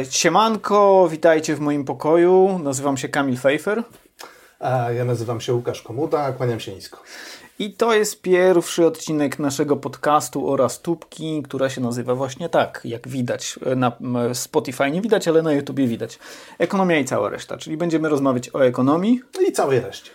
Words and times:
E, 0.00 0.04
siemanko, 0.04 1.08
witajcie 1.10 1.54
w 1.54 1.60
moim 1.60 1.84
pokoju. 1.84 2.60
Nazywam 2.62 2.96
się 2.96 3.08
Kamil 3.08 3.36
Fejfer. 3.36 3.82
A 4.60 4.92
ja 4.92 5.04
nazywam 5.04 5.40
się 5.40 5.54
Łukasz 5.54 5.82
Komuda, 5.82 6.32
kłaniam 6.32 6.60
się 6.60 6.74
nisko. 6.74 7.02
I 7.58 7.72
to 7.72 7.94
jest 7.94 8.22
pierwszy 8.22 8.86
odcinek 8.86 9.38
naszego 9.38 9.76
podcastu 9.76 10.50
oraz 10.50 10.80
tubki, 10.80 11.42
która 11.42 11.70
się 11.70 11.80
nazywa 11.80 12.14
właśnie 12.14 12.48
tak, 12.48 12.80
jak 12.84 13.08
widać. 13.08 13.58
Na 13.76 13.92
Spotify 14.32 14.90
nie 14.90 15.00
widać, 15.00 15.28
ale 15.28 15.42
na 15.42 15.52
YouTubie 15.52 15.86
widać. 15.86 16.18
Ekonomia 16.58 16.98
i 16.98 17.04
cała 17.04 17.28
reszta, 17.28 17.58
czyli 17.58 17.76
będziemy 17.76 18.08
rozmawiać 18.08 18.54
o 18.54 18.64
ekonomii. 18.64 19.20
I 19.48 19.52
całej 19.52 19.80
reszcie. 19.80 20.10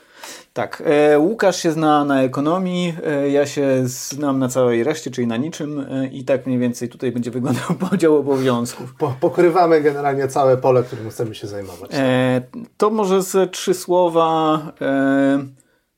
Tak, 0.58 0.84
e, 0.86 1.20
Łukasz 1.20 1.58
się 1.58 1.72
zna 1.72 2.06
na 2.06 2.24
ekonomii, 2.24 2.94
e, 3.06 3.30
ja 3.30 3.46
się 3.46 3.82
znam 3.84 4.40
na 4.40 4.50
całej 4.50 4.84
reszcie, 4.84 5.12
czyli 5.12 5.28
na 5.28 5.38
niczym 5.38 5.80
e, 5.80 6.08
i 6.08 6.24
tak 6.24 6.46
mniej 6.46 6.60
więcej 6.60 6.90
tutaj 6.90 7.12
będzie 7.12 7.32
wyglądał 7.32 7.76
podział 7.90 8.18
obowiązków. 8.18 8.94
Po, 8.96 9.16
pokrywamy 9.20 9.82
generalnie 9.82 10.28
całe 10.28 10.58
pole, 10.58 10.84
którym 10.84 11.10
chcemy 11.10 11.36
się 11.36 11.48
zajmować. 11.48 11.92
E, 11.94 12.42
to 12.78 12.90
może 12.90 13.22
ze 13.22 13.48
trzy 13.48 13.74
słowa 13.74 14.60
e, 14.82 15.46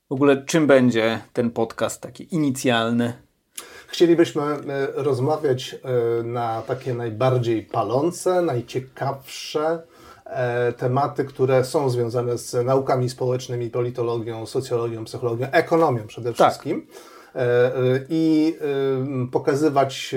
w 0.09 0.13
ogóle 0.13 0.45
czym 0.45 0.67
będzie 0.67 1.19
ten 1.33 1.51
podcast 1.51 2.01
taki 2.01 2.35
inicjalny? 2.35 3.13
Chcielibyśmy 3.87 4.41
rozmawiać 4.93 5.75
na 6.23 6.61
takie 6.61 6.93
najbardziej 6.93 7.63
palące, 7.63 8.41
najciekawsze, 8.41 9.81
tematy, 10.77 11.25
które 11.25 11.65
są 11.65 11.89
związane 11.89 12.37
z 12.37 12.65
naukami 12.65 13.09
społecznymi, 13.09 13.69
politologią, 13.69 14.45
socjologią, 14.45 15.05
psychologią, 15.05 15.47
ekonomią 15.51 16.07
przede 16.07 16.33
tak. 16.33 16.51
wszystkim. 16.51 16.87
Tak. 16.87 17.43
I 18.09 18.55
pokazywać 19.31 20.15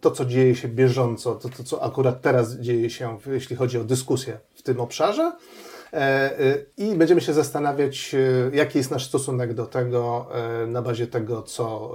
to, 0.00 0.10
co 0.10 0.24
dzieje 0.24 0.54
się 0.54 0.68
bieżąco, 0.68 1.34
to, 1.34 1.48
to, 1.48 1.64
co 1.64 1.82
akurat 1.82 2.20
teraz 2.20 2.54
dzieje 2.54 2.90
się, 2.90 3.18
jeśli 3.26 3.56
chodzi 3.56 3.78
o 3.78 3.84
dyskusję 3.84 4.38
w 4.54 4.62
tym 4.62 4.80
obszarze, 4.80 5.32
E, 5.32 5.32
e, 5.32 5.71
i 6.76 6.96
będziemy 6.96 7.20
się 7.20 7.32
zastanawiać, 7.32 8.14
e, 8.14 8.56
jaki 8.56 8.78
jest 8.78 8.90
nasz 8.90 9.06
stosunek 9.06 9.54
do 9.54 9.66
tego 9.66 10.28
na 10.66 10.82
bazie 10.82 11.06
tego, 11.06 11.42
co 11.42 11.92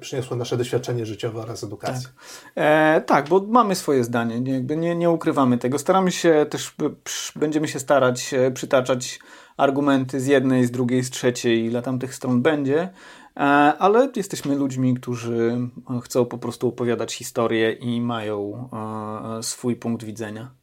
przyniosło 0.00 0.36
nasze 0.36 0.56
doświadczenie 0.56 1.06
życiowe 1.06 1.40
oraz 1.40 1.64
edukacja. 1.64 2.08
Tak, 2.08 2.24
e, 2.56 3.00
tak 3.06 3.28
bo 3.28 3.40
mamy 3.48 3.74
swoje 3.74 4.04
zdanie, 4.04 4.40
nie, 4.40 4.60
nie, 4.60 4.96
nie 4.96 5.10
ukrywamy 5.10 5.58
tego. 5.58 5.78
Staramy 5.78 6.12
się 6.12 6.46
też, 6.50 6.74
będziemy 7.36 7.68
się 7.68 7.78
starać 7.78 8.34
przytaczać 8.54 9.20
argumenty 9.56 10.20
z 10.20 10.26
jednej, 10.26 10.66
z 10.66 10.70
drugiej, 10.70 11.04
z 11.04 11.10
trzeciej, 11.10 11.64
ile 11.64 11.82
tam 11.82 11.98
tych 11.98 12.14
stron 12.14 12.42
będzie, 12.42 12.88
ale 13.78 14.08
jesteśmy 14.16 14.54
ludźmi, 14.54 14.94
którzy 14.94 15.58
chcą 16.02 16.24
po 16.24 16.38
prostu 16.38 16.68
opowiadać 16.68 17.14
historię 17.14 17.72
i 17.72 18.00
mają 18.00 18.68
swój 19.42 19.76
punkt 19.76 20.04
widzenia. 20.04 20.57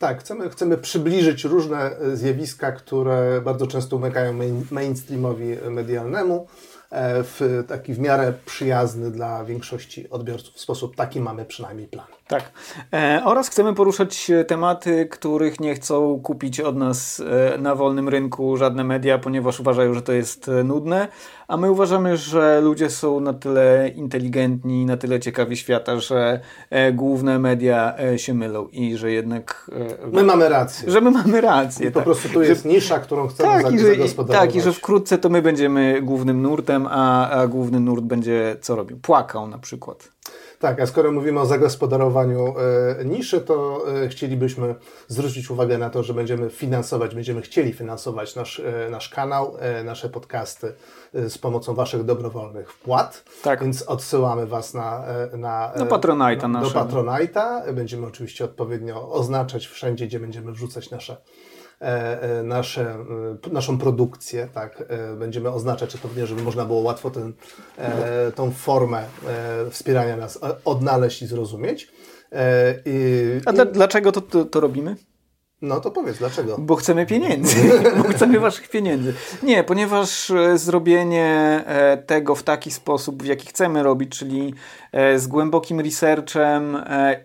Tak, 0.00 0.20
chcemy, 0.20 0.50
chcemy 0.50 0.78
przybliżyć 0.78 1.44
różne 1.44 1.96
e, 1.96 2.16
zjawiska, 2.16 2.72
które 2.72 3.40
bardzo 3.40 3.66
często 3.66 3.96
umykają 3.96 4.32
main, 4.32 4.64
mainstreamowi 4.70 5.56
medialnemu 5.70 6.46
e, 6.90 7.22
w 7.22 7.64
taki 7.68 7.94
w 7.94 7.98
miarę 7.98 8.32
przyjazny 8.46 9.10
dla 9.10 9.44
większości 9.44 10.10
odbiorców. 10.10 10.60
Sposób 10.60 10.96
taki 10.96 11.20
mamy 11.20 11.44
przynajmniej 11.44 11.88
plan. 11.88 12.06
Tak. 12.30 12.52
E, 12.92 13.22
oraz 13.24 13.48
chcemy 13.48 13.74
poruszać 13.74 14.30
tematy, 14.46 15.06
których 15.06 15.60
nie 15.60 15.74
chcą 15.74 16.20
kupić 16.22 16.60
od 16.60 16.76
nas 16.76 17.22
e, 17.54 17.58
na 17.58 17.74
wolnym 17.74 18.08
rynku 18.08 18.56
żadne 18.56 18.84
media, 18.84 19.18
ponieważ 19.18 19.60
uważają, 19.60 19.94
że 19.94 20.02
to 20.02 20.12
jest 20.12 20.48
e, 20.48 20.64
nudne, 20.64 21.08
a 21.50 21.56
my 21.56 21.70
uważamy, 21.70 22.16
że 22.16 22.60
ludzie 22.60 22.90
są 22.90 23.20
na 23.20 23.34
tyle 23.34 23.88
inteligentni, 23.96 24.86
na 24.86 24.96
tyle 24.96 25.20
ciekawi 25.20 25.56
świata, 25.56 26.00
że 26.00 26.40
e, 26.70 26.92
główne 26.92 27.38
media 27.38 27.94
e, 27.98 28.18
się 28.18 28.34
mylą 28.34 28.68
i 28.68 28.96
że 28.96 29.12
jednak... 29.12 29.70
E, 30.04 30.06
my 30.12 30.22
mamy 30.22 30.48
rację. 30.48 30.90
Że 30.90 31.00
my 31.00 31.10
mamy 31.10 31.40
rację. 31.40 31.88
I 31.88 31.90
po 31.90 31.98
tak. 31.98 32.04
prostu 32.04 32.28
tu 32.28 32.42
jest 32.42 32.62
że, 32.62 32.68
nisza, 32.68 32.98
którą 32.98 33.28
chcemy 33.28 33.62
tak, 33.62 33.80
zagospodarować. 33.80 34.48
Tak, 34.48 34.56
i 34.56 34.60
że 34.60 34.72
wkrótce 34.72 35.18
to 35.18 35.28
my 35.28 35.42
będziemy 35.42 36.02
głównym 36.02 36.42
nurtem, 36.42 36.86
a, 36.90 37.30
a 37.30 37.46
główny 37.46 37.80
nurt 37.80 38.04
będzie 38.04 38.56
co 38.60 38.76
robił? 38.76 38.98
Płakał 39.02 39.48
na 39.48 39.58
przykład. 39.58 40.08
Tak, 40.60 40.80
a 40.80 40.86
skoro 40.86 41.12
mówimy 41.12 41.40
o 41.40 41.46
zagospodarowaniu 41.46 42.54
e, 43.00 43.04
niszy, 43.04 43.40
to 43.40 43.84
e, 44.04 44.08
chcielibyśmy 44.08 44.74
zwrócić 45.08 45.50
uwagę 45.50 45.78
na 45.78 45.90
to, 45.90 46.02
że 46.02 46.14
będziemy 46.14 46.50
finansować, 46.50 47.14
będziemy 47.14 47.42
chcieli 47.42 47.72
finansować 47.72 48.36
nasz, 48.36 48.60
e, 48.60 48.90
nasz 48.90 49.08
kanał, 49.08 49.56
e, 49.60 49.84
nasze 49.84 50.08
podcasty 50.08 50.72
e, 51.14 51.30
z 51.30 51.38
pomocą 51.38 51.74
Waszych 51.74 52.04
dobrowolnych 52.04 52.72
wpłat. 52.72 53.24
Tak. 53.42 53.62
Więc 53.62 53.82
odsyłamy 53.82 54.46
Was 54.46 54.74
na, 54.74 55.04
e, 55.06 55.36
na, 55.36 55.72
na 55.76 55.86
Patronite'a. 55.86 56.62
Do 56.62 56.68
Patronite'a. 56.68 57.72
Będziemy 57.72 58.06
oczywiście 58.06 58.44
odpowiednio 58.44 59.12
oznaczać 59.12 59.66
wszędzie, 59.66 60.06
gdzie 60.06 60.20
będziemy 60.20 60.52
wrzucać 60.52 60.90
nasze 60.90 61.16
nasze, 62.44 62.96
e, 63.46 63.50
naszą 63.52 63.78
produkcję, 63.78 64.48
tak, 64.54 64.84
będziemy 65.18 65.50
oznaczać 65.50 65.94
odpowiednio, 65.94 66.26
żeby 66.26 66.42
można 66.42 66.64
było 66.64 66.80
łatwo 66.80 67.10
ten, 67.10 67.32
tą 68.34 68.50
formę 68.50 69.04
wspierania 69.70 70.16
nas 70.16 70.38
odnaleźć 70.64 71.22
i 71.22 71.26
zrozumieć. 71.26 71.92
I, 72.84 73.40
A 73.46 73.64
dlaczego 73.64 74.12
to, 74.12 74.20
to, 74.20 74.44
to 74.44 74.60
robimy? 74.60 74.96
No 75.62 75.80
to 75.80 75.90
powiedz, 75.90 76.18
dlaczego? 76.18 76.56
Bo 76.58 76.76
chcemy 76.76 77.06
pieniędzy, 77.06 77.56
bo 78.02 78.08
chcemy 78.08 78.40
waszych 78.40 78.68
pieniędzy. 78.68 79.14
Nie, 79.42 79.64
ponieważ 79.64 80.30
e, 80.30 80.58
zrobienie 80.58 81.62
e, 81.66 81.96
tego 81.96 82.34
w 82.34 82.42
taki 82.42 82.70
sposób, 82.70 83.22
w 83.22 83.26
jaki 83.26 83.46
chcemy 83.46 83.82
robić, 83.82 84.18
czyli 84.18 84.54
e, 84.92 85.18
z 85.18 85.26
głębokim 85.26 85.80
researchem 85.80 86.78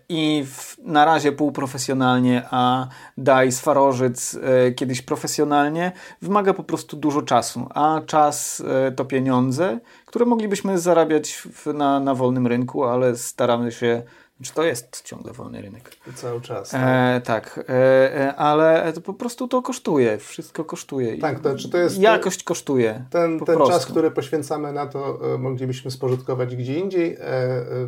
i 0.09 0.45
w, 0.47 0.78
na 0.79 1.06
razie 1.06 1.31
półprofesjonalnie, 1.31 2.44
a 2.51 2.88
daj 3.18 3.51
Swarożyc 3.51 4.38
kiedyś 4.75 5.01
profesjonalnie, 5.01 5.91
wymaga 6.22 6.53
po 6.53 6.63
prostu 6.63 6.97
dużo 6.97 7.22
czasu, 7.22 7.68
a 7.74 8.01
czas 8.06 8.63
to 8.95 9.06
pieniądze, 9.06 9.79
które 10.06 10.25
moglibyśmy 10.25 10.79
zarabiać 10.79 11.44
na, 11.74 12.00
na 12.00 12.16
wolnym 12.16 12.47
rynku, 12.47 12.84
ale 12.84 13.18
staramy 13.18 13.72
się 13.72 14.03
czy 14.44 14.53
to 14.53 14.63
jest 14.63 15.01
ciągle 15.01 15.34
wolny 15.34 15.62
rynek? 15.62 15.91
Cały 16.16 16.41
czas. 16.41 16.69
Tak, 16.69 16.81
e, 16.84 17.22
tak 17.22 17.66
e, 17.69 18.16
e, 18.16 18.35
ale 18.35 18.94
to 18.94 19.01
po 19.01 19.13
prostu 19.13 19.47
to 19.47 19.62
kosztuje. 19.62 20.18
Wszystko 20.18 20.66
kosztuje. 20.66 21.18
Tak, 21.18 21.40
to, 21.40 21.56
czy 21.56 21.69
to 21.69 21.78
jest. 21.78 21.97
Jakość 21.97 22.44
kosztuje. 22.44 23.06
Ten, 23.09 23.40
ten 23.40 23.59
czas, 23.68 23.85
który 23.85 24.12
poświęcamy 24.12 24.74
na 24.74 24.88
to, 24.88 25.34
e, 25.34 25.38
moglibyśmy 25.38 25.91
spożytkować 25.91 26.56
gdzie 26.56 26.79
indziej, 26.79 27.13
e, 27.13 27.18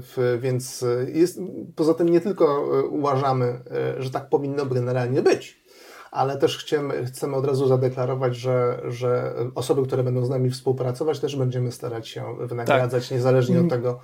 w, 0.01 0.37
więc 0.41 0.85
jest, 1.13 1.39
poza 1.75 1.93
tym 1.93 2.09
nie 2.09 2.21
tylko 2.21 2.69
uważamy, 2.89 3.59
że 3.97 4.09
tak 4.09 4.29
powinno 4.29 4.65
generalnie 4.65 5.21
być 5.21 5.67
ale 6.11 6.37
też 6.37 6.57
chcemy, 6.57 7.05
chcemy 7.05 7.35
od 7.35 7.45
razu 7.45 7.67
zadeklarować, 7.67 8.35
że, 8.35 8.81
że 8.87 9.35
osoby, 9.55 9.87
które 9.87 10.03
będą 10.03 10.25
z 10.25 10.29
nami 10.29 10.49
współpracować, 10.49 11.19
też 11.19 11.35
będziemy 11.35 11.71
starać 11.71 12.07
się 12.07 12.37
wynagradzać, 12.39 13.03
tak. 13.03 13.11
niezależnie 13.11 13.55
od 13.55 13.65
mm. 13.65 13.69
tego, 13.69 13.99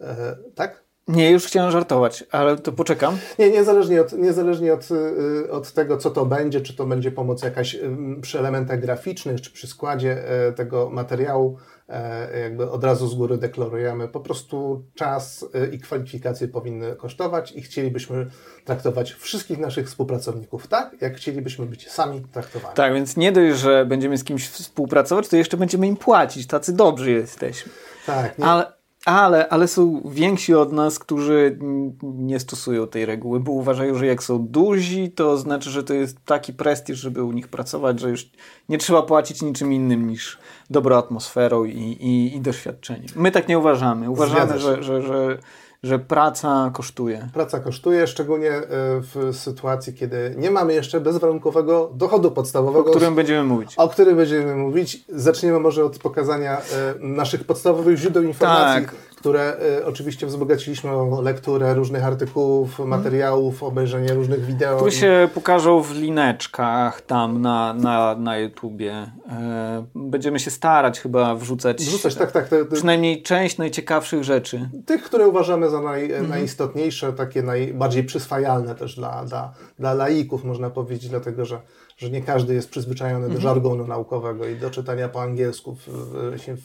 e, 0.00 0.36
tak? 0.54 0.83
Nie, 1.08 1.30
już 1.30 1.46
chciałem 1.46 1.70
żartować, 1.70 2.24
ale 2.30 2.56
to 2.56 2.72
poczekam. 2.72 3.18
Nie, 3.38 3.50
niezależnie 3.50 4.00
od, 4.00 4.12
niezależnie 4.12 4.74
od, 4.74 4.88
y, 4.90 5.50
od 5.50 5.72
tego, 5.72 5.96
co 5.96 6.10
to 6.10 6.26
będzie, 6.26 6.60
czy 6.60 6.76
to 6.76 6.86
będzie 6.86 7.10
pomoc 7.10 7.42
jakaś 7.42 7.74
y, 7.74 7.96
przy 8.20 8.38
elementach 8.38 8.80
graficznych, 8.80 9.40
czy 9.40 9.50
przy 9.50 9.66
składzie 9.66 10.28
e, 10.28 10.52
tego 10.52 10.90
materiału, 10.90 11.58
e, 11.88 12.40
jakby 12.40 12.70
od 12.70 12.84
razu 12.84 13.08
z 13.08 13.14
góry 13.14 13.38
deklarujemy, 13.38 14.08
po 14.08 14.20
prostu 14.20 14.84
czas 14.94 15.42
y, 15.42 15.74
i 15.74 15.78
kwalifikacje 15.78 16.48
powinny 16.48 16.96
kosztować 16.96 17.52
i 17.52 17.62
chcielibyśmy 17.62 18.26
traktować 18.64 19.12
wszystkich 19.12 19.58
naszych 19.58 19.86
współpracowników 19.86 20.66
tak, 20.66 20.96
jak 21.00 21.16
chcielibyśmy 21.16 21.66
być 21.66 21.90
sami 21.90 22.22
traktowani. 22.32 22.74
Tak, 22.74 22.94
więc 22.94 23.16
nie 23.16 23.32
dość, 23.32 23.58
że 23.58 23.86
będziemy 23.86 24.18
z 24.18 24.24
kimś 24.24 24.48
współpracować, 24.48 25.28
to 25.28 25.36
jeszcze 25.36 25.56
będziemy 25.56 25.86
im 25.86 25.96
płacić, 25.96 26.46
tacy 26.46 26.72
dobrzy 26.72 27.10
jesteśmy. 27.10 27.72
Tak. 28.06 28.38
Nie? 28.38 28.44
Ale 28.44 28.83
ale, 29.04 29.48
ale 29.48 29.68
są 29.68 30.02
więksi 30.10 30.54
od 30.54 30.72
nas, 30.72 30.98
którzy 30.98 31.58
nie 32.02 32.40
stosują 32.40 32.86
tej 32.86 33.06
reguły, 33.06 33.40
bo 33.40 33.52
uważają, 33.52 33.94
że 33.94 34.06
jak 34.06 34.22
są 34.22 34.46
duzi, 34.46 35.10
to 35.10 35.36
znaczy, 35.36 35.70
że 35.70 35.84
to 35.84 35.94
jest 35.94 36.24
taki 36.24 36.52
prestiż, 36.52 36.98
żeby 36.98 37.22
u 37.22 37.32
nich 37.32 37.48
pracować, 37.48 38.00
że 38.00 38.10
już 38.10 38.30
nie 38.68 38.78
trzeba 38.78 39.02
płacić 39.02 39.42
niczym 39.42 39.72
innym 39.72 40.06
niż 40.06 40.38
dobrą 40.70 40.96
atmosferą 40.96 41.64
i, 41.64 41.78
i, 41.80 42.36
i 42.36 42.40
doświadczeniem. 42.40 43.08
My 43.16 43.30
tak 43.30 43.48
nie 43.48 43.58
uważamy. 43.58 44.10
Uważamy, 44.10 44.58
że, 44.58 44.82
że, 44.82 45.02
że 45.02 45.38
że 45.84 45.98
praca 45.98 46.70
kosztuje. 46.74 47.28
Praca 47.32 47.60
kosztuje, 47.60 48.06
szczególnie 48.06 48.50
e, 48.50 48.62
w 49.00 49.30
sytuacji, 49.32 49.94
kiedy 49.94 50.34
nie 50.38 50.50
mamy 50.50 50.74
jeszcze 50.74 51.00
bezwarunkowego 51.00 51.90
dochodu 51.94 52.30
podstawowego. 52.30 52.90
O 52.90 52.90
którym 52.90 53.14
będziemy 53.14 53.44
mówić. 53.44 53.74
O 53.76 53.88
którym 53.88 54.16
będziemy 54.16 54.56
mówić. 54.56 55.04
Zaczniemy 55.08 55.60
może 55.60 55.84
od 55.84 55.98
pokazania 55.98 56.58
e, 56.58 56.62
naszych 57.00 57.44
podstawowych 57.44 57.98
źródeł 57.98 58.22
informacji, 58.22 58.84
tak. 58.86 58.94
Które 59.24 59.56
y, 59.78 59.86
oczywiście 59.86 60.26
wzbogaciliśmy 60.26 60.90
o 60.90 61.20
lekturę 61.22 61.74
różnych 61.74 62.04
artykułów, 62.04 62.70
Mhm. 62.80 62.88
materiałów, 62.88 63.62
obejrzenie 63.62 64.14
różnych 64.14 64.44
wideo. 64.44 64.88
I- 64.88 64.92
się 64.92 65.28
pokażą 65.34 65.80
w 65.80 65.94
lineczkach 65.94 67.00
tam 67.00 67.40
na, 67.42 67.74
na, 67.74 68.14
na 68.14 68.38
YouTubie. 68.38 68.92
E, 69.30 69.84
będziemy 69.94 70.40
się 70.40 70.50
starać 70.50 71.00
chyba 71.00 71.34
wrzucać, 71.34 71.76
Wrzucać, 71.84 72.14
tak, 72.14 72.32
tak. 72.32 72.48
Te, 72.48 72.64
te, 72.64 72.74
przynajmniej 72.74 73.22
część 73.22 73.58
najciekawszych 73.58 74.24
rzeczy. 74.24 74.68
tych, 74.86 75.02
które 75.02 75.28
uważamy 75.28 75.70
za 75.70 75.80
naj, 75.80 76.04
Mhm. 76.04 76.28
najistotniejsze, 76.28 77.12
takie 77.12 77.42
najbardziej 77.42 78.04
przyswajalne 78.04 78.74
też 78.74 78.96
dla, 78.96 79.24
dla, 79.24 79.52
dla 79.78 79.94
laików, 79.94 80.44
można 80.44 80.70
powiedzieć, 80.70 81.08
dlatego 81.10 81.44
że, 81.44 81.60
że 81.96 82.10
nie 82.10 82.22
każdy 82.22 82.54
jest 82.54 82.70
przyzwyczajony 82.70 83.24
Mhm. 83.24 83.34
do 83.34 83.40
żargonu 83.40 83.86
naukowego 83.86 84.46
i 84.48 84.56
do 84.56 84.70
czytania 84.70 85.08
po 85.08 85.22
angielsku 85.22 85.74
w, 85.74 85.88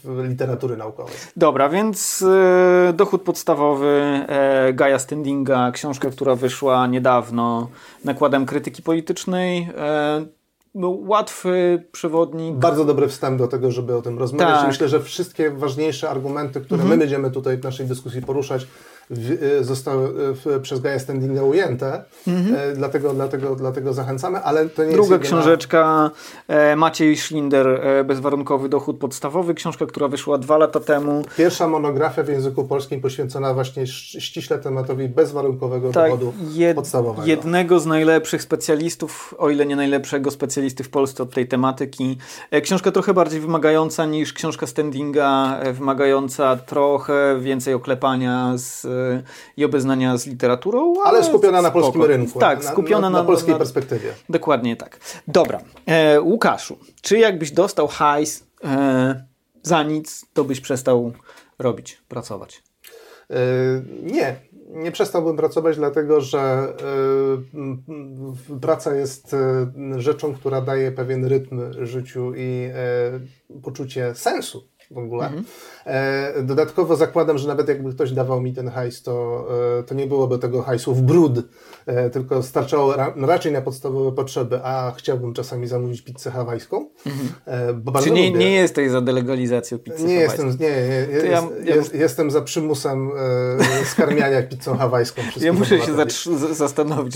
w, 0.03 0.23
literatury 0.29 0.77
naukowej. 0.77 1.13
Dobra, 1.35 1.69
więc 1.69 2.21
e, 2.89 2.93
dochód 2.93 3.21
podstawowy 3.21 3.87
e, 4.27 4.73
Gaja 4.73 4.99
Standinga, 4.99 5.71
książka, 5.71 6.09
która 6.09 6.35
wyszła 6.35 6.87
niedawno 6.87 7.69
nakładem 8.05 8.45
krytyki 8.45 8.81
politycznej. 8.81 9.69
E, 9.77 10.25
no, 10.75 10.89
łatwy 10.89 11.83
przewodnik. 11.91 12.55
Bardzo 12.55 12.85
dobry 12.85 13.07
wstęp 13.07 13.37
do 13.39 13.47
tego, 13.47 13.71
żeby 13.71 13.95
o 13.95 14.01
tym 14.01 14.19
rozmawiać. 14.19 14.47
Tak. 14.47 14.55
Mhm. 14.55 14.67
Myślę, 14.67 14.89
że 14.89 14.99
wszystkie 14.99 15.51
ważniejsze 15.51 16.09
argumenty, 16.09 16.61
które 16.61 16.83
my 16.83 16.97
będziemy 16.97 17.31
tutaj 17.31 17.57
w 17.57 17.63
naszej 17.63 17.85
dyskusji 17.85 18.21
poruszać, 18.21 18.67
w, 19.09 19.31
y, 19.59 19.63
zostały 19.63 20.07
y, 20.07 20.33
w, 20.33 20.59
przez 20.61 20.79
Gaia 20.79 21.00
Standinga 21.00 21.44
ujęte. 21.44 22.03
E, 22.27 22.75
Dlatego, 22.75 23.13
dlatego, 23.13 23.56
dlatego 23.56 23.94
zachęcamy, 23.94 24.39
ale 24.39 24.69
to 24.69 24.81
nie 24.83 24.89
Mhm. 24.89 24.94
Druga 25.01 25.15
jest 25.15 25.25
książeczka 25.27 26.11
e, 26.47 26.75
Maciej 26.75 27.17
Schlinder, 27.17 27.67
e, 27.67 28.03
Bezwarunkowy 28.03 28.69
dochód 28.69 28.97
podstawowy. 29.00 29.53
Książka, 29.53 29.85
która 29.85 30.07
wyszła 30.07 30.38
dwa 30.38 30.57
lata 30.57 30.79
temu. 30.79 31.23
Pierwsza 31.38 31.67
monografia 31.67 32.23
w 32.23 32.27
języku 32.27 32.63
polskim 32.63 33.01
poświęcona 33.01 33.53
właśnie 33.53 33.88
ściśle 33.88 34.57
tematowi 34.59 35.09
bezwarunkowego 35.09 35.91
Tak, 35.91 36.05
dochodu 36.12 36.33
jed, 36.51 36.75
podstawowego. 36.75 37.27
jednego 37.27 37.79
z 37.79 37.85
najlepszych 37.85 38.41
specjalistów, 38.41 39.35
o 39.38 39.50
ile 39.50 39.65
nie 39.65 39.75
najlepszego 39.75 40.31
specjalisty 40.31 40.83
w 40.83 40.89
Polsce 40.89 41.23
od 41.23 41.33
tej 41.33 41.47
tematyki. 41.47 42.17
E, 42.51 42.62
Książka 42.62 42.91
trochę 42.91 43.13
bardziej 43.13 43.39
wymagająca 43.41 44.05
niż 44.05 44.33
książka 44.33 44.67
Standinga, 44.67 45.59
e, 45.59 45.73
wymagająca 45.73 46.55
trochę 46.55 47.39
więcej 47.39 47.73
oklepania 47.73 48.53
z, 48.57 48.85
e, 48.85 48.89
i 49.57 49.66
obeznania 49.66 50.18
z 50.18 50.25
literaturą. 50.28 50.94
ale 51.06 51.24
skupiona 51.24 51.62
na 51.62 51.69
spoko. 51.69 51.81
polskim 51.81 52.04
rynku. 52.04 52.40
Tak, 52.40 52.66
skupiona 52.66 53.10
na, 53.10 53.19
na, 53.19 53.24
polskiej 53.25 53.54
na, 53.54 53.57
perspektywie. 53.60 54.13
Dokładnie 54.30 54.75
tak. 54.75 55.00
Dobra. 55.28 55.60
E, 55.86 56.22
Łukaszu, 56.22 56.78
czy 57.01 57.18
jakbyś 57.18 57.51
dostał 57.51 57.88
hajs 57.88 58.44
e, 58.63 59.24
za 59.63 59.84
nic, 59.84 60.25
to 60.34 60.44
byś 60.44 60.60
przestał 60.62 61.12
robić, 61.60 62.01
pracować? 62.07 62.63
E, 63.30 63.36
Nie, 64.04 64.36
nie 64.69 64.92
przestałbym 64.92 65.38
pracować, 65.38 65.75
dlatego 65.75 66.22
że 66.22 66.74
m, 67.54 67.84
praca 68.62 68.96
jest 68.96 69.34
e, 69.34 69.72
rzeczą, 69.98 70.34
która 70.34 70.62
daje 70.62 70.92
pewien 70.92 71.25
rytm 71.25 71.62
życiu 71.86 72.34
i 72.36 72.69
e, 72.74 73.60
poczucie 73.63 74.16
sensu 74.16 74.69
w 74.91 74.97
ogóle. 74.97 75.31
E, 75.86 76.33
Dodatkowo 76.44 76.95
zakładam, 76.95 77.38
że 77.38 77.47
nawet 77.47 77.68
jakby 77.68 77.91
ktoś 77.94 78.12
dawał 78.12 78.41
mi 78.41 78.53
ten 78.53 78.69
hajs, 78.69 79.03
to, 79.03 79.45
e, 79.80 79.83
to 79.83 79.95
nie 79.95 80.07
byłoby 80.07 80.39
tego 80.39 80.62
hajsu 80.62 80.95
w 80.95 81.01
brud, 81.01 81.39
e, 81.86 82.09
tylko 82.09 82.44
starczało 82.44 82.95
ra 82.95 83.13
raczej 83.18 83.51
na 83.51 83.62
podstawowe 83.62 84.12
potrzeby, 84.12 84.59
a 84.63 84.94
chciałbym 84.97 85.33
czasami 85.33 85.68
zamówić 85.68 86.01
pizzę 86.01 86.31
hawajską, 86.31 86.89
e, 87.47 87.74
bo 87.74 88.01
Czy 88.01 88.12
nie, 88.12 88.27
lubię. 88.27 88.39
nie 88.39 88.51
jesteś 88.51 88.91
za 88.91 89.01
delegalizacją 89.01 89.80
pizzy 89.80 90.03
Nie 90.06 90.21
hawajskiej? 90.21 90.45
jestem, 90.47 90.68
nie, 90.68 90.75
nie, 90.75 91.13
jest, 91.13 91.25
ja- 91.25 91.44
ja 91.65 91.75
jest, 91.75 91.95
jestem 91.95 92.31
za 92.31 92.41
przymusem 92.41 93.09
skarmiania 93.86 94.44
pizzą 94.51 94.77
hawajską. 94.77 95.21
Ja 95.41 95.53
muszę 95.53 95.80
się 95.81 95.91
zastanowić 96.53 97.15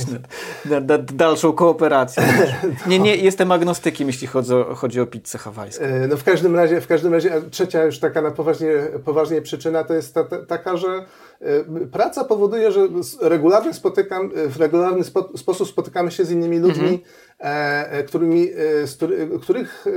nad, 0.66 0.88
nad, 0.88 1.12
dalszą 1.14 1.54
kooperacją. 1.54 2.24
Nie, 2.88 3.00
nie, 3.00 3.16
jestem 3.16 3.52
agnostykiem, 3.52 4.08
jeśli 4.08 4.28
chodzi 4.28 4.54
o, 4.54 4.76
chodzi 4.76 5.02
o 5.02 5.06
pizzę 5.06 5.38
hawajską. 5.38 5.84
No 6.10 6.18
w 6.18 6.24
każdym 6.24 6.56
razie, 6.56 6.82
w 6.82 6.88
każdym 6.88 7.14
razie 7.14 7.34
a 7.36 7.42
trzecia 7.64 7.84
już 7.84 8.00
taka 8.00 8.22
na 8.22 8.32
poważnie, 8.32 8.74
poważnie 9.06 9.42
przyczyna 9.42 9.84
to 9.84 9.94
jest 9.94 10.14
ta, 10.14 10.24
ta, 10.24 10.46
taka, 10.46 10.78
że 10.78 11.06
e, 11.42 11.64
praca 11.92 12.24
powoduje, 12.24 12.72
że 12.72 12.88
regularnie 13.22 13.74
spotykam, 13.74 14.32
e, 14.36 14.48
w 14.48 14.58
regularny 14.58 15.04
spo, 15.04 15.38
sposób 15.38 15.68
spotykamy 15.68 16.12
się 16.12 16.26
z 16.26 16.32
innymi 16.32 16.60
ludźmi, 16.60 17.04
e, 17.40 17.92
e, 17.92 18.04
którymi, 18.04 18.50
e, 18.50 19.38
których 19.42 19.88
e, 19.88 19.92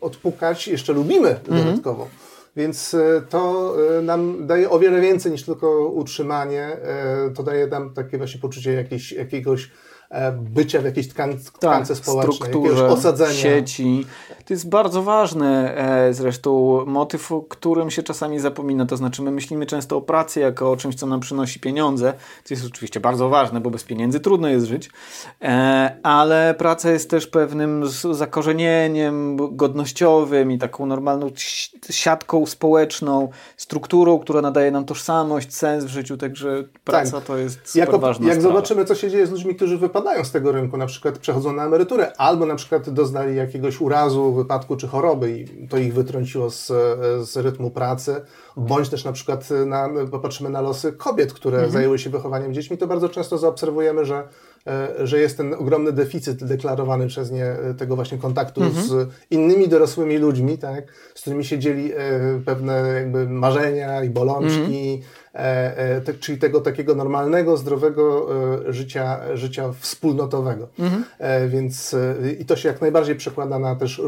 odpukać 0.00 0.68
jeszcze 0.68 0.92
lubimy 0.92 1.40
dodatkowo. 1.48 2.08
Więc 2.56 2.96
to 3.28 3.74
nam 4.02 4.46
daje 4.46 4.70
o 4.70 4.78
wiele 4.78 5.00
więcej 5.00 5.32
niż 5.32 5.42
tylko 5.42 5.88
utrzymanie. 5.88 6.76
To 7.34 7.42
daje 7.42 7.66
nam 7.66 7.94
takie 7.94 8.18
właśnie 8.18 8.40
poczucie 8.40 8.72
jakiejś, 8.72 9.12
jakiegoś 9.12 9.70
bycia 10.32 10.80
w 10.80 10.84
jakiejś 10.84 11.08
tkan, 11.08 11.38
tkance 11.52 11.96
społecznej, 11.96 12.32
jakiegoś 12.32 12.38
Tak, 12.38 12.48
strukturze, 12.48 12.86
osadzenia. 12.88 13.32
sieci. 13.32 14.06
To 14.46 14.54
jest 14.54 14.68
bardzo 14.68 15.02
ważny 15.02 15.76
e, 15.76 16.14
zresztą 16.14 16.84
motyw, 16.86 17.32
o 17.32 17.42
którym 17.42 17.90
się 17.90 18.02
czasami 18.02 18.40
zapomina. 18.40 18.86
To 18.86 18.96
znaczy, 18.96 19.22
my 19.22 19.30
myślimy 19.30 19.66
często 19.66 19.96
o 19.96 20.00
pracy 20.00 20.40
jako 20.40 20.70
o 20.70 20.76
czymś, 20.76 20.94
co 20.94 21.06
nam 21.06 21.20
przynosi 21.20 21.60
pieniądze, 21.60 22.12
co 22.44 22.54
jest 22.54 22.66
oczywiście 22.66 23.00
bardzo 23.00 23.28
ważne, 23.28 23.60
bo 23.60 23.70
bez 23.70 23.84
pieniędzy 23.84 24.20
trudno 24.20 24.48
jest 24.48 24.66
żyć, 24.66 24.90
e, 25.42 25.96
ale 26.02 26.54
praca 26.58 26.90
jest 26.90 27.10
też 27.10 27.26
pewnym 27.26 27.84
zakorzenieniem 28.12 29.36
godnościowym 29.56 30.52
i 30.52 30.58
taką 30.58 30.86
normalną 30.86 31.30
si- 31.36 31.70
siatką 31.90 32.46
społeczną, 32.46 33.28
strukturą, 33.56 34.18
która 34.18 34.40
nadaje 34.42 34.70
nam 34.70 34.84
tożsamość, 34.84 35.54
sens 35.54 35.84
w 35.84 35.88
życiu, 35.88 36.16
także 36.16 36.64
praca 36.84 37.20
to 37.20 37.36
jest 37.36 37.76
Jako, 37.76 37.98
ważna 37.98 38.26
jak 38.28 38.36
sprawa. 38.38 38.54
zobaczymy, 38.54 38.84
co 38.84 38.94
się 38.94 39.10
dzieje 39.10 39.26
z 39.26 39.30
ludźmi, 39.30 39.54
którzy 39.54 39.78
wypadają 39.78 40.01
z 40.24 40.32
tego 40.32 40.52
rynku, 40.52 40.76
na 40.76 40.86
przykład 40.86 41.18
przechodzą 41.18 41.52
na 41.52 41.66
emeryturę, 41.66 42.12
albo 42.18 42.46
na 42.46 42.54
przykład 42.54 42.90
doznali 42.90 43.36
jakiegoś 43.36 43.80
urazu, 43.80 44.32
wypadku 44.32 44.76
czy 44.76 44.88
choroby 44.88 45.30
i 45.30 45.68
to 45.68 45.78
ich 45.78 45.94
wytrąciło 45.94 46.50
z, 46.50 46.66
z 47.30 47.36
rytmu 47.36 47.70
pracy, 47.70 48.16
bądź 48.56 48.88
też 48.88 49.04
na 49.04 49.12
przykład 49.12 49.48
na, 49.66 49.88
popatrzymy 50.10 50.50
na 50.50 50.60
losy 50.60 50.92
kobiet, 50.92 51.32
które 51.32 51.56
Mhm. 51.56 51.72
zajęły 51.72 51.98
się 51.98 52.10
wychowaniem 52.10 52.54
dziećmi, 52.54 52.78
to 52.78 52.86
bardzo 52.86 53.08
często 53.08 53.38
zaobserwujemy, 53.38 54.04
że, 54.04 54.28
e, 54.66 55.06
że 55.06 55.18
jest 55.18 55.36
ten 55.36 55.54
ogromny 55.54 55.92
deficyt 55.92 56.44
deklarowany 56.44 57.06
przez 57.06 57.30
nie 57.30 57.44
e, 57.46 57.74
tego 57.74 57.96
właśnie 57.96 58.18
kontaktu 58.18 58.62
Mhm. 58.62 58.86
z 58.86 59.08
innymi 59.30 59.68
dorosłymi 59.68 60.18
ludźmi, 60.18 60.58
tak, 60.58 60.84
z 61.14 61.20
którymi 61.20 61.44
się 61.44 61.58
dzieli 61.58 61.92
e, 61.92 61.96
pewne 62.46 62.88
jakby 62.94 63.28
marzenia 63.28 64.04
i 64.04 64.10
bolączki, 64.10 64.92
Mhm. 64.94 65.21
E, 65.34 65.76
e, 65.76 66.00
te, 66.00 66.14
czyli 66.14 66.38
tego 66.38 66.60
takiego 66.60 66.94
normalnego, 66.94 67.56
zdrowego 67.56 68.28
e, 68.68 68.72
życia, 68.72 69.20
życia 69.34 69.72
wspólnotowego. 69.80 70.68
Mhm. 70.78 71.04
Więc 71.48 71.96
i 72.40 72.44
to 72.44 72.56
się 72.56 72.68
jak 72.68 72.80
najbardziej 72.80 73.16
przekłada 73.16 73.58
na 73.58 73.76
też 73.76 74.02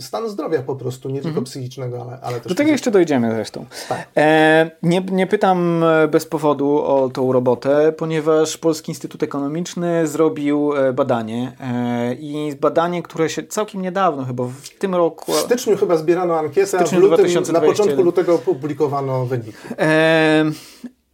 stan 0.00 0.28
zdrowia 0.28 0.62
po 0.62 0.76
prostu, 0.76 1.10
nie 1.10 1.22
tylko 1.22 1.42
psychicznego, 1.42 2.02
ale, 2.02 2.20
ale 2.20 2.20
też 2.20 2.46
Mhm. 2.46 2.48
Do 2.48 2.54
tego 2.54 2.70
jeszcze 2.70 2.90
dojdziemy 2.90 3.34
zresztą. 3.34 3.66
Tak. 3.88 4.08
E, 4.16 4.70
nie, 4.82 5.00
nie 5.00 5.26
pytam 5.26 5.84
bez 6.10 6.26
powodu 6.26 6.82
o 6.82 7.10
tą 7.12 7.32
robotę, 7.32 7.92
ponieważ 7.92 8.56
Polski 8.56 8.90
Instytut 8.90 9.22
Ekonomiczny 9.22 10.06
zrobił 10.06 10.72
badanie 10.94 11.52
e, 11.60 12.14
i 12.14 12.56
badanie, 12.60 13.02
które 13.02 13.28
się 13.30 13.42
całkiem 13.42 13.82
niedawno, 13.82 14.24
chyba 14.24 14.44
w 14.44 14.68
tym 14.78 14.94
roku. 14.94 15.32
W 15.32 15.36
styczniu 15.36 15.76
chyba 15.76 15.96
zbierano 15.96 16.38
ankietę, 16.38 16.78
a 16.78 16.84
w 16.84 16.92
lutym, 16.92 17.10
na 17.10 17.16
2021. 17.16 17.70
początku 17.70 18.02
lutego 18.02 18.34
opublikowano 18.34 19.26
wyniki. 19.26 19.52
E, 19.78 20.05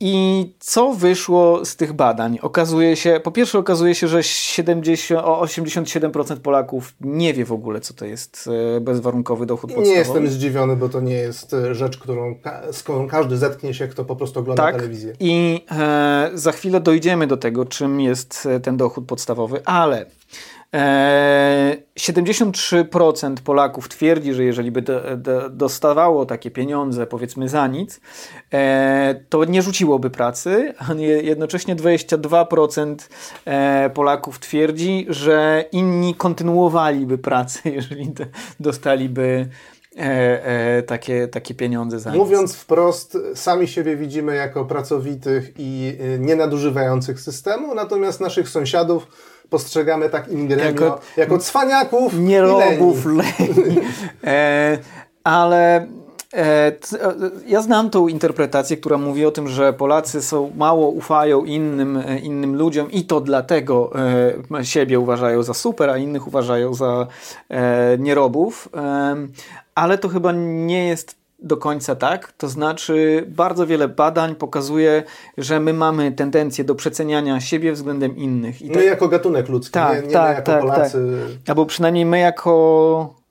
I 0.05 0.47
co 0.61 0.93
wyszło 0.93 1.65
z 1.65 1.77
tych 1.77 1.93
badań? 1.93 2.39
Okazuje 2.43 2.97
się, 2.97 3.21
po 3.25 3.31
pierwsze 3.31 3.59
okazuje 3.59 3.95
się, 3.95 4.09
że 4.09 4.23
70, 4.23 5.21
o 5.25 5.45
87% 5.45 6.37
Polaków 6.37 6.95
nie 7.01 7.35
wie 7.35 7.45
w 7.45 7.53
ogóle, 7.53 7.81
co 7.81 7.95
to 7.95 8.05
jest 8.05 8.49
e, 8.77 8.81
bezwarunkowy 8.81 9.47
dochód 9.47 9.71
podstawowy. 9.71 9.91
nie 9.91 9.99
jestem 9.99 10.29
zdziwiony, 10.29 10.77
bo 10.77 10.89
to 10.89 11.01
nie 11.01 11.15
jest 11.15 11.55
e, 11.55 11.75
rzecz, 11.75 11.99
którą, 11.99 12.35
z 12.73 12.83
którą 12.83 13.09
każdy 13.09 13.37
zetknie 13.37 13.75
się, 13.75 13.89
kto 13.89 14.05
po 14.05 14.17
prostu 14.17 14.41
ogląda 14.41 14.63
Tak. 14.63 14.77
telewizję. 14.77 15.13
I 15.21 15.65
e, 15.71 16.31
za 16.35 16.53
chwilę 16.53 16.81
dojdziemy 16.81 17.27
do 17.27 17.37
tego, 17.37 17.65
czym 17.65 18.01
jest 18.01 18.47
e, 18.47 18.61
ten 18.61 18.77
dochód 18.77 19.07
podstawowy, 19.07 19.61
ale 19.65 20.07
73% 20.73 23.35
Polaków 23.45 23.89
twierdzi, 23.89 24.35
że 24.35 24.45
jeżeli 24.45 24.71
by 24.71 24.83
do, 24.83 25.17
do, 25.17 25.51
dostawało 25.51 26.27
takie 26.27 26.51
pieniądze, 26.51 27.07
powiedzmy 27.07 27.49
za 27.49 27.67
nic, 27.67 28.01
e, 28.53 29.25
to 29.29 29.45
nie 29.45 29.63
rzuciłoby 29.63 30.11
pracy, 30.11 30.75
a 30.79 30.95
nie, 30.95 31.07
jednocześnie 31.07 31.77
22% 31.77 32.97
e, 33.45 33.91
Polaków 33.91 34.39
twierdzi, 34.39 35.07
że 35.09 35.65
inni 35.73 36.15
kontynuowaliby 36.15 37.19
pracę, 37.19 37.71
jeżeli 37.79 38.09
do, 38.09 38.25
dostaliby 38.61 39.49
e, 39.97 40.47
e, 40.47 40.83
takie, 40.83 41.29
takie 41.29 41.55
pieniądze 41.55 42.01
za 42.01 42.11
nic. 42.11 42.19
Mówiąc 42.19 42.57
wprost, 42.57 43.19
sami 43.35 43.69
siebie 43.69 43.97
widzimy 43.97 44.37
jako 44.37 44.65
pracowitych 44.65 45.53
i 45.59 45.97
y, 46.01 46.19
nienadużywających 46.19 47.21
systemu, 47.21 47.75
natomiast 47.75 48.21
naszych 48.21 48.49
sąsiadów 48.49 49.07
postrzegamy 49.53 50.11
tak 50.11 50.29
in 50.29 50.49
gremio, 50.49 50.65
jako, 50.65 51.01
Jako- 51.17 51.39
cwaniaków 51.39 52.19
nie 52.19 52.41
i 52.41 53.07
leni. 53.07 53.81
E, 54.25 54.79
ale 55.25 55.87
E, 56.35 56.73
ja 57.47 57.63
znam 57.63 57.91
tą 57.91 58.09
interpretację, 58.09 58.77
która 58.77 58.99
mówi 58.99 59.27
o 59.27 59.31
tym, 59.31 59.49
że 59.49 59.73
Polacy 59.73 60.23
są 60.23 60.53
mało 60.57 60.89
ufają 60.89 61.45
innym, 61.45 61.97
e, 61.97 62.19
innym 62.19 62.57
ludziom 62.57 62.91
i 62.91 63.05
to 63.05 63.21
dlatego 63.21 63.93
e, 64.61 64.65
siebie 64.65 64.99
uważają 64.99 65.43
za 65.43 65.55
super, 65.55 65.91
a 65.91 65.97
innych 65.97 66.27
uważają 66.27 66.75
za 66.75 67.07
nierobów. 67.99 68.69
Ale 69.75 69.99
to 69.99 70.09
chyba 70.09 70.33
nie 70.33 70.89
jest 70.89 71.22
do 71.43 71.57
końca 71.57 71.95
tak. 71.97 72.33
To 72.33 72.49
znaczy, 72.49 73.25
bardzo 73.29 73.67
wiele 73.67 73.89
badań 73.89 74.35
pokazuje, 74.35 75.03
że 75.39 75.61
my 75.61 75.73
mamy 75.73 76.13
tendencję 76.13 76.65
do 76.65 76.75
przeceniania 76.75 77.41
siebie 77.41 77.73
względem 77.73 78.17
innych. 78.17 78.63
I 78.63 78.69
my 78.69 78.75
tak, 78.75 78.85
jako 78.85 79.09
gatunek 79.09 79.49
ludzki, 79.49 79.73
tak, 79.73 80.01
nie, 80.01 80.07
nie 80.07 80.13
tak, 80.13 80.29
my 80.29 80.35
jako 80.35 80.53
tak, 80.53 80.61
Polacy. 80.61 80.99
Tak. 81.45 81.51
Albo 81.51 81.67
przynajmniej 81.67 82.05
my 82.05 82.19
jako 82.19 83.22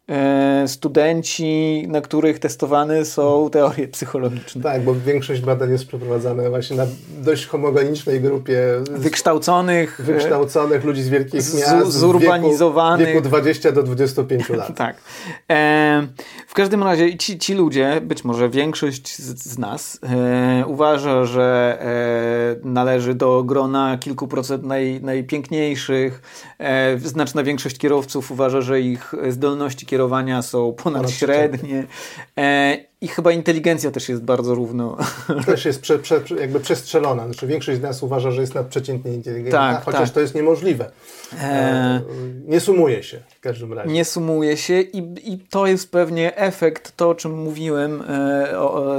studenci, 0.67 1.86
na 1.88 2.01
których 2.01 2.39
testowane 2.39 3.05
są 3.05 3.50
teorie 3.51 3.88
psychologiczne. 3.88 4.63
Tak, 4.63 4.84
bo 4.84 4.96
większość 4.96 5.41
badań 5.41 5.72
jest 5.72 5.88
przeprowadzana 5.88 6.50
właśnie 6.50 6.77
na 6.77 6.86
dość 7.17 7.46
homogenicznej 7.46 8.22
grupie 8.22 8.62
wykształconych, 8.91 10.01
wykształconych 10.03 10.84
ludzi 10.84 11.03
z 11.03 11.10
wielkich 11.10 11.41
z, 11.41 11.60
miast, 11.60 11.91
zurbanizowanych. 11.91 13.08
W 13.08 13.10
wieku, 13.10 13.22
wieku 13.22 13.29
20 13.29 13.72
do 13.72 13.84
25 13.84 14.50
lat. 14.60 14.77
tak. 14.77 14.98
E, 15.51 16.08
w 16.48 16.53
każdym 16.53 16.84
razie 16.84 17.17
ci, 17.17 17.39
ci 17.39 17.53
ludzie, 17.53 18.01
być 18.01 18.24
może 18.24 18.50
większość 18.50 19.17
z, 19.17 19.43
z 19.43 19.58
nas, 19.58 20.00
e, 20.03 20.65
uważa, 20.67 21.25
że 21.25 21.77
e, 21.81 22.67
należy 22.67 23.13
do 23.13 23.43
grona 23.43 23.98
kilku 23.98 24.27
procent 24.27 24.63
naj, 24.63 25.01
najpiękniejszych. 25.01 26.22
E, 26.60 27.00
znaczna 27.00 27.43
większość 27.43 27.77
kierowców 27.77 28.31
uważa, 28.31 28.62
że 28.62 28.81
ich 28.81 29.13
zdolności 29.29 29.86
kierowania 29.92 30.42
są 30.42 30.74
ponadśrednie. 30.74 31.88
E, 32.38 32.78
I 33.02 33.08
chyba 33.08 33.32
inteligencja 33.32 33.92
też 33.92 34.10
jest 34.10 34.24
bardzo 34.24 34.56
równo. 34.56 34.98
Też 35.46 35.66
jest 35.66 35.82
prze, 35.82 36.00
prze, 36.00 36.22
jakby 36.40 36.60
przestrzelona. 36.60 37.26
Znaczy, 37.26 37.48
większość 37.48 37.80
z 37.80 37.82
nas 37.82 38.04
uważa, 38.04 38.32
że 38.32 38.42
jest 38.42 38.56
nadprzeciętnie 38.56 39.14
inteligentna, 39.14 39.74
tak, 39.74 39.84
chociaż 39.84 40.02
tak. 40.02 40.10
to 40.10 40.20
jest 40.20 40.36
niemożliwe. 40.36 40.92
E... 41.42 42.02
Nie 42.48 42.60
sumuje 42.60 43.04
się 43.04 43.20
w 43.38 43.40
każdym 43.40 43.74
razie. 43.74 43.92
Nie 43.92 44.06
sumuje 44.06 44.58
się 44.58 44.82
i, 44.82 45.32
i 45.34 45.40
to 45.40 45.68
jest 45.68 45.92
pewnie 45.92 46.38
efekt, 46.38 46.98
to 46.98 47.10
o 47.10 47.16
czym 47.16 47.44
mówiłem 47.44 48.04
e, 48.10 48.60
o, 48.60 48.96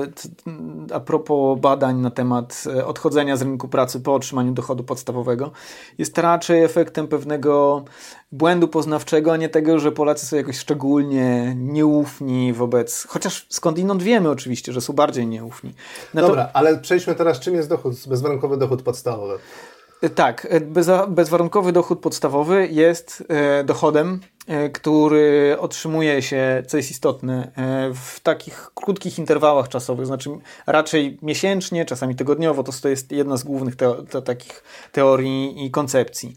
a 0.93 1.01
propos 1.01 1.61
badań 1.61 1.97
na 1.97 2.11
temat 2.11 2.65
e, 2.67 2.87
odchodzenia 2.87 3.37
z 3.37 3.43
rynku 3.43 3.69
pracy 3.69 4.01
po 4.01 4.15
otrzymaniu 4.15 4.53
dochodu 4.53 4.85
podstawowego. 4.85 5.51
Jest 5.99 6.19
raczej 6.19 6.65
efektem 6.65 7.09
pewnego 7.09 7.85
błędu 8.33 8.69
poznawczego, 8.69 9.33
a 9.33 9.37
nie 9.37 9.49
tego, 9.49 9.79
że 9.79 9.93
Polacy 9.93 10.27
są 10.27 10.37
jakoś 10.37 10.59
szczególnie 10.59 11.55
nieufni 11.59 12.53
wobec, 12.53 13.07
chociaż 13.09 13.47
skądinąd 13.49 14.03
wiemy 14.03 14.31
oczywiście, 14.31 14.73
że 14.73 14.81
są 14.81 14.93
bardziej 14.93 15.27
nieufni. 15.27 15.75
No 16.15 16.21
Dobra, 16.21 16.45
to... 16.45 16.57
ale 16.57 16.79
przejdźmy 16.79 17.15
teraz, 17.15 17.41
czym 17.41 17.55
jest 17.55 17.69
dochód, 17.69 17.95
bezwarunkowy 18.09 18.57
dochód 18.57 18.83
podstawowy? 18.83 19.39
Tak, 20.09 20.49
bezwarunkowy 21.09 21.73
dochód 21.73 22.01
podstawowy 22.01 22.69
jest 22.71 23.25
e, 23.29 23.65
dochodem, 23.65 24.21
e, 24.47 24.71
który 24.71 25.57
otrzymuje 25.59 26.23
się, 26.23 26.63
co 26.67 26.77
jest 26.77 26.91
istotne, 26.91 27.53
e, 27.57 27.91
w 27.95 28.21
takich 28.21 28.71
krótkich 28.75 29.19
interwałach 29.19 29.69
czasowych, 29.69 30.07
znaczy 30.07 30.31
raczej 30.67 31.19
miesięcznie, 31.23 31.85
czasami 31.85 32.17
tygodniowo, 32.17 32.63
to 32.63 32.89
jest 32.89 33.13
jedna 33.13 33.37
z 33.37 33.45
głównych 33.45 33.77
te, 33.77 34.23
takich 34.25 34.63
teorii 34.93 35.67
i 35.67 35.71
koncepcji. 35.71 36.35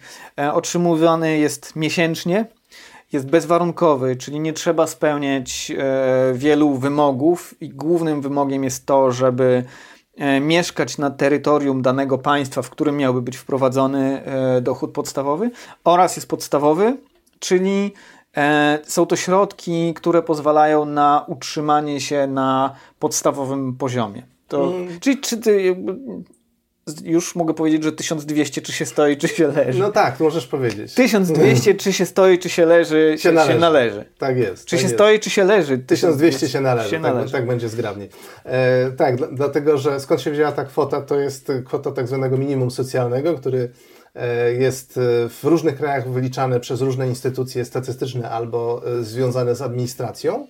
Otrzymywany 0.53 1.37
jest 1.37 1.75
miesięcznie, 1.75 2.45
jest 3.11 3.29
bezwarunkowy, 3.29 4.15
czyli 4.15 4.39
nie 4.39 4.53
trzeba 4.53 4.87
spełniać 4.87 5.71
wielu 6.33 6.73
wymogów 6.73 7.55
i 7.61 7.69
głównym 7.69 8.21
wymogiem 8.21 8.63
jest 8.63 8.85
to, 8.85 9.11
żeby 9.11 9.63
E, 9.63 9.94
mieszkać 10.41 10.97
na 10.97 11.11
terytorium 11.11 11.81
danego 11.81 12.17
państwa, 12.17 12.61
w 12.61 12.69
którym 12.69 12.97
miałby 12.97 13.21
być 13.21 13.37
wprowadzony 13.37 14.23
e, 14.25 14.61
dochód 14.61 14.91
podstawowy, 14.91 15.51
oraz 15.83 16.15
jest 16.15 16.27
podstawowy, 16.27 16.97
czyli 17.39 17.93
e, 18.37 18.79
są 18.83 19.05
to 19.05 19.15
środki, 19.15 19.93
które 19.93 20.21
pozwalają 20.21 20.85
na 20.85 21.25
utrzymanie 21.27 22.01
się 22.01 22.27
na 22.27 22.75
podstawowym 22.99 23.75
poziomie. 23.75 24.23
To, 24.47 24.63
mm. 24.63 24.99
Czyli 24.99 25.17
czy 25.17 25.37
ty, 25.37 25.75
już 27.03 27.35
mogę 27.35 27.53
powiedzieć, 27.53 27.83
że 27.83 27.91
1200 27.91 28.61
czy 28.61 28.71
się 28.71 28.85
stoi, 28.85 29.17
czy 29.17 29.27
się 29.27 29.47
leży. 29.47 29.79
No 29.79 29.91
tak, 29.91 30.19
możesz 30.19 30.47
powiedzieć. 30.47 30.93
1200 30.93 31.75
czy 31.75 31.93
się 31.93 32.05
stoi, 32.05 32.39
czy 32.39 32.49
się 32.49 32.65
leży, 32.65 33.15
się, 33.19 33.31
należy. 33.31 33.53
Się 33.53 33.59
należy. 33.59 34.05
Tak 34.17 34.37
jest. 34.37 34.65
Czy 34.65 34.71
tak 34.75 34.79
się 34.79 34.85
jest. 34.85 34.95
stoi, 34.95 35.19
czy 35.19 35.29
się 35.29 35.43
leży. 35.43 35.77
1200 35.77 36.49
się 36.49 36.61
należy. 36.61 36.89
Się 36.89 37.01
tak, 37.01 37.13
należy. 37.13 37.33
Tak, 37.33 37.47
będzie 37.47 37.69
zgrabniej. 37.69 38.09
E, 38.43 38.91
tak, 38.91 39.35
dlatego, 39.35 39.77
że 39.77 39.99
skąd 39.99 40.21
się 40.21 40.31
wzięła 40.31 40.51
ta 40.51 40.65
kwota, 40.65 41.01
to 41.01 41.19
jest 41.19 41.51
kwota 41.65 41.91
tak 41.91 42.07
zwanego 42.07 42.37
minimum 42.37 42.71
socjalnego, 42.71 43.35
który 43.35 43.71
e, 44.15 44.53
jest 44.53 44.97
e, 44.97 45.01
w 45.29 45.39
różnych 45.43 45.77
krajach 45.77 46.09
wyliczany 46.09 46.59
przez 46.59 46.81
różne 46.81 47.07
instytucje 47.07 47.65
statystyczne 47.65 48.29
albo 48.29 48.81
e, 48.99 49.03
związane 49.03 49.55
z 49.55 49.61
administracją. 49.61 50.47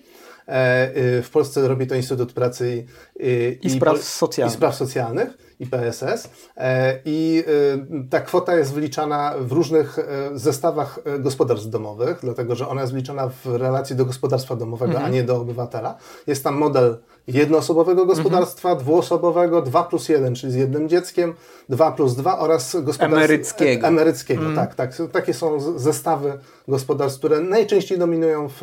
W 1.22 1.28
Polsce 1.32 1.68
robi 1.68 1.86
to 1.86 1.94
Instytut 1.94 2.32
Pracy 2.32 2.84
i, 3.20 3.26
i, 3.62 3.66
I, 3.66 3.70
spraw, 3.70 4.02
socjalnych. 4.02 4.54
i 4.54 4.56
spraw 4.56 4.74
Socjalnych. 4.74 5.45
IPSS 5.60 6.30
e, 6.56 7.00
i 7.04 7.44
e, 7.46 8.08
ta 8.10 8.20
kwota 8.20 8.56
jest 8.56 8.72
wyliczana 8.72 9.34
w 9.40 9.52
różnych 9.52 9.98
e, 9.98 10.02
zestawach 10.34 10.98
gospodarstw 11.18 11.68
domowych, 11.68 12.18
dlatego 12.22 12.54
że 12.54 12.68
ona 12.68 12.80
jest 12.80 12.92
wliczana 12.92 13.28
w 13.28 13.46
relacji 13.46 13.96
do 13.96 14.04
gospodarstwa 14.04 14.56
domowego, 14.56 14.92
mhm. 14.92 15.06
a 15.06 15.14
nie 15.14 15.22
do 15.22 15.40
obywatela. 15.40 15.96
Jest 16.26 16.44
tam 16.44 16.56
model 16.56 16.98
jednoosobowego 17.26 18.06
gospodarstwa, 18.06 18.68
mhm. 18.68 18.84
dwuosobowego, 18.84 19.62
2 19.62 19.84
plus 19.84 20.08
1, 20.08 20.34
czyli 20.34 20.52
z 20.52 20.54
jednym 20.54 20.88
dzieckiem, 20.88 21.34
2 21.68 21.92
plus 21.92 22.14
2 22.14 22.38
oraz 22.38 22.76
gospodarstwa 22.82 23.06
emeryckiego. 23.06 23.86
Emeryckiego, 23.86 24.46
mhm. 24.46 24.56
tak, 24.56 24.74
tak. 24.74 25.10
Takie 25.12 25.34
są 25.34 25.60
zestawy 25.78 26.38
gospodarstw, 26.68 27.18
które 27.18 27.40
najczęściej 27.40 27.98
dominują 27.98 28.48
w, 28.48 28.60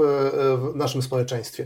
w 0.57 0.75
naszym 0.75 1.01
społeczeństwie. 1.01 1.65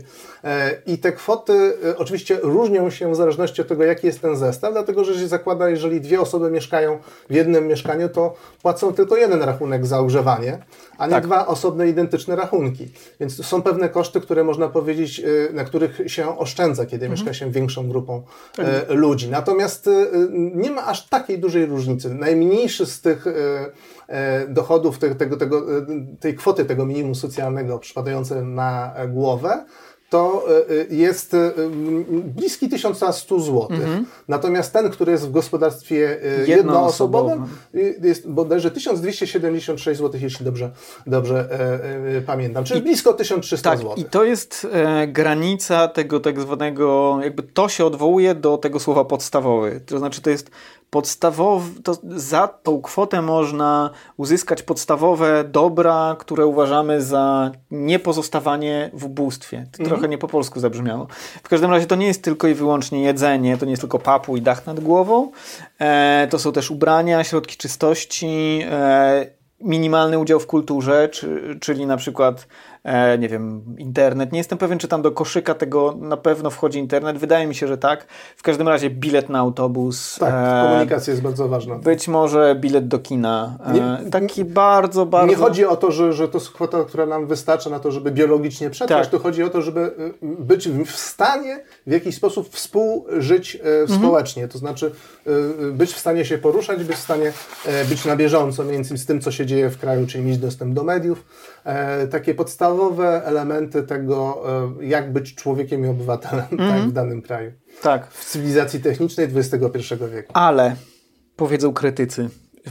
I 0.86 0.98
te 0.98 1.12
kwoty 1.12 1.72
oczywiście 1.96 2.38
różnią 2.42 2.90
się 2.90 3.12
w 3.12 3.16
zależności 3.16 3.62
od 3.62 3.68
tego, 3.68 3.84
jaki 3.84 4.06
jest 4.06 4.20
ten 4.20 4.36
zestaw, 4.36 4.72
dlatego 4.72 5.04
że 5.04 5.14
się 5.14 5.28
zakłada, 5.28 5.68
jeżeli 5.68 6.00
dwie 6.00 6.20
osoby 6.20 6.50
mieszkają 6.50 6.98
w 7.30 7.34
jednym 7.34 7.66
mieszkaniu, 7.66 8.08
to 8.08 8.34
płacą 8.62 8.92
tylko 8.92 9.16
jeden 9.16 9.42
rachunek 9.42 9.86
za 9.86 9.98
ogrzewanie, 9.98 10.58
a 10.98 11.06
nie 11.06 11.12
tak. 11.12 11.24
dwa 11.24 11.46
osobne, 11.46 11.88
identyczne 11.88 12.36
rachunki. 12.36 12.88
Więc 13.20 13.46
są 13.46 13.62
pewne 13.62 13.88
koszty, 13.88 14.20
które 14.20 14.44
można 14.44 14.68
powiedzieć, 14.68 15.22
na 15.52 15.64
których 15.64 16.00
się 16.06 16.38
oszczędza, 16.38 16.86
kiedy 16.86 17.06
mhm. 17.06 17.12
mieszka 17.12 17.34
się 17.34 17.50
większą 17.50 17.88
grupą 17.88 18.22
tak. 18.56 18.66
Ludzi. 18.88 19.28
Natomiast 19.28 19.90
nie 20.54 20.70
ma 20.70 20.86
aż 20.86 21.06
takiej 21.28 21.40
dużej 21.40 21.66
różnicy. 21.66 22.14
Najmniejszy 22.14 22.86
z 22.86 23.00
tych 23.00 23.24
dochodów, 24.48 24.98
tego, 24.98 25.36
tego, 25.36 25.62
tej 26.20 26.34
kwoty 26.34 26.64
tego 26.64 26.86
minimum 26.86 27.14
socjalnego 27.14 27.78
przypadające 27.78 28.42
na 28.42 28.94
głowę, 29.08 29.64
to 30.10 30.44
e, 30.48 30.80
e, 30.80 30.94
jest 30.94 31.34
e, 31.34 31.52
bliski 32.24 32.68
1100 32.68 33.40
zł. 33.40 33.66
Mhm. 33.70 34.06
Natomiast 34.28 34.72
ten, 34.72 34.90
który 34.90 35.12
jest 35.12 35.28
w 35.28 35.30
gospodarstwie 35.30 36.20
jednoosobowym, 36.46 37.44
jest 38.02 38.28
bodajże 38.28 38.70
1276 38.70 39.98
zł, 39.98 40.20
jeśli 40.22 40.44
dobrze, 40.44 40.70
dobrze 41.06 41.48
e, 42.16 42.20
pamiętam. 42.20 42.64
Czyli 42.64 42.80
I, 42.80 42.82
blisko 42.82 43.12
1300 43.12 43.70
tak, 43.70 43.78
zł. 43.78 43.94
I 43.96 44.04
to 44.04 44.24
jest 44.24 44.66
e, 44.72 45.06
granica 45.06 45.88
tego 45.88 46.20
tak 46.20 46.40
zwanego, 46.40 47.18
jakby 47.22 47.42
to 47.42 47.68
się 47.68 47.84
odwołuje 47.84 48.34
do 48.34 48.58
tego 48.58 48.80
słowa 48.80 49.04
podstawowy. 49.04 49.80
To 49.86 49.98
znaczy, 49.98 50.22
to 50.22 50.30
jest 50.30 50.50
podstawowy, 50.90 51.82
to 51.82 51.98
za 52.02 52.48
tą 52.48 52.82
kwotę 52.82 53.22
można 53.22 53.90
uzyskać 54.16 54.62
podstawowe 54.62 55.44
dobra, 55.44 56.16
które 56.18 56.46
uważamy 56.46 57.02
za 57.02 57.50
niepozostawanie 57.70 58.90
w 58.94 59.04
ubóstwie. 59.04 59.66
To 59.72 59.78
mm. 59.78 59.90
trochę 59.90 60.08
nie 60.08 60.18
po 60.18 60.28
polsku 60.28 60.60
zabrzmiało. 60.60 61.06
W 61.42 61.48
każdym 61.48 61.70
razie 61.70 61.86
to 61.86 61.96
nie 61.96 62.06
jest 62.06 62.22
tylko 62.22 62.48
i 62.48 62.54
wyłącznie 62.54 63.02
jedzenie, 63.02 63.56
to 63.56 63.64
nie 63.64 63.72
jest 63.72 63.82
tylko 63.82 63.98
papu 63.98 64.36
i 64.36 64.42
dach 64.42 64.66
nad 64.66 64.80
głową. 64.80 65.30
E, 65.78 66.26
to 66.30 66.38
są 66.38 66.52
też 66.52 66.70
ubrania, 66.70 67.24
środki 67.24 67.56
czystości, 67.56 68.60
e, 68.70 69.26
minimalny 69.60 70.18
udział 70.18 70.40
w 70.40 70.46
kulturze, 70.46 71.08
czy, 71.08 71.58
czyli 71.60 71.86
na 71.86 71.96
przykład 71.96 72.46
e, 72.88 73.18
nie 73.18 73.28
wiem, 73.28 73.62
internet. 73.78 74.32
Nie 74.32 74.38
jestem 74.38 74.58
pewien, 74.58 74.78
czy 74.78 74.88
tam 74.88 75.02
do 75.02 75.12
koszyka 75.12 75.54
tego 75.54 75.94
na 76.00 76.16
pewno 76.16 76.50
wchodzi 76.50 76.78
internet. 76.78 77.18
Wydaje 77.18 77.46
mi 77.46 77.54
się, 77.54 77.66
że 77.66 77.78
tak. 77.78 78.06
W 78.36 78.42
każdym 78.42 78.68
razie 78.68 78.90
bilet 78.90 79.28
na 79.28 79.38
autobus. 79.38 80.16
Tak, 80.20 80.34
e, 80.34 80.68
komunikacja 80.68 81.10
jest 81.10 81.22
bardzo 81.22 81.48
ważna. 81.48 81.74
Być 81.74 82.08
może 82.08 82.56
bilet 82.60 82.88
do 82.88 82.98
kina. 82.98 83.58
E, 83.66 83.72
nie, 83.72 84.10
taki 84.10 84.44
bardzo, 84.44 85.06
bardzo... 85.06 85.30
Nie 85.30 85.36
chodzi 85.36 85.64
o 85.64 85.76
to, 85.76 85.90
że, 85.90 86.12
że 86.12 86.28
to 86.28 86.38
jest 86.38 86.50
kwota, 86.50 86.84
która 86.84 87.06
nam 87.06 87.26
wystarcza 87.26 87.70
na 87.70 87.80
to, 87.80 87.90
żeby 87.90 88.10
biologicznie 88.10 88.70
przetrwać. 88.70 89.02
Tak. 89.02 89.10
Tu 89.10 89.18
chodzi 89.18 89.42
o 89.42 89.50
to, 89.50 89.62
żeby 89.62 89.80
y, 89.80 90.14
być 90.22 90.68
w 90.68 90.96
stanie 90.96 91.60
w 91.86 91.90
jakiś 91.90 92.16
sposób 92.16 92.48
współżyć 92.54 93.56
e, 93.56 93.58
mhm. 93.58 94.00
społecznie. 94.00 94.48
To 94.48 94.58
znaczy 94.58 94.92
y, 95.26 95.30
y, 95.64 95.72
być 95.72 95.92
w 95.92 95.98
stanie 95.98 96.24
się 96.24 96.38
poruszać, 96.38 96.84
być 96.84 96.96
w 96.96 97.00
stanie 97.00 97.32
e, 97.66 97.84
być 97.84 98.04
na 98.04 98.16
bieżąco 98.16 98.64
między 98.64 98.98
z 98.98 99.06
tym, 99.06 99.20
co 99.20 99.30
się 99.32 99.46
dzieje 99.46 99.70
w 99.70 99.78
kraju, 99.78 100.06
czyli 100.06 100.24
mieć 100.24 100.38
dostęp 100.38 100.74
do 100.74 100.84
mediów. 100.84 101.24
E, 101.68 102.06
takie 102.06 102.34
podstawowe 102.34 103.24
elementy 103.24 103.82
tego, 103.82 104.42
e, 104.80 104.84
jak 104.86 105.12
być 105.12 105.34
człowiekiem 105.34 105.84
i 105.84 105.88
obywatelem 105.88 106.44
tak, 106.50 106.60
Mhm. 106.60 106.90
w 106.90 106.92
danym 106.92 107.22
kraju. 107.22 107.52
Tak, 107.82 108.10
W 108.10 108.24
cywilizacji 108.24 108.80
technicznej 108.80 109.26
XXI 109.36 109.94
wieku. 110.14 110.32
ale 110.34 110.76
powiedzą 111.36 111.72
krytycy, 111.72 112.28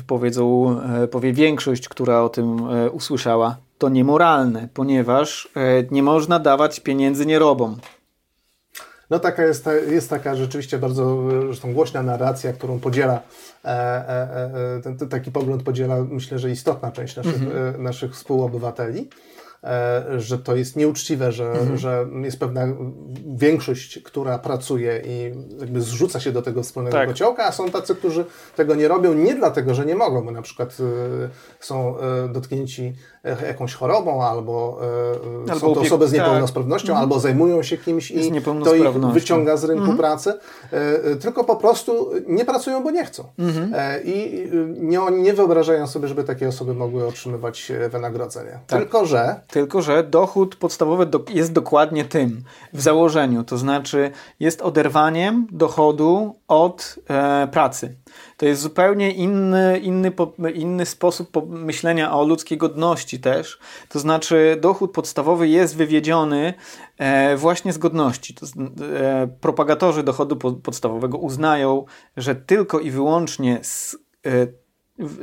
powiedzą, 0.07 0.75
e, 1.03 1.07
powie 1.07 1.33
większość, 1.33 1.89
która 1.89 2.21
o 2.21 2.29
tym 2.29 2.57
usłyszała, 2.91 3.57
to 3.77 3.89
niemoralne, 3.89 4.67
ponieważ 4.73 5.49
nie 5.91 6.03
można 6.03 6.39
dawać 6.39 6.79
pieniędzy 6.79 7.25
nierobom. 7.25 7.77
No 9.09 9.19
taka 9.19 9.45
jest, 9.45 9.69
jest 9.89 10.09
taka 10.09 10.35
rzeczywiście 10.35 10.79
bardzo 10.79 11.19
e, 11.43 11.45
zresztą 11.45 11.73
głośna 11.73 12.03
narracja, 12.03 12.53
którą 12.53 12.79
podziela, 12.79 13.21
e, 13.65 13.69
e, 13.69 14.77
e, 14.77 14.81
ten, 14.83 14.97
ten, 14.97 15.09
taki 15.09 15.31
pogląd 15.31 15.63
podziela 15.63 15.95
myślę, 16.09 16.39
że 16.39 16.51
istotna 16.51 16.91
część 16.91 17.15
naszych, 17.15 17.41
e, 17.75 17.77
naszych 17.77 18.13
współobywateli, 18.13 18.99
e, 18.99 19.36
że 20.17 20.37
to 20.37 20.55
jest 20.55 20.75
nieuczciwe, 20.75 21.31
że, 21.31 21.53
że 21.77 22.05
jest 22.23 22.39
pewna 22.39 22.67
większość, 23.35 23.99
która 24.03 24.39
pracuje 24.39 25.01
i 25.05 25.31
jakby 25.59 25.81
zrzuca 25.81 26.19
się 26.19 26.31
do 26.31 26.41
tego 26.41 26.63
wspólnego 26.63 26.97
Tak. 26.97 27.07
kociołka, 27.07 27.45
a 27.45 27.51
są 27.51 27.69
tacy, 27.69 27.95
którzy 27.95 28.25
tego 28.55 28.75
nie 28.75 28.87
robią 28.87 29.13
nie 29.13 29.35
dlatego, 29.35 29.73
że 29.73 29.85
nie 29.85 29.95
mogą, 29.95 30.25
bo 30.25 30.31
na 30.31 30.41
przykład 30.41 30.77
e, 30.79 31.29
są 31.59 31.97
e, 31.99 32.29
dotknięci 32.29 32.93
e, 33.23 33.47
jakąś 33.47 33.73
chorobą, 33.73 34.23
albo, 34.23 34.79
e, 35.47 35.51
Albo 35.51 35.67
są 35.67 35.73
to 35.73 35.81
osoby 35.81 36.07
z 36.07 36.11
tak. 36.11 36.19
niepełnosprawnością, 36.19 36.95
albo 36.95 37.19
zajmują 37.19 37.63
się 37.63 37.77
kimś 37.77 38.11
i 38.11 38.41
to 38.63 38.75
ich 38.75 38.93
wyciąga 39.13 39.57
z 39.57 39.63
rynku 39.63 39.93
pracy, 39.93 40.33
e, 40.73 41.03
e, 41.03 41.15
tylko 41.15 41.43
po 41.43 41.55
prostu 41.55 42.09
nie 42.27 42.45
pracują, 42.45 42.83
bo 42.83 42.91
nie 42.91 43.05
chcą. 43.05 43.23
E, 43.73 44.01
I 44.03 44.43
e, 44.43 44.47
nie, 44.79 44.99
nie 45.11 45.33
wyobrażają 45.33 45.87
sobie, 45.87 46.07
żeby 46.07 46.23
takie 46.23 46.47
osoby 46.47 46.73
mogły 46.73 47.07
otrzymywać 47.07 47.71
e, 47.71 47.89
wynagrodzenie. 47.89 48.59
Tylko, 48.67 49.05
że 49.05 49.39
Tylko, 49.47 49.81
że 49.81 50.03
dochód 50.03 50.55
podstawowy 50.55 51.05
do, 51.05 51.23
jest 51.29 51.53
dokładnie 51.53 52.05
tym 52.05 52.43
w 52.73 52.81
założeniu, 52.81 53.43
to 53.43 53.57
znaczy 53.57 54.11
jest 54.39 54.61
oderwaniem 54.61 55.47
dochodu 55.51 56.35
od 56.47 56.95
e, 57.09 57.47
pracy. 57.51 57.97
To 58.37 58.45
jest 58.45 58.61
zupełnie 58.61 59.11
inny, 59.11 59.79
inny, 59.79 60.11
inny 60.53 60.85
sposób 60.85 61.31
po- 61.31 61.45
myślenia 61.45 62.13
o 62.13 62.23
ludzkiej 62.23 62.57
godności 62.57 63.19
też. 63.19 63.59
To 63.89 63.99
znaczy 63.99 64.57
dochód 64.61 64.91
podstawowy 64.91 65.47
jest 65.47 65.75
wywiedziony 65.75 66.53
e, 66.97 67.37
właśnie 67.37 67.73
z 67.73 67.77
godności. 67.77 68.33
To, 68.33 68.45
e, 68.45 69.27
propagatorzy 69.41 70.03
dochodu 70.03 70.35
po, 70.35 70.51
podstawowego 70.51 71.17
uznają, 71.17 71.85
że 72.17 72.35
tylko 72.35 72.79
i 72.79 72.91
wyłącznie 72.91 73.59
z 73.61 73.97
e, 74.25 74.29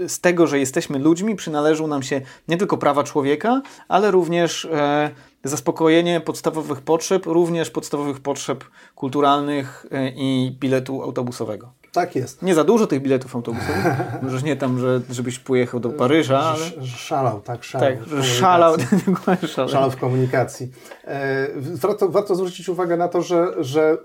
z 0.09 0.21
tego, 0.21 0.47
że 0.47 0.59
jesteśmy 0.59 0.99
ludźmi, 0.99 1.37
przynależą 1.37 1.87
nam 1.87 2.03
się 2.03 2.21
nie 2.49 2.57
tylko 2.57 2.79
prawa 2.79 3.05
człowieka, 3.05 3.63
ale 3.89 4.11
również 4.11 4.65
e, 4.65 5.11
zaspokojenie 5.45 6.21
podstawowych 6.21 6.81
potrzeb, 6.81 7.27
również 7.27 7.71
podstawowych 7.71 8.21
potrzeb 8.21 8.65
kulturalnych 8.95 9.87
e, 9.91 10.09
i 10.09 10.57
biletu 10.61 11.03
autobusowego. 11.03 11.84
Tak 11.95 12.17
jest. 12.17 12.43
Nie 12.43 12.55
za 12.55 12.65
dużo 12.65 12.87
tych 12.87 13.03
biletów 13.03 13.37
autobusowych, 13.37 13.85
możesz 14.23 14.43
nie 14.43 14.57
tam, 14.57 14.79
że, 14.79 15.01
żebyś 15.11 15.39
pojechał 15.39 15.81
do 15.81 15.91
Paryża, 15.91 16.41
ale 16.41 16.65
Sz- 16.67 16.87
Szalał, 16.97 17.41
tak, 17.41 17.65
szalał. 17.65 17.91
tak, 17.97 18.25
szalał, 18.25 18.75
szalał. 19.55 19.69
Szalał 19.69 19.91
w 19.91 19.97
komunikacji. 19.97 20.71
E, 21.05 21.47
Warto, 21.57 22.09
warto 22.09 22.35
zwrócić 22.35 22.69
uwagę 22.69 22.97
na 22.97 23.09
to, 23.09 23.23
że, 23.23 23.47
że 23.59 23.99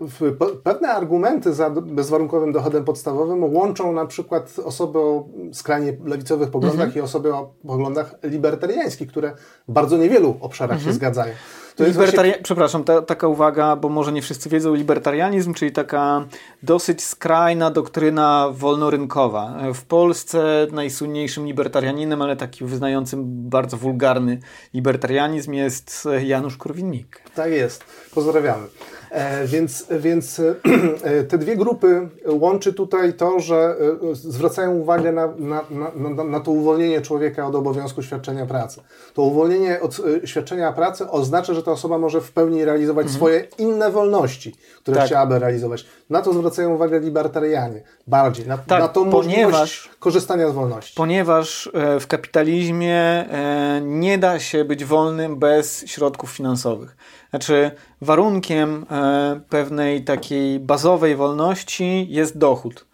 pewne 0.64 0.88
argumenty 0.90 1.54
za 1.54 1.70
bezwarunkowym 1.70 2.52
dochodem 2.52 2.84
podstawowym 2.86 3.44
łączą 3.44 3.92
na 3.94 4.06
przykład 4.06 4.56
osoby 4.66 5.00
o 5.00 5.28
skrajnie 5.54 5.98
lewicowych 6.06 6.50
poglądach 6.50 6.86
Mhm. 6.88 7.00
i 7.04 7.06
osoby 7.06 7.34
o 7.34 7.54
poglądach 7.68 8.16
libertariańskich, 8.24 9.10
które 9.10 9.32
w 9.68 9.72
bardzo 9.72 9.98
niewielu 9.98 10.38
obszarach 10.42 10.78
Mhm. 10.78 10.90
się 10.92 10.96
zgadzają. 10.96 11.34
To 11.80 11.84
jest 11.86 12.00
Libertaria- 12.00 12.14
właśnie, 12.16 12.44
Przepraszam, 12.44 12.84
ta, 12.84 13.02
taka 13.02 13.28
uwaga, 13.28 13.76
bo 13.76 13.90
może 13.90 14.12
nie 14.12 14.22
wszyscy 14.22 14.50
wiedzą, 14.50 14.74
libertarianizm, 14.74 15.54
czyli 15.54 15.72
taka 15.72 16.26
dosyć 16.64 17.04
skrajna 17.04 17.72
doktryna 17.72 18.50
wolnorynkowa. 18.54 19.58
W 19.74 19.84
Polsce 19.84 20.68
najsłynniejszym 20.72 21.46
libertarianinem, 21.46 22.22
ale 22.22 22.36
taki 22.36 22.66
wyznającym 22.66 23.24
bardzo 23.50 23.78
wulgarny 23.78 24.40
libertarianizm 24.74 25.54
jest 25.54 26.08
Janusz 26.24 26.58
Korwin-Mikke. 26.58 27.20
tak 27.36 27.52
jest. 27.52 27.84
Pozdrawiamy. 28.16 28.64
E, 29.12 29.48
więc 29.48 29.86
więc 30.00 30.40
e, 31.04 31.24
te 31.24 31.38
dwie 31.38 31.56
grupy 31.58 32.10
łączy 32.28 32.74
tutaj 32.74 33.14
to, 33.14 33.40
że 33.40 33.76
e, 34.12 34.16
zwracają 34.16 34.72
uwagę 34.72 35.12
na, 35.12 35.28
na, 35.38 35.62
na, 35.96 36.24
na, 36.24 36.40
to 36.40 36.52
uwolnienie 36.52 37.02
człowieka 37.02 37.48
od 37.48 37.56
obowiązku 37.56 38.04
świadczenia 38.04 38.46
pracy. 38.46 38.82
To 39.14 39.22
uwolnienie 39.22 39.82
od 39.82 40.02
e, 40.24 40.28
świadczenia 40.28 40.74
pracy 40.74 41.10
oznacza, 41.10 41.54
że 41.54 41.64
ta 41.64 41.72
osoba 41.72 41.98
może 41.98 42.22
w 42.22 42.32
pełni 42.32 42.66
realizować 42.66 43.10
swoje 43.10 43.48
inne 43.58 43.92
wolności, 43.92 44.56
które 44.82 44.98
Tak. 44.98 45.06
chciałaby 45.06 45.40
realizować. 45.40 45.86
Na 46.10 46.22
to 46.22 46.34
zwracają 46.34 46.74
uwagę 46.76 47.00
libertarianie 47.00 47.82
bardziej, 48.08 48.48
na, 48.48 48.58
Tak, 48.58 48.80
na 48.82 48.88
tą 48.88 49.06
możliwość 49.06 49.36
ponieważ- 49.42 49.90
korzystania 50.00 50.50
z 50.50 50.54
wolności. 50.54 50.94
Ponieważ 50.96 51.70
e, 51.74 52.00
w 52.00 52.08
kapitalizmie 52.08 52.96
e, 52.96 53.82
nie 53.84 54.18
da 54.18 54.40
się 54.40 54.66
być 54.66 54.86
wolnym 54.86 55.36
bez 55.40 55.86
środków 55.88 56.32
finansowych. 56.32 56.96
Znaczy, 57.30 57.72
warunkiem 58.02 58.86
e, 58.92 59.42
pewnej 59.50 60.04
takiej 60.04 60.60
bazowej 60.60 61.16
wolności 61.16 62.08
jest 62.10 62.38
dochód. 62.38 62.86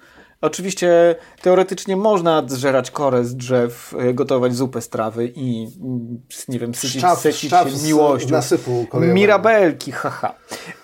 Oczywiście 0.42 1.16
teoretycznie 1.42 1.98
można 1.98 2.44
zżerać 2.48 2.92
korę 2.92 3.26
z 3.26 3.36
drzew, 3.36 3.94
e, 4.00 4.14
gotować 4.14 4.56
zupę 4.56 4.82
z 4.82 4.90
trawy 4.90 5.32
i 5.36 5.68
mm, 5.82 6.22
nie 6.48 6.60
wiem, 6.60 6.76
sycić, 6.76 7.04
Szczaw- 7.04 7.16
sycić 7.16 7.50
szczaw 7.50 7.70
się 7.70 7.78
z 7.78 7.86
miłością. 7.88 8.30
nasypu 8.30 8.86
kolejowego. 8.90 9.16
Mirabelki, 9.16 9.92
haha. 9.92 10.36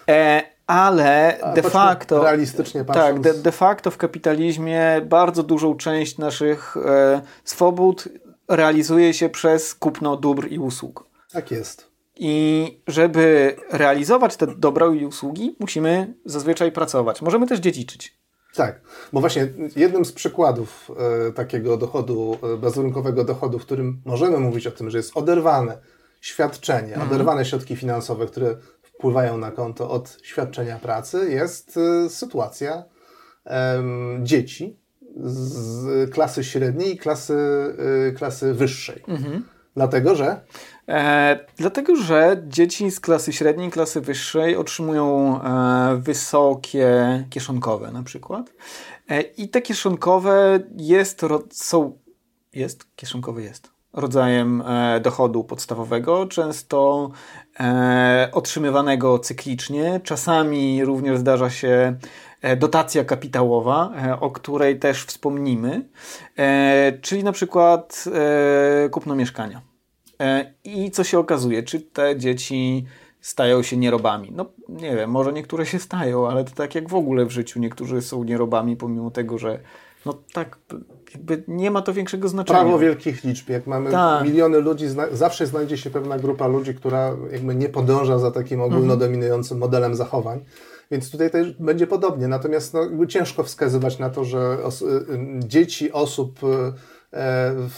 E, 0.10 0.42
ale 0.68 1.38
de 1.56 1.62
facto... 1.64 2.24
realistycznie 2.24 2.86
Tak, 2.86 2.88
patrząc. 2.96 3.22
de, 3.24 3.34
de 3.34 3.52
facto 3.52 3.92
w 3.92 3.98
kapitalizmie 3.98 5.02
bardzo 5.06 5.44
dużą 5.44 5.76
część 5.76 6.18
naszych 6.18 6.78
e, 6.78 7.22
swobód 7.44 8.08
realizuje 8.48 9.14
się 9.14 9.30
przez 9.30 9.76
kupno 9.76 10.18
dóbr 10.18 10.48
i 10.52 10.60
usług. 10.60 11.06
Tak 11.34 11.52
jest. 11.52 11.90
I 12.15 12.82
żeby 12.88 13.56
realizować 13.71 14.38
te 14.38 14.47
dobra 14.47 14.88
i 14.88 15.06
usługi, 15.06 15.56
musimy 15.60 16.13
zazwyczaj 16.26 16.71
pracować. 16.71 17.21
Możemy 17.21 17.47
też 17.47 17.60
dziedziczyć. 17.60 18.21
Tak, 18.56 18.82
bo 19.13 19.19
właśnie 19.19 19.47
jednym 19.76 20.06
z 20.06 20.12
przykładów 20.12 20.91
e, 21.30 21.32
takiego 21.32 21.78
dochodu, 21.78 22.38
bezwarunkowego 22.62 23.24
dochodu, 23.24 23.60
w 23.60 23.65
którym 23.65 24.02
możemy 24.06 24.38
mówić 24.38 24.67
o 24.67 24.71
tym, 24.71 24.89
że 24.89 24.97
jest 24.97 25.17
oderwane 25.17 25.78
świadczenie, 26.21 26.97
oderwane 27.04 27.45
środki 27.45 27.76
finansowe, 27.76 28.28
które 28.28 28.56
wpływają 28.82 29.38
na 29.38 29.52
konto 29.52 29.89
od 29.89 30.17
świadczenia 30.24 30.80
pracy, 30.80 31.30
jest 31.30 31.78
e, 31.78 32.10
sytuacja 32.10 32.84
dzieci 34.24 34.78
z 35.15 36.12
klasy 36.12 36.43
średniej 36.43 36.93
i 36.93 36.97
klasy, 36.97 37.36
klasy 38.17 38.54
wyższej. 38.54 39.04
Dlatego, 39.76 40.15
że 40.15 40.41
E, 40.88 41.39
dlatego, 41.58 41.96
że 41.96 42.44
dzieci 42.48 42.91
z 42.91 43.00
klasy 43.00 43.34
średniej, 43.34 43.72
klasy 43.72 44.02
wyższej 44.02 44.56
otrzymują 44.56 45.39
e, 45.41 45.96
wysokie 45.98 47.26
kieszonkowe 47.30 47.91
na 47.91 48.04
przykład. 48.04 48.54
E, 49.10 49.22
I 49.22 49.50
te 49.50 49.62
kieszonkowe 49.62 50.60
jest, 50.78 51.24
ro, 51.24 51.44
są, 51.52 51.98
jest, 52.54 52.96
kieszonkowy 52.96 53.44
jest 53.44 53.72
rodzajem 53.94 54.62
e, 54.62 55.00
dochodu 55.00 55.44
podstawowego, 55.44 56.28
często 56.28 57.10
e, 57.60 58.30
otrzymywanego 58.32 59.20
cyklicznie. 59.20 60.00
Czasami 60.04 60.86
również 60.86 61.20
zdarza 61.20 61.50
się 61.50 61.96
e, 62.41 62.56
dotacja 62.56 63.04
kapitałowa, 63.04 63.91
o 64.20 64.32
której 64.32 64.80
też 64.80 65.04
wspomnimy, 65.04 65.89
czyli 67.02 67.24
na 67.24 67.32
przykład 67.32 68.06
kupno 68.91 69.15
mieszkania. 69.15 69.62
E, 70.22 70.54
I 70.64 70.92
co 70.92 71.04
się 71.04 71.20
okazuje? 71.20 71.64
Czy 71.64 71.82
te 71.82 72.18
dzieci 72.18 72.86
stają 73.22 73.64
się 73.64 73.78
nierobami? 73.78 74.32
No 74.36 74.46
nie 74.70 74.96
wiem, 74.96 75.10
może 75.10 75.34
niektóre 75.34 75.66
się 75.66 75.80
stają, 75.80 76.28
ale 76.28 76.44
to 76.44 76.52
tak 76.56 76.76
jak 76.76 76.90
w 76.90 76.96
ogóle 76.96 77.26
w 77.26 77.32
życiu. 77.32 77.60
Niektórzy 77.60 78.02
są 78.02 78.24
nierobami, 78.24 78.76
pomimo 78.76 79.12
tego, 79.12 79.38
że 79.38 79.60
no 80.06 80.14
tak, 80.34 80.60
jakby 81.14 81.44
nie 81.48 81.72
ma 81.72 81.82
to 81.82 81.94
większego 81.94 82.28
znaczenia. 82.28 82.60
prawo 82.60 82.80
wielkich 82.80 83.24
liczb, 83.24 83.50
jak 83.50 83.68
mamy 83.68 83.92
Tak. 83.92 84.24
miliony 84.24 84.60
ludzi, 84.60 84.88
zna 84.88 85.04
zawsze 85.12 85.48
znajdzie 85.48 85.78
się 85.78 85.90
pewna 85.90 86.20
grupa 86.20 86.48
ludzi, 86.48 86.76
która 86.76 87.16
jakby 87.32 87.56
nie 87.56 87.70
podąża 87.70 88.20
za 88.20 88.32
takim 88.32 88.62
ogólnodominującym 88.62 89.58
modelem 89.58 89.96
zachowań. 89.96 90.40
Więc 90.92 91.12
tutaj 91.12 91.32
też 91.32 91.54
będzie 91.60 91.88
podobnie. 91.88 92.28
Natomiast 92.28 92.74
no, 92.74 93.06
ciężko 93.06 93.44
wskazywać 93.44 94.00
na 94.00 94.10
to, 94.10 94.24
że 94.26 94.64
os 94.64 94.82
y, 94.82 94.86
y, 94.86 95.06
dzieci 95.40 95.92
osób 95.92 96.44
y, 96.44 96.74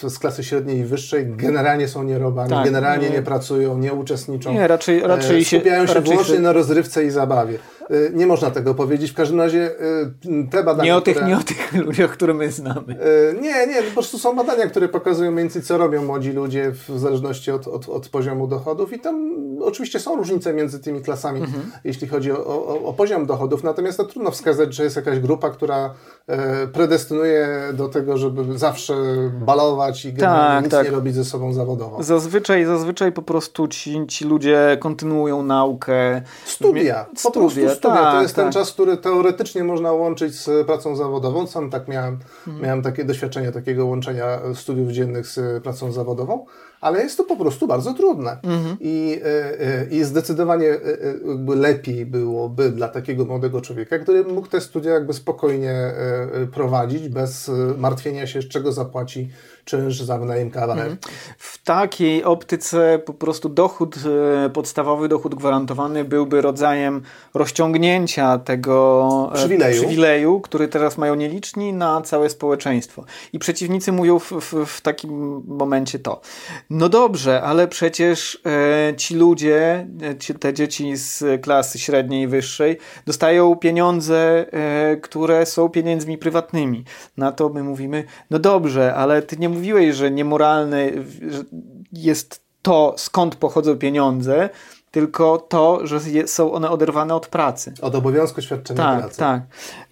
z 0.10 0.20
klasy 0.20 0.44
średniej 0.44 0.78
i 0.78 0.84
wyższej 0.84 1.26
generalnie 1.28 1.88
są 1.88 2.04
nierobami, 2.04 2.50
Tak, 2.50 2.66
generalnie 2.66 3.10
nie. 3.10 3.16
nie 3.16 3.22
pracują, 3.22 3.78
nie 3.78 3.94
uczestniczą. 3.94 4.54
Nie, 4.54 4.68
raczej, 4.68 5.00
raczej 5.00 5.42
e, 5.42 5.46
się... 5.46 5.58
skupiają 5.58 5.88
się 5.88 5.94
raczej 5.94 6.12
wyłącznie 6.12 6.40
na 6.40 6.54
rozrywce 6.54 7.04
i 7.04 7.10
zabawie. 7.10 7.60
Y, 7.92 8.12
nie 8.14 8.28
można 8.28 8.52
tego 8.52 8.76
powiedzieć. 8.76 9.12
W 9.12 9.16
każdym 9.16 9.40
razie 9.40 9.72
y, 10.26 10.48
te 10.52 10.64
badania. 10.64 10.84
Nie 10.84 10.96
o 10.96 11.02
tych, 11.02 11.16
które... 11.16 11.30
nie 11.30 11.38
o 11.38 11.44
tych 11.44 11.74
ludziach, 11.86 12.12
które 12.12 12.34
my 12.34 12.52
znamy. 12.52 12.96
Y, 13.32 13.42
nie, 13.42 13.68
nie, 13.68 13.84
po 13.84 13.94
prostu 13.94 14.20
są 14.20 14.36
badania, 14.36 14.68
które 14.68 14.90
pokazują 14.90 15.32
mniej 15.32 15.44
więcej, 15.44 15.62
co 15.62 15.78
robią 15.78 16.06
młodzi 16.06 16.32
ludzie 16.32 16.72
w 16.72 17.00
zależności 17.00 17.52
od, 17.52 17.68
od, 17.68 17.90
od 17.90 18.10
poziomu 18.10 18.48
dochodów 18.48 18.94
i 18.94 19.00
tam 19.00 19.44
oczywiście 19.64 20.00
są 20.00 20.16
różnice 20.16 20.54
między 20.54 20.80
tymi 20.80 21.02
klasami, 21.02 21.42
mhm. 21.42 21.72
jeśli 21.84 22.08
chodzi 22.08 22.32
o, 22.32 22.46
o, 22.46 22.84
o, 22.84 22.94
poziom 22.94 23.26
dochodów, 23.26 23.64
natomiast 23.64 23.98
to 23.98 24.04
trudno 24.04 24.32
wskazać, 24.32 24.74
że 24.74 24.84
jest 24.84 24.96
jakaś 24.96 25.20
grupa, 25.20 25.50
która 25.50 25.94
e, 26.28 26.68
predestynuje 26.68 27.48
do 27.74 27.90
tego, 27.90 28.18
żeby 28.18 28.58
zawsze 28.58 28.94
balować 29.46 30.06
i 30.06 30.14
tak, 30.14 30.64
nic 30.64 30.72
tak. 30.72 30.86
nie 30.86 30.92
robić 30.92 31.16
ze 31.16 31.26
sobą 31.26 31.54
zawodowo. 31.54 32.04
Zazwyczaj, 32.04 32.66
zazwyczaj 32.66 33.12
po 33.12 33.22
prostu 33.22 33.68
ci, 33.68 34.08
ci 34.08 34.26
ludzie 34.26 34.78
kontynuują 34.80 35.44
naukę. 35.44 36.22
Studia, 36.46 37.06
po 37.24 37.30
studia, 37.30 37.66
prostu 37.66 37.83
studia. 37.84 38.04
Tak, 38.04 38.14
to 38.14 38.22
jest 38.22 38.36
tak. 38.36 38.46
ten 38.46 38.54
czas, 38.54 38.72
który 38.72 38.98
teoretycznie 38.98 39.64
można 39.64 39.92
łączyć 39.92 40.36
z 40.36 40.66
pracą 40.66 40.96
zawodową. 40.96 41.48
Sam 41.48 41.70
tak 41.70 41.88
miałem, 41.88 42.20
mhm. 42.48 42.66
miałem 42.66 42.82
takie 42.82 43.04
doświadczenie 43.04 43.52
takiego 43.52 43.86
łączenia 43.86 44.40
studiów 44.54 44.92
dziennych 44.92 45.28
z 45.28 45.64
pracą 45.64 45.92
zawodową 45.92 46.46
ale 46.84 47.04
jest 47.04 47.18
to 47.18 47.24
po 47.24 47.36
prostu 47.36 47.68
bardzo 47.68 47.94
trudne. 47.94 48.38
Mhm. 48.44 48.78
I, 48.80 49.20
e, 49.24 49.60
e, 49.62 49.86
I 49.86 50.04
zdecydowanie 50.04 50.70
e, 50.70 50.80
jakby 51.28 51.56
lepiej 51.56 52.06
byłoby 52.06 52.70
dla 52.70 52.88
takiego 52.88 53.26
młodego 53.26 53.62
człowieka, 53.62 54.00
który 54.00 54.24
mógł 54.24 54.48
te 54.48 54.62
studia 54.62 54.94
jakby 54.94 55.14
spokojnie 55.14 55.94
prowadzić, 56.54 57.10
bez 57.10 57.52
martwienia 57.78 58.28
się, 58.28 58.42
z 58.42 58.48
czego 58.48 58.72
zapłaci 58.72 59.30
czynsz 59.66 60.02
za 60.02 60.18
wynajem 60.18 60.52
kawalerki. 60.52 60.92
Mhm. 60.92 61.16
W 61.38 61.64
takiej 61.64 62.24
optyce 62.24 63.00
po 63.06 63.14
prostu 63.14 63.50
dochód, 63.50 63.96
podstawowy 64.54 65.08
dochód 65.08 65.36
gwarantowany 65.36 66.04
byłby 66.06 66.42
rodzajem 66.42 67.02
rozciągnięcia 67.34 68.38
tego 68.38 69.32
przywileju, 69.34 69.82
przywileju 69.82 70.42
który 70.42 70.68
teraz 70.68 70.98
mają 70.98 71.16
nieliczni 71.16 71.74
na 71.74 72.02
całe 72.02 72.30
społeczeństwo. 72.30 73.06
I 73.34 73.40
przeciwnicy 73.40 73.92
mówią 73.92 74.20
w, 74.20 74.32
w, 74.32 74.66
w 74.66 74.82
takim 74.82 75.44
momencie 75.48 76.00
to. 76.00 76.22
No 76.70 76.90
dobrze, 76.90 77.42
ale 77.42 77.68
przecież 77.68 78.42
e, 78.46 78.96
ci 78.96 79.16
ludzie, 79.16 79.88
e, 80.02 80.18
ci, 80.18 80.34
te 80.34 80.54
dzieci 80.54 80.96
z 80.96 81.42
klasy 81.42 81.80
średniej 81.80 82.24
i 82.24 82.28
wyższej, 82.28 82.78
dostają 83.06 83.56
pieniądze, 83.56 84.46
e, 84.52 84.98
które 84.98 85.46
są 85.46 85.70
pieniędzmi 85.70 86.18
prywatnymi. 86.18 86.84
Na 87.18 87.32
to 87.32 87.50
my 87.50 87.64
mówimy, 87.64 88.04
no 88.30 88.40
dobrze, 88.40 88.96
ale 88.96 89.22
ty 89.22 89.38
nie 89.38 89.50
mówiłeś, 89.54 89.96
że 89.96 90.12
niemoralne 90.12 90.90
jest 91.94 92.44
to, 92.62 92.94
skąd 92.98 93.36
pochodzą 93.36 93.78
pieniądze, 93.78 94.50
tylko 94.94 95.38
to, 95.38 95.88
że 95.88 96.00
są 96.26 96.54
one 96.54 96.70
oderwane 96.70 97.16
od 97.16 97.28
pracy. 97.28 97.74
Od 97.82 97.96
obowiązku 97.96 98.42
świadczenia 98.42 98.84
tak, 98.84 99.00
pracy. 99.00 99.20
Tak, 99.20 99.42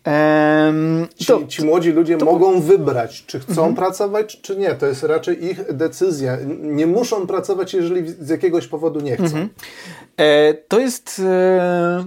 ehm, 0.03 1.07
ci, 1.15 1.25
to, 1.25 1.47
ci 1.47 1.65
młodzi 1.65 1.91
ludzie 1.91 2.17
to, 2.17 2.25
mogą 2.25 2.61
wybrać, 2.61 3.25
czy 3.25 3.39
chcą 3.39 3.51
mhm. 3.51 3.75
pracować, 3.75 4.41
czy 4.41 4.57
nie. 4.57 4.75
To 4.75 4.85
jest 4.85 5.03
raczej 5.03 5.45
ich 5.45 5.73
decyzja. 5.73 6.37
Nie 6.61 6.87
muszą 6.87 7.27
pracować, 7.27 7.73
jeżeli 7.73 8.09
z 8.09 8.29
jakiegoś 8.29 8.67
powodu 8.67 8.99
nie 8.99 9.15
chcą. 9.15 9.25
Mhm. 9.25 9.49
E, 10.17 10.53
to 10.53 10.79
jest... 10.79 11.21
E, 11.25 12.05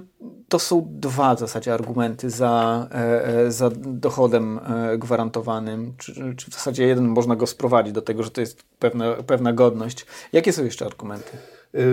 to 0.54 0.58
są 0.58 0.86
dwa 0.90 1.34
w 1.34 1.38
zasadzie 1.38 1.74
argumenty 1.74 2.30
za, 2.30 2.86
e, 2.94 3.26
e 3.26 3.52
za 3.52 3.70
dochodem 3.84 4.58
e, 4.58 4.98
gwarantowanym, 4.98 5.94
czy, 5.98 6.34
czy 6.36 6.50
w 6.50 6.54
zasadzie 6.54 6.86
jeden 6.86 7.08
można 7.08 7.36
go 7.36 7.46
sprowadzić 7.46 7.92
do 7.92 8.02
tego, 8.02 8.22
że 8.22 8.30
to 8.30 8.40
jest 8.40 8.62
pewna, 8.78 9.12
pewna 9.26 9.52
godność. 9.52 10.06
Jakie 10.32 10.52
są 10.52 10.64
jeszcze 10.64 10.86
argumenty? 10.86 11.30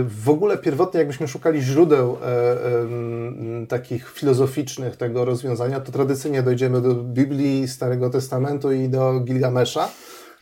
W 0.04 0.30
ogóle 0.30 0.58
pierwotnie, 0.58 0.97
jakbyśmy 0.97 1.28
szukali 1.28 1.62
źródeł 1.62 2.17
e, 2.21 2.26
e, 2.26 3.67
takich 3.67 4.10
filozoficznych 4.10 4.95
tego 4.95 5.26
rozwiązania, 5.26 5.80
to 5.80 5.91
tradycyjnie 5.91 6.43
dojdziemy 6.43 6.82
do 6.82 6.95
Biblii, 6.95 7.67
Starego 7.67 8.10
Testamentu 8.10 8.71
i 8.71 8.89
do 8.89 9.19
Gilgamesza, 9.19 9.89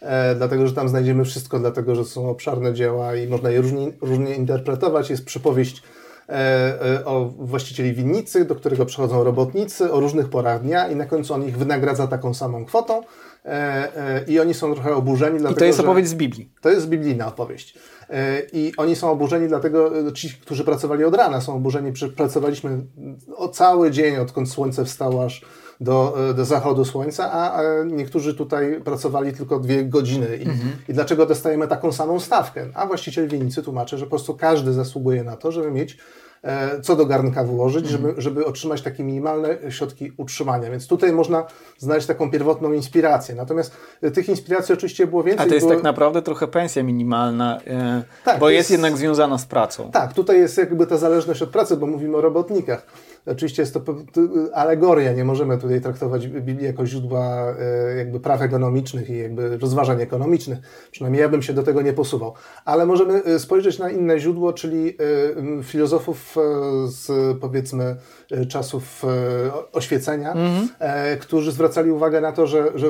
e, 0.02 0.36
dlatego 0.36 0.68
że 0.68 0.74
tam 0.74 0.90
znajdziemy 0.90 1.26
wszystko, 1.26 1.60
dlatego 1.60 1.96
że 1.96 2.06
są 2.06 2.30
obszarne 2.30 2.74
dzieła 2.74 3.16
i 3.16 3.28
można 3.28 3.50
je 3.50 3.62
różnie, 3.62 3.92
różnie 4.02 4.36
interpretować. 4.36 5.10
Jest 5.10 5.26
przypowieść 5.26 5.84
o 7.06 7.26
właścicieli 7.26 7.94
winnicy, 7.94 8.46
do 8.46 8.56
którego 8.56 8.86
przychodzą 8.86 9.24
robotnicy 9.24 9.92
o 9.92 10.00
różnych 10.00 10.30
porach 10.30 10.62
dnia 10.62 10.88
i 10.88 10.96
na 10.96 11.06
końcu 11.06 11.34
on 11.34 11.44
ich 11.44 11.58
wynagradza 11.58 12.08
taką 12.08 12.34
samą 12.34 12.66
kwotą 12.66 13.02
e, 13.46 14.24
i 14.28 14.40
oni 14.40 14.54
są 14.54 14.74
trochę 14.74 14.96
oburzeni. 14.96 15.40
Dlatego, 15.40 15.58
I 15.58 15.60
to 15.60 15.66
jest 15.66 15.80
opowieść 15.80 16.10
z 16.10 16.14
Biblii. 16.14 16.52
To 16.62 16.70
jest 16.70 16.90
biblijna 16.90 17.28
opowieść. 17.28 17.78
E, 18.10 18.42
I 18.54 18.74
oni 18.78 18.96
są 18.96 19.12
oburzeni, 19.12 19.48
dlatego 19.48 20.00
e, 20.08 20.14
ci, 20.14 20.30
którzy 20.30 20.64
pracowali 20.64 21.04
od 21.04 21.16
rana, 21.16 21.42
są 21.42 21.56
oburzeni. 21.56 21.94
Pracowaliśmy 22.16 22.82
o 23.36 23.48
cały 23.48 23.92
dzień, 23.92 24.18
odkąd 24.18 24.50
słońce 24.50 24.86
wstało 24.86 25.26
aż 25.26 25.46
do, 25.80 26.30
e, 26.30 26.34
do 26.34 26.46
zachodu 26.46 26.86
słońca, 26.86 27.32
a 27.32 27.62
niektórzy 27.84 28.36
tutaj 28.36 28.82
pracowali 28.84 29.34
tylko 29.34 29.60
dwie 29.60 29.86
godziny. 29.86 30.38
I, 30.38 30.42
mhm. 30.42 30.72
I 30.90 30.94
dlaczego 30.94 31.26
dostajemy 31.26 31.68
taką 31.68 31.92
samą 31.92 32.20
stawkę? 32.20 32.68
A 32.74 32.86
właściciel 32.86 33.28
winnicy 33.28 33.64
tłumaczy, 33.64 33.98
że 33.98 34.06
po 34.06 34.10
prostu 34.10 34.38
każdy 34.38 34.74
zasługuje 34.74 35.24
na 35.24 35.38
to, 35.38 35.52
żeby 35.52 35.72
mieć 35.72 35.98
E, 36.44 36.82
co 36.82 36.96
do 36.96 37.06
garnka 37.06 37.44
włożyć, 37.44 37.92
mhm. 37.92 38.02
żeby, 38.02 38.22
żeby 38.22 38.46
otrzymać 38.46 38.82
takie 38.82 39.04
minimalne 39.04 39.58
środki 39.70 40.12
utrzymania. 40.18 40.72
Więc 40.72 40.88
tutaj 40.88 41.14
można 41.14 41.46
znaleźć 41.78 42.08
taką 42.08 42.32
pierwotną 42.32 42.74
inspirację. 42.74 43.36
Natomiast 43.36 43.78
e, 44.02 44.12
tych 44.12 44.30
inspiracji 44.30 44.74
oczywiście 44.74 45.08
było 45.08 45.24
więcej. 45.24 45.46
A 45.46 45.50
to 45.50 45.56
jest 45.56 45.68
było... 45.68 45.76
tak 45.76 45.84
naprawdę 45.84 46.22
trochę 46.22 46.48
pensja 46.48 46.84
minimalna, 46.84 47.60
tak, 48.26 48.40
bo 48.40 48.50
jest, 48.50 48.58
jest 48.58 48.72
jednak 48.72 48.98
związana 48.98 49.38
z 49.38 49.46
pracą. 49.46 49.92
Tak, 49.92 50.14
tutaj 50.14 50.40
jest 50.40 50.58
jakby 50.58 50.88
ta 50.88 50.98
zależność 50.98 51.42
od 51.42 51.50
pracy, 51.50 51.78
bo 51.78 51.86
mówimy 51.86 52.18
o 52.18 52.22
robotnikach. 52.22 52.86
Oczywiście 53.26 53.62
jest 53.62 53.74
to 53.74 53.82
alegoria, 54.54 55.14
nie 55.14 55.26
możemy 55.26 55.58
tutaj 55.58 55.82
traktować 55.82 56.28
Biblii 56.28 56.66
jako 56.66 56.86
źródła 56.86 57.56
e, 57.60 57.96
jakby 57.98 58.20
praw 58.20 58.42
ekonomicznych 58.42 59.10
i 59.10 59.18
jakby 59.18 59.58
rozważań 59.58 60.02
ekonomicznych. 60.02 60.60
Przynajmniej 60.92 61.22
ja 61.22 61.30
bym 61.30 61.42
się 61.42 61.54
do 61.54 61.64
tego 61.64 61.82
nie 61.82 61.94
posuwał. 61.94 62.34
Ale 62.66 62.86
możemy 62.86 63.24
e, 63.24 63.40
spojrzeć 63.40 63.80
na 63.80 63.90
inne 63.90 64.20
źródło, 64.20 64.54
czyli 64.54 64.98
filozofów 65.64 66.36
z 66.86 67.38
powiedzmy 67.40 67.96
czasów 68.50 69.06
oświecenia, 69.74 70.34
mm-hmm. 70.34 70.68
którzy 71.20 71.52
zwracali 71.52 71.92
uwagę 71.92 72.22
na 72.22 72.32
to, 72.32 72.48
że, 72.48 72.72
że 72.76 72.88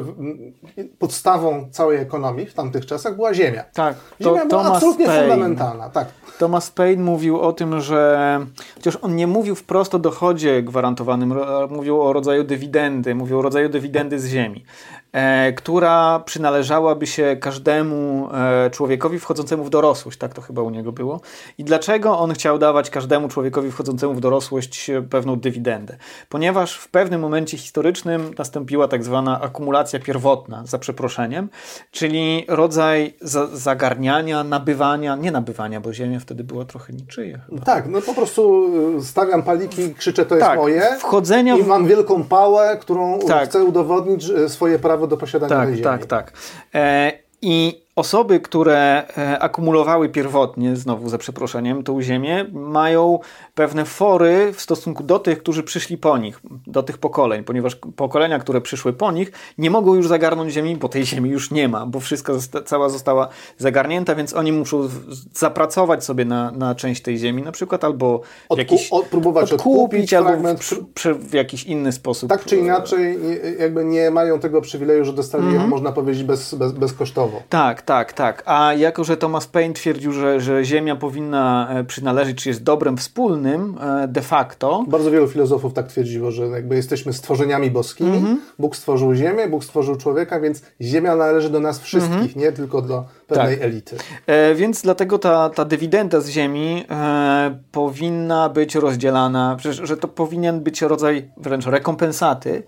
podstawą 0.99 1.69
całej 1.71 1.97
ekonomii 1.97 2.45
w 2.45 2.53
tamtych 2.53 2.85
czasach 2.85 3.15
była 3.15 3.33
ziemia. 3.33 3.63
Tak, 3.73 3.95
ziemia 4.21 4.41
to, 4.41 4.47
była 4.47 4.63
Thomas 4.63 4.75
absolutnie 4.75 5.05
Paine. 5.05 5.21
fundamentalna. 5.21 5.89
Tak. 5.89 6.07
Thomas 6.39 6.71
Paine 6.71 7.03
mówił 7.03 7.39
o 7.39 7.53
tym, 7.53 7.81
że 7.81 8.39
chociaż 8.75 8.97
on 9.01 9.15
nie 9.15 9.27
mówił 9.27 9.55
wprost 9.55 9.95
o 9.95 9.99
dochodzie 9.99 10.63
gwarantowanym, 10.63 11.33
mówił 11.69 12.01
o 12.01 12.13
rodzaju 12.13 12.43
dywidendy, 12.43 13.15
mówił 13.15 13.39
o 13.39 13.41
rodzaju 13.41 13.69
dywidendy 13.69 14.19
z 14.19 14.27
ziemi. 14.27 14.65
E, 15.11 15.53
która 15.53 16.19
przynależałaby 16.19 17.07
się 17.07 17.37
każdemu 17.41 18.29
e, 18.33 18.69
człowiekowi 18.69 19.19
wchodzącemu 19.19 19.63
w 19.63 19.69
dorosłość, 19.69 20.17
tak 20.17 20.33
to 20.33 20.41
chyba 20.41 20.61
u 20.61 20.69
niego 20.69 20.91
było. 20.91 21.21
I 21.57 21.63
dlaczego 21.63 22.19
on 22.19 22.33
chciał 22.33 22.57
dawać 22.57 22.89
każdemu 22.89 23.27
człowiekowi 23.27 23.71
wchodzącemu 23.71 24.13
w 24.13 24.19
dorosłość 24.19 24.89
e, 24.89 25.01
pewną 25.01 25.39
dywidendę? 25.39 25.97
Ponieważ 26.29 26.77
w 26.77 26.87
pewnym 26.87 27.21
momencie 27.21 27.57
historycznym 27.57 28.33
nastąpiła 28.37 28.87
tak 28.87 29.03
zwana 29.03 29.41
akumulacja 29.41 29.99
pierwotna, 29.99 30.63
za 30.65 30.79
przeproszeniem, 30.79 31.49
czyli 31.91 32.45
rodzaj 32.47 33.13
za 33.21 33.47
zagarniania, 33.47 34.43
nabywania, 34.43 35.15
nie 35.15 35.31
nabywania, 35.31 35.81
bo 35.81 35.93
ziemia 35.93 36.19
wtedy 36.19 36.43
była 36.43 36.65
trochę 36.65 36.93
niczyja. 36.93 37.37
Chyba. 37.49 37.61
Tak, 37.61 37.87
no 37.87 38.01
po 38.01 38.13
prostu 38.13 38.71
stawiam 39.03 39.43
paliki, 39.43 39.93
krzyczę 39.95 40.25
to 40.25 40.35
jest 40.35 40.47
tak, 40.47 40.59
moje 40.59 40.81
wchodzenia 40.99 41.55
w... 41.55 41.59
i 41.59 41.63
mam 41.63 41.87
wielką 41.87 42.23
pałę, 42.23 42.77
którą 42.81 43.19
tak. 43.19 43.49
chcę 43.49 43.63
udowodnić 43.63 44.31
swoje 44.47 44.79
prawo 44.79 44.98
prawo 44.99 45.07
do 45.07 45.17
posiadania 45.17 45.55
tak. 45.55 45.81
Tak, 45.81 46.05
tak, 46.05 46.05
tak. 46.05 46.33
I 47.41 47.73
osoby, 47.99 48.39
które 48.39 49.03
e, 49.17 49.39
akumulowały 49.39 50.09
pierwotnie, 50.09 50.75
znowu 50.75 51.09
za 51.09 51.17
przeproszeniem, 51.17 51.83
tą 51.83 52.01
ziemię, 52.01 52.45
mają 52.53 53.19
pewne 53.55 53.85
fory 53.85 54.53
w 54.53 54.61
stosunku 54.61 55.03
do 55.03 55.19
tych, 55.19 55.39
którzy 55.39 55.63
przyszli 55.63 55.97
po 55.97 56.17
nich, 56.17 56.41
do 56.67 56.83
tych 56.83 56.97
pokoleń, 56.97 57.43
ponieważ 57.43 57.75
pokolenia, 57.75 58.39
które 58.39 58.61
przyszły 58.61 58.93
po 58.93 59.11
nich, 59.11 59.31
nie 59.57 59.71
mogą 59.71 59.95
już 59.95 60.07
zagarnąć 60.07 60.53
ziemi, 60.53 60.75
bo 60.75 60.89
tej 60.89 61.05
ziemi 61.05 61.29
już 61.29 61.51
nie 61.51 61.67
ma, 61.67 61.85
bo 61.85 61.99
wszystko 61.99 62.33
zosta 62.33 62.61
cała 62.61 62.89
została 62.89 63.27
zagarnięta, 63.57 64.15
więc 64.15 64.33
oni 64.33 64.51
muszą 64.51 64.89
zapracować 65.33 66.03
sobie 66.03 66.25
na, 66.25 66.51
na 66.51 66.75
część 66.75 67.01
tej 67.01 67.17
ziemi 67.17 67.43
na 67.43 67.51
przykład, 67.51 67.83
albo 67.83 68.21
Odku 68.49 68.57
jakiś, 68.57 68.89
próbować 69.09 69.53
odkupić, 69.53 70.13
albo 70.13 70.53
w, 70.55 71.05
w, 71.29 71.33
jakiś 71.33 71.63
inny 71.63 71.91
sposób. 71.91 72.29
Tak 72.29 72.45
czy 72.45 72.57
inaczej, 72.57 73.19
jakby 73.59 73.85
nie 73.85 74.11
mają 74.11 74.39
tego 74.39 74.61
przywileju, 74.61 75.05
że 75.05 75.13
dostali 75.13 75.43
mhm. 75.43 75.61
ją, 75.61 75.67
można 75.67 75.91
powiedzieć, 75.91 76.23
bez, 76.23 76.55
bez, 76.55 76.71
bezkosztowo. 76.71 77.41
Tak, 77.49 77.81
Tak, 77.89 78.13
tak. 78.13 78.43
A 78.45 78.73
jako, 78.73 79.03
że 79.03 79.17
Thomas 79.17 79.47
Paine 79.47 79.73
twierdził, 79.73 80.11
że, 80.11 80.41
że 80.41 80.65
Ziemia 80.65 80.95
powinna 80.95 81.69
e, 81.69 81.83
przynależeć, 81.83 82.43
czy 82.43 82.49
jest 82.49 82.63
dobrem 82.63 82.97
wspólnym 82.97 83.77
e, 83.81 84.07
de 84.07 84.21
facto. 84.21 84.85
Bardzo 84.87 85.11
wielu 85.11 85.27
filozofów 85.27 85.73
tak 85.73 85.87
twierdziło, 85.87 86.31
że 86.31 86.47
jakby 86.47 86.75
jesteśmy 86.75 87.13
stworzeniami 87.13 87.71
boskimi. 87.71 88.17
Mhm. 88.17 88.41
Bóg 88.59 88.75
stworzył 88.75 89.13
Ziemię, 89.13 89.47
Bóg 89.47 89.63
stworzył 89.63 89.95
człowieka, 89.95 90.39
więc 90.39 90.61
Ziemia 90.81 91.15
należy 91.15 91.49
do 91.49 91.59
nas 91.59 91.79
wszystkich, 91.79 92.13
mhm. 92.13 92.31
nie 92.35 92.51
tylko 92.51 92.81
do 92.81 93.05
pewnej 93.27 93.57
tak. 93.57 93.65
elity. 93.65 93.97
E, 94.27 94.55
więc 94.55 94.81
dlatego 94.81 95.19
ta, 95.19 95.49
ta 95.49 95.65
dywidenda 95.65 96.21
z 96.21 96.29
Ziemi 96.29 96.85
e, 96.89 97.59
powinna 97.71 98.49
być 98.49 98.75
rozdzielana, 98.75 99.55
przecież, 99.59 99.87
że 99.87 99.97
to 99.97 100.07
powinien 100.07 100.59
być 100.59 100.81
rodzaj 100.81 101.31
wręcz 101.37 101.65
rekompensaty 101.65 102.63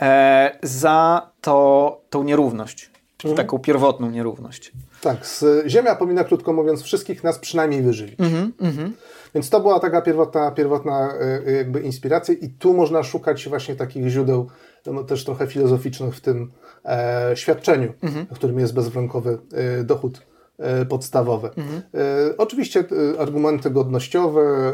e, 0.00 0.58
za 0.62 1.30
to, 1.40 2.00
tą 2.10 2.24
nierówność. 2.24 2.95
Mhm. 3.24 3.36
Taką 3.36 3.58
pierwotną 3.58 4.10
nierówność. 4.10 4.72
Tak, 5.00 5.26
z, 5.26 5.66
Ziemia 5.66 5.94
powinna, 5.94 6.24
krótko 6.24 6.52
mówiąc, 6.52 6.82
wszystkich 6.82 7.24
nas 7.24 7.38
przynajmniej 7.38 7.82
wyżywić. 7.82 8.20
Mhm, 8.20 8.52
mhm. 8.60 8.92
Więc 9.34 9.50
to 9.50 9.60
była 9.60 9.80
taka 9.80 10.02
pierwotna, 10.02 10.50
pierwotna 10.50 11.14
e, 11.46 11.52
jakby 11.52 11.80
inspiracja 11.80 12.34
i 12.34 12.48
tu 12.48 12.74
można 12.74 13.02
szukać 13.02 13.48
właśnie 13.48 13.76
takich 13.76 14.08
źródeł 14.08 14.48
no, 14.86 15.04
też 15.04 15.24
trochę 15.24 15.46
filozoficznych 15.46 16.14
w 16.14 16.20
tym 16.20 16.52
e, 16.84 17.30
świadczeniu, 17.34 17.92
mhm. 18.02 18.26
w 18.26 18.34
którym 18.34 18.58
jest 18.58 18.74
bezwarunkowy 18.74 19.38
e, 19.52 19.84
dochód 19.84 20.26
e, 20.58 20.86
podstawowy. 20.86 21.48
Mhm. 21.56 21.82
E, 21.94 22.36
oczywiście 22.38 22.84
e, 23.14 23.20
argumenty 23.20 23.70
godnościowe, 23.70 24.72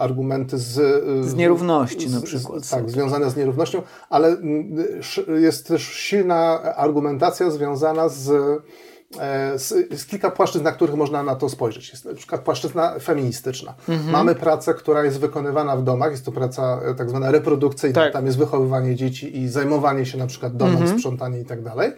argumenty 0.00 0.58
z... 0.58 0.72
Z 1.26 1.34
nierówności 1.34 2.08
z, 2.08 2.14
na 2.14 2.20
przykład. 2.20 2.64
Z, 2.64 2.70
tak, 2.70 2.90
związane 2.90 3.30
z 3.30 3.36
nierównością, 3.36 3.82
ale 4.10 4.36
jest 5.40 5.68
też 5.68 5.82
silna 5.82 6.62
argumentacja 6.62 7.50
związana 7.50 8.08
z 8.08 8.32
jest 9.90 10.08
kilka 10.08 10.30
płaszczyzn, 10.30 10.64
na 10.64 10.72
których 10.72 10.96
można 10.96 11.22
na 11.22 11.34
to 11.34 11.48
spojrzeć. 11.48 11.90
Jest 11.90 12.04
na 12.04 12.14
przykład 12.14 12.40
płaszczyzna 12.40 12.98
feministyczna. 12.98 13.74
Mhm. 13.88 14.10
Mamy 14.10 14.34
pracę, 14.34 14.74
która 14.74 15.04
jest 15.04 15.20
wykonywana 15.20 15.76
w 15.76 15.82
domach, 15.82 16.10
jest 16.10 16.24
to 16.24 16.32
praca 16.32 16.80
tak 16.96 17.10
zwana 17.10 17.30
reprodukcyjna, 17.30 17.94
tak. 17.94 18.12
tam 18.12 18.26
jest 18.26 18.38
wychowywanie 18.38 18.94
dzieci 18.94 19.38
i 19.38 19.48
zajmowanie 19.48 20.06
się 20.06 20.18
na 20.18 20.26
przykład 20.26 20.56
domem, 20.56 20.76
mhm. 20.76 20.98
sprzątanie 20.98 21.40
i 21.40 21.44
tak 21.44 21.62
dalej. 21.62 21.92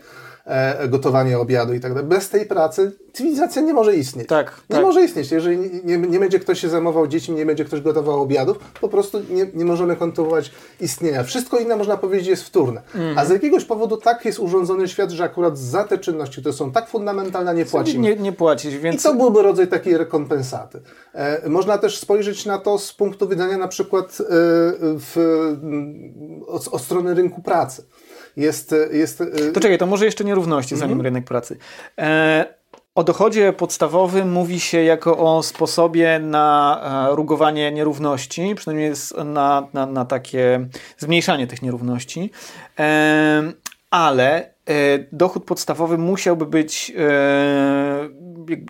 E, 0.46 0.88
gotowanie 0.88 1.38
obiadu 1.38 1.74
i 1.74 1.80
tak 1.80 1.94
dalej. 1.94 2.08
Bez 2.08 2.30
tej 2.30 2.46
pracy 2.46 2.92
cywilizacja 3.12 3.62
nie 3.62 3.74
może 3.74 3.96
istnieć. 3.96 4.28
Tak, 4.28 4.60
nie 4.70 4.76
tak. 4.76 4.84
może 4.84 5.04
istnieć. 5.04 5.30
Jeżeli 5.30 5.58
nie, 5.84 5.98
nie, 5.98 6.20
będzie 6.20 6.40
ktoś 6.40 6.60
się 6.60 6.68
zajmował 6.68 7.06
dziećmi, 7.06 7.34
nie 7.34 7.46
będzie 7.46 7.64
ktoś 7.64 7.80
gotował 7.80 8.22
obiadów, 8.22 8.58
po 8.80 8.88
prostu 8.88 9.18
nie, 9.30 9.46
nie 9.54 9.64
możemy 9.64 9.96
kontynuować 9.96 10.50
istnienia. 10.80 11.22
Wszystko 11.22 11.58
inne, 11.58 11.76
można 11.76 11.96
powiedzieć, 11.96 12.26
jest 12.26 12.42
wtórne. 12.42 12.82
Mm. 12.94 13.18
A 13.18 13.24
z 13.24 13.30
jakiegoś 13.30 13.64
powodu 13.64 13.96
tak 13.96 14.24
jest 14.24 14.38
urządzony 14.38 14.88
świat, 14.88 15.10
że 15.10 15.24
akurat 15.24 15.58
za 15.58 15.84
te 15.84 15.98
czynności, 15.98 16.40
które 16.40 16.52
są 16.52 16.72
tak 16.72 16.88
fundamentalne, 16.88 17.54
nie 17.54 17.64
płacimy. 17.64 18.02
Nie, 18.02 18.16
nie 18.16 18.32
płacić, 18.32 18.76
więc... 18.76 19.00
I 19.00 19.02
to 19.04 19.14
byłby 19.14 19.42
rodzaj 19.42 19.68
takiej 19.68 19.96
rekompensaty. 19.96 20.80
E, 21.14 21.48
można 21.48 21.78
też 21.78 21.98
spojrzeć 21.98 22.46
na 22.46 22.58
to 22.58 22.78
z 22.78 22.92
punktu 22.92 23.28
widzenia 23.28 23.58
na 23.58 23.68
przykład 23.68 24.18
e, 24.20 24.24
w, 24.80 25.16
od, 26.46 26.68
od 26.68 26.82
strony 26.82 27.14
rynku 27.14 27.42
pracy 27.42 27.82
jest... 28.36 28.74
jest 28.92 29.20
y, 29.20 29.52
to 29.52 29.60
czekaj, 29.60 29.78
to 29.78 29.86
może 29.86 30.04
jeszcze 30.04 30.24
nierówności, 30.24 30.76
zanim 30.76 30.92
mm 30.92 31.02
-hmm. 31.02 31.04
rynek 31.04 31.24
pracy. 31.24 31.56
E, 31.98 32.56
o 32.96 33.04
dochodzie 33.04 33.52
podstawowym 33.52 34.32
mówi 34.32 34.60
się 34.60 34.82
jako 34.82 35.18
o 35.18 35.42
sposobie 35.42 36.18
na 36.18 37.08
e, 37.12 37.16
rugowanie 37.16 37.72
nierówności, 37.72 38.54
przynajmniej 38.54 38.92
na, 39.24 39.68
na, 39.72 39.86
na 39.86 40.04
takie 40.04 40.68
zmniejszanie 40.98 41.46
tych 41.46 41.62
nierówności, 41.62 42.30
e, 42.78 43.52
ale 43.90 44.44
e, 44.44 44.55
dochód 45.12 45.44
podstawowy 45.44 45.98
musiałby 45.98 46.46
być, 46.46 46.92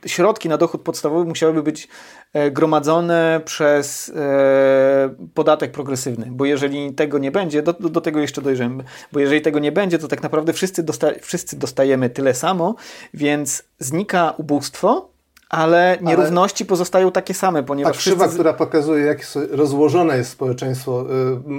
środki 0.06 0.48
na 0.48 0.56
dochód 0.56 0.82
podstawowy 0.82 1.24
musiałyby 1.24 1.62
być 1.62 1.88
E, 2.36 2.50
gromadzone 2.50 3.40
przez 3.44 4.08
e, 4.08 5.14
podatek 5.34 5.72
progresywny, 5.72 6.26
bo 6.30 6.44
jeżeli 6.44 6.94
tego 6.94 7.18
nie 7.18 7.30
będzie, 7.30 7.62
do, 7.62 7.72
do 7.72 8.00
tego 8.00 8.20
jeszcze 8.20 8.42
dojrzymy, 8.42 8.84
bo 9.12 9.20
jeżeli 9.20 9.40
tego 9.40 9.58
nie 9.58 9.72
będzie, 9.72 9.98
to 9.98 10.08
tak 10.08 10.22
naprawdę 10.22 10.52
wszyscy, 10.52 10.82
dosta 10.82 11.08
wszyscy 11.22 11.58
dostajemy 11.58 12.10
tyle 12.10 12.34
samo, 12.34 12.74
więc 13.14 13.64
znika 13.78 14.34
ubóstwo, 14.36 15.10
ale 15.48 15.98
nierówności 16.02 16.64
ale 16.64 16.68
pozostają 16.68 17.12
takie 17.12 17.34
same, 17.34 17.62
ponieważ. 17.62 17.92
Ta 17.92 17.98
krzywa, 17.98 18.24
wszyscy... 18.24 18.34
która 18.34 18.52
pokazuje, 18.52 19.04
jak 19.04 19.18
rozłożone 19.50 20.16
jest 20.16 20.30
społeczeństwo, 20.30 21.04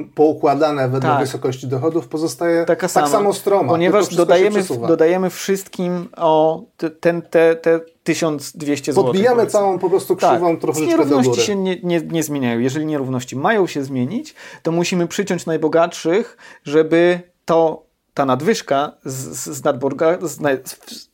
y, 0.02 0.14
poukładane 0.16 0.90
wedle 0.90 1.10
tak. 1.10 1.20
wysokości 1.20 1.68
dochodów, 1.68 2.08
pozostaje 2.08 2.66
Taka 2.66 2.82
tak 2.82 2.92
sama. 2.92 3.08
samo 3.08 3.34
stroma. 3.34 3.70
Ponieważ 3.70 4.16
dodajemy, 4.16 4.64
dodajemy 4.88 5.30
wszystkim 5.30 6.10
o 6.18 6.64
ten, 7.00 7.22
te, 7.22 7.56
te 7.56 7.80
1200 8.04 8.94
zł. 8.94 9.04
Podbijamy 9.04 9.46
całą 9.46 9.80
po 9.80 9.90
prostu 9.90 10.16
krzywą 10.16 10.52
tak. 10.52 10.62
troszeczkę 10.62 10.88
Nierówności 10.88 11.24
do 11.24 11.30
góry. 11.30 11.42
się 11.42 11.56
nie, 11.56 11.80
nie, 11.84 12.02
nie 12.02 12.24
zmieniają. 12.24 12.60
Jeżeli 12.60 12.86
nierówności 12.86 13.36
mają 13.36 13.68
się 13.68 13.84
zmienić, 13.84 14.36
to 14.64 14.72
musimy 14.72 15.08
przyciąć 15.08 15.46
najbogatszych, 15.46 16.38
żeby 16.64 17.20
to 17.46 17.84
ta 18.14 18.26
nadwyżka 18.26 18.92
z, 19.06 19.50
z, 19.56 19.64
nadborga, 19.64 20.18
z, 20.22 20.40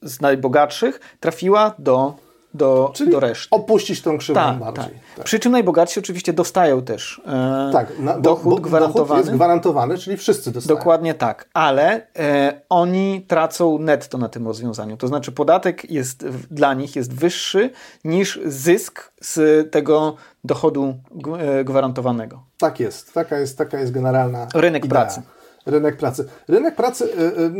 z 0.01 0.21
najbogatszych 0.21 0.99
trafiła 1.19 1.73
do 1.79 2.13
do, 2.53 2.91
Czyli 2.95 3.11
do 3.11 3.19
reszty. 3.19 3.47
opuścić 3.51 4.01
tą 4.01 4.17
krzywą 4.17 4.39
tak, 4.39 4.59
bardziej. 4.59 4.83
Tak. 4.83 4.93
Tak. 5.15 5.25
Przy 5.25 5.39
czym 5.39 5.51
najbogatsi 5.51 5.99
oczywiście 5.99 6.33
dostają 6.33 6.81
też 6.81 7.21
e, 7.27 7.69
tak, 7.73 7.99
na, 7.99 8.19
dochód 8.19 8.53
bo, 8.53 8.61
gwarantowany. 8.61 9.07
Dochód 9.07 9.17
jest 9.17 9.31
gwarantowany, 9.31 9.97
czyli 9.97 10.17
wszyscy 10.17 10.51
dostają. 10.51 10.77
Dokładnie 10.77 11.13
tak, 11.13 11.49
ale 11.53 12.07
e, 12.19 12.61
oni 12.69 13.25
tracą 13.27 13.77
netto 13.79 14.17
na 14.17 14.29
tym 14.29 14.47
rozwiązaniu. 14.47 14.97
To 14.97 15.07
znaczy 15.07 15.31
podatek 15.31 15.91
jest 15.91 16.25
dla 16.51 16.73
nich 16.73 16.95
jest 16.95 17.13
wyższy 17.13 17.69
niż 18.03 18.39
zysk 18.45 19.11
z 19.21 19.71
tego 19.71 20.15
dochodu 20.43 20.95
e, 21.39 21.63
gwarantowanego. 21.63 22.43
Tak 22.57 22.79
jest, 22.79 23.13
taka 23.13 23.39
jest, 23.39 23.57
taka 23.57 23.79
jest 23.79 23.91
generalna 23.91 24.47
Rynek 24.55 24.85
idea. 24.85 25.01
pracy. 25.01 25.21
Rynek 25.65 25.97
pracy. 25.97 26.25
Rynek 26.47 26.75
pracy, 26.75 27.05
e, 27.05 27.17
e, 27.17 27.51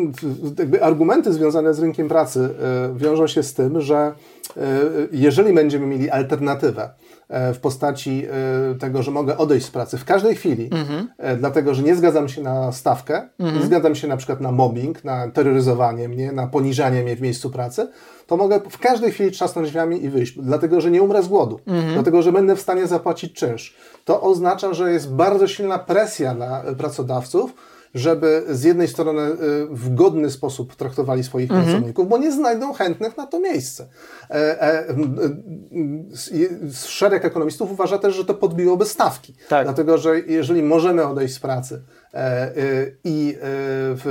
jakby 0.59 0.83
argumenty 0.83 1.33
związane 1.33 1.73
z 1.73 1.79
rynkiem 1.79 2.09
pracy 2.09 2.49
e, 2.93 2.99
wiążą 2.99 3.27
się 3.27 3.43
z 3.43 3.53
tym, 3.53 3.81
że 3.81 4.13
jeżeli 5.11 5.53
będziemy 5.53 5.87
mieli 5.87 6.09
alternatywę 6.09 6.89
w 7.29 7.57
postaci 7.61 8.27
tego, 8.79 9.03
że 9.03 9.11
mogę 9.11 9.37
odejść 9.37 9.65
z 9.65 9.71
pracy 9.71 9.97
w 9.97 10.05
każdej 10.05 10.35
chwili, 10.35 10.69
mhm. 10.71 11.07
dlatego 11.37 11.73
że 11.73 11.83
nie 11.83 11.95
zgadzam 11.95 12.29
się 12.29 12.41
na 12.41 12.71
stawkę, 12.71 13.29
mhm. 13.39 13.59
nie 13.59 13.65
zgadzam 13.65 13.95
się 13.95 14.07
na 14.07 14.17
przykład 14.17 14.41
na 14.41 14.51
mobbing, 14.51 15.03
na 15.03 15.31
terroryzowanie 15.31 16.09
mnie, 16.09 16.31
na 16.31 16.47
poniżanie 16.47 17.03
mnie 17.03 17.15
w 17.15 17.21
miejscu 17.21 17.49
pracy, 17.49 17.87
to 18.27 18.37
mogę 18.37 18.59
w 18.69 18.77
każdej 18.77 19.11
chwili 19.11 19.31
trzasnąć 19.31 19.67
drzwiami 19.67 20.03
i 20.03 20.09
wyjść, 20.09 20.39
dlatego 20.39 20.81
że 20.81 20.91
nie 20.91 21.01
umrę 21.01 21.23
z 21.23 21.27
głodu, 21.27 21.59
mhm. 21.67 21.93
dlatego 21.93 22.21
że 22.21 22.31
będę 22.31 22.55
w 22.55 22.61
stanie 22.61 22.87
zapłacić 22.87 23.33
czynsz. 23.33 23.75
To 24.05 24.21
oznacza, 24.21 24.73
że 24.73 24.91
jest 24.91 25.13
bardzo 25.13 25.47
silna 25.47 25.79
presja 25.79 26.33
na 26.33 26.63
pracodawców, 26.77 27.53
żeby 27.93 28.43
z 28.49 28.63
jednej 28.63 28.87
strony 28.87 29.21
y, 29.21 29.35
w 29.71 29.95
godny 29.95 30.31
sposób 30.31 30.75
traktowali 30.75 31.23
swoich 31.23 31.51
mhm. 31.51 31.65
pracowników, 31.65 32.09
bo 32.09 32.17
nie 32.17 32.31
znajdą 32.31 32.73
chętnych 32.73 33.17
na 33.17 33.27
to 33.27 33.39
miejsce. 33.39 33.87
E, 34.29 34.61
e, 34.61 34.95
szereg 36.73 37.25
ekonomistów 37.25 37.71
uważa 37.71 37.97
też, 37.97 38.15
że 38.15 38.25
to 38.25 38.33
podbiłoby 38.33 38.85
stawki. 38.85 39.33
Tak. 39.49 39.65
Dlatego, 39.65 39.97
że 39.97 40.19
jeżeli 40.19 40.63
możemy 40.63 41.07
odejść 41.07 41.33
z 41.33 41.39
pracy 41.39 41.81
e, 42.13 42.51
i 43.03 43.37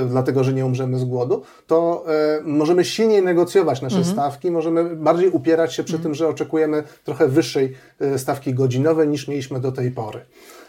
dlatego, 0.09 0.43
że 0.43 0.53
nie 0.53 0.65
umrzemy 0.65 0.99
z 0.99 1.05
głodu, 1.05 1.43
to 1.67 2.05
możemy 2.43 2.85
silniej 2.85 3.23
negocjować 3.23 3.81
nasze 3.81 3.97
mhm. 3.97 4.13
stawki, 4.15 4.51
możemy 4.51 4.95
bardziej 4.95 5.29
upierać 5.29 5.73
się 5.73 5.83
przy 5.83 5.95
mhm. 5.95 6.03
tym, 6.03 6.15
że 6.15 6.27
oczekujemy 6.27 6.83
trochę 7.03 7.27
wyższej 7.27 7.73
stawki 8.17 8.53
godzinowej 8.53 9.07
niż 9.07 9.27
mieliśmy 9.27 9.59
do 9.59 9.71
tej 9.71 9.91
pory. 9.91 10.21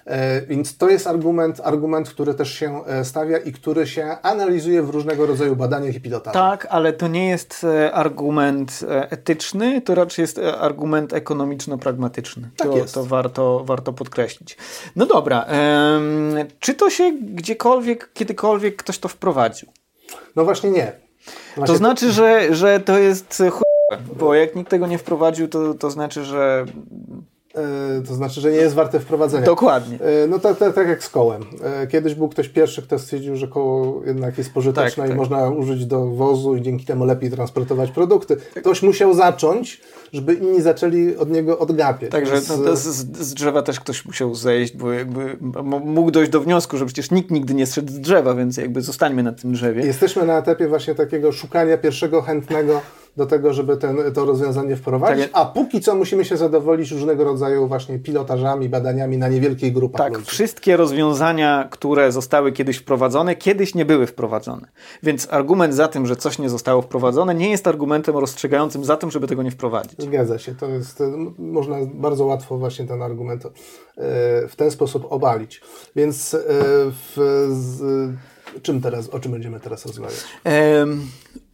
E, 0.07 0.47
więc 0.47 0.77
to 0.77 0.90
jest 0.90 1.07
argument, 1.07 1.61
argument, 1.64 2.09
który 2.09 2.35
też 2.35 2.55
się 2.55 2.85
e, 2.87 3.05
stawia 3.05 3.38
i 3.38 3.53
który 3.53 3.87
się 3.87 4.17
analizuje 4.23 4.83
w 4.83 4.90
różnego 4.90 5.27
rodzaju 5.27 5.57
badaniach 5.57 5.95
i 5.95 6.01
pilotażach. 6.01 6.33
Tak, 6.33 6.67
ale 6.71 6.93
to 6.93 7.09
nie 7.09 7.29
jest 7.29 7.64
e, 7.64 7.93
argument 7.93 8.81
etyczny, 8.88 9.81
to 9.81 9.95
raczej 9.95 10.23
jest 10.23 10.38
argument 10.38 11.12
ekonomiczno-pragmatyczny. 11.12 12.49
Tak 12.57 12.69
to, 12.69 12.77
jest. 12.77 12.95
to 12.95 13.05
warto, 13.05 13.64
warto 13.64 13.93
podkreślić. 13.93 14.57
No 14.97 15.07
dobra, 15.07 15.47
czy 16.61 16.75
to 16.75 16.90
się 16.90 17.12
gdziekolwiek, 17.21 18.12
kiedykolwiek 18.12 18.77
ktoś 18.77 18.99
to 18.99 19.09
wprowadził? 19.09 19.69
No 20.37 20.45
właśnie 20.45 20.71
nie. 20.71 20.93
Właśnie 21.57 21.75
to 21.75 21.79
znaczy, 21.79 22.12
że, 22.12 22.55
że 22.55 22.81
to 22.81 22.99
jest 22.99 23.43
bo 24.17 24.35
jak 24.35 24.57
nikt 24.57 24.71
tego 24.71 24.87
nie 24.87 24.99
wprowadził, 24.99 25.49
to, 25.49 25.75
to 25.75 25.90
znaczy, 25.90 26.25
że 26.25 26.67
to 28.09 28.14
znaczy, 28.14 28.40
że 28.40 28.51
nie 28.51 28.57
jest 28.57 28.75
warte 28.75 29.01
wprowadzenia. 29.01 29.47
Dokładnie. 29.47 29.99
E, 30.01 30.27
no 30.27 30.38
tak, 30.38 30.57
tak, 30.57 30.75
tak 30.75 30.88
jak 30.88 31.05
z 31.05 31.09
kołem. 31.09 31.43
E, 31.62 31.87
kiedyś 31.87 32.14
był 32.14 32.29
ktoś 32.29 32.49
pierwszy, 32.49 32.83
kto 32.83 32.99
stwierdził, 32.99 33.37
że 33.37 33.49
koło 33.49 34.03
jednak 34.05 34.38
jest 34.38 34.53
pożyteczne 34.53 35.03
tak, 35.03 35.07
i 35.07 35.09
tak. 35.09 35.19
można 35.19 35.51
użyć 35.51 35.87
do 35.87 36.07
wozu 36.07 36.57
i 36.57 36.62
dzięki 36.62 36.85
temu 36.85 37.05
lepiej 37.05 37.31
transportować 37.31 37.90
produkty. 37.90 38.37
Ktoś 38.37 38.83
musiał 38.83 39.14
zacząć, 39.14 39.81
żeby 40.12 40.35
inni 40.35 40.62
zaczęli 40.62 41.17
od 41.17 41.31
niego 41.31 41.59
odgapiać. 41.59 42.11
Także 42.11 42.35
no, 42.64 42.77
z, 42.77 42.83
z, 43.19 43.35
drzewa 43.35 43.62
też 43.62 43.81
ktoś 43.81 44.05
musiał 44.05 44.35
zejść, 44.35 44.77
bo 44.77 44.93
jakby 44.93 45.37
mógł 45.85 46.11
dojść 46.11 46.31
do 46.31 46.40
wniosku, 46.40 46.77
że 46.77 46.87
przecież 46.87 47.11
nikt 47.11 47.31
nigdy 47.31 47.55
nie 47.55 47.67
zszedł 47.67 47.93
z 47.93 48.01
drzewa, 48.01 48.35
więc 48.35 48.57
jakby 48.57 48.83
zostańmy 48.83 49.23
na 49.23 49.33
tym 49.33 49.53
drzewie. 49.53 49.87
Jesteśmy 49.87 50.27
na 50.27 50.38
etapie 50.38 50.69
właśnie 50.69 50.95
takiego 50.95 51.33
szukania 51.33 51.79
pierwszego 51.79 52.23
chętnego 52.23 52.81
do 53.16 53.27
tego, 53.27 53.53
żeby 53.53 53.77
ten, 53.77 53.96
to 54.14 54.24
rozwiązanie 54.24 54.77
wprowadzić, 54.77 55.24
Tak. 55.24 55.42
a 55.42 55.46
póki 55.46 55.81
co 55.81 55.94
musimy 55.94 56.24
się 56.24 56.37
zadowolić 56.37 56.90
różnego 56.90 57.24
rodzaju 57.24 57.68
właśnie 57.68 57.98
pilotażami, 57.98 58.68
badaniami 58.68 59.18
na 59.18 59.29
niewielkiej 59.29 59.72
grupach 59.72 60.00
Tak, 60.00 60.12
ludzi. 60.12 60.31
wszystkie 60.31 60.77
rozwiązania, 60.77 61.68
które 61.70 62.12
zostały 62.12 62.53
kiedyś 62.53 62.77
wprowadzone, 62.77 63.37
kiedyś 63.37 63.74
nie 63.74 63.85
były 63.85 64.07
wprowadzone. 64.07 64.68
Więc 65.03 65.29
argument 65.31 65.74
za 65.74 65.88
tym, 65.88 66.07
że 66.07 66.16
coś 66.16 66.38
nie 66.38 66.48
zostało 66.48 66.83
wprowadzone, 66.83 67.35
nie 67.35 67.50
jest 67.50 67.66
argumentem 67.66 68.16
rozstrzygającym 68.16 68.85
za 68.85 68.96
tym, 68.96 69.11
żeby 69.11 69.27
tego 69.27 69.42
nie 69.42 69.50
wprowadzić. 69.50 70.03
Zgadza 70.03 70.38
się, 70.38 70.55
to 70.55 70.68
jest, 70.68 71.03
można 71.38 71.77
bardzo 71.94 72.24
łatwo 72.27 72.59
właśnie 72.59 72.87
ten 72.87 73.03
argument 73.03 73.46
e, 73.46 73.50
w 74.48 74.57
ten 74.57 74.70
sposób 74.70 75.07
obalić. 75.11 75.61
Więc 75.96 76.35
e, 76.35 76.38
w, 76.90 77.14
z, 77.50 77.83
czym 78.62 78.81
teraz, 78.81 79.09
o 79.09 79.21
czym 79.21 79.33
będziemy 79.33 79.61
teraz 79.61 79.87
rozmawiać? 79.87 80.25
Em, 80.45 81.01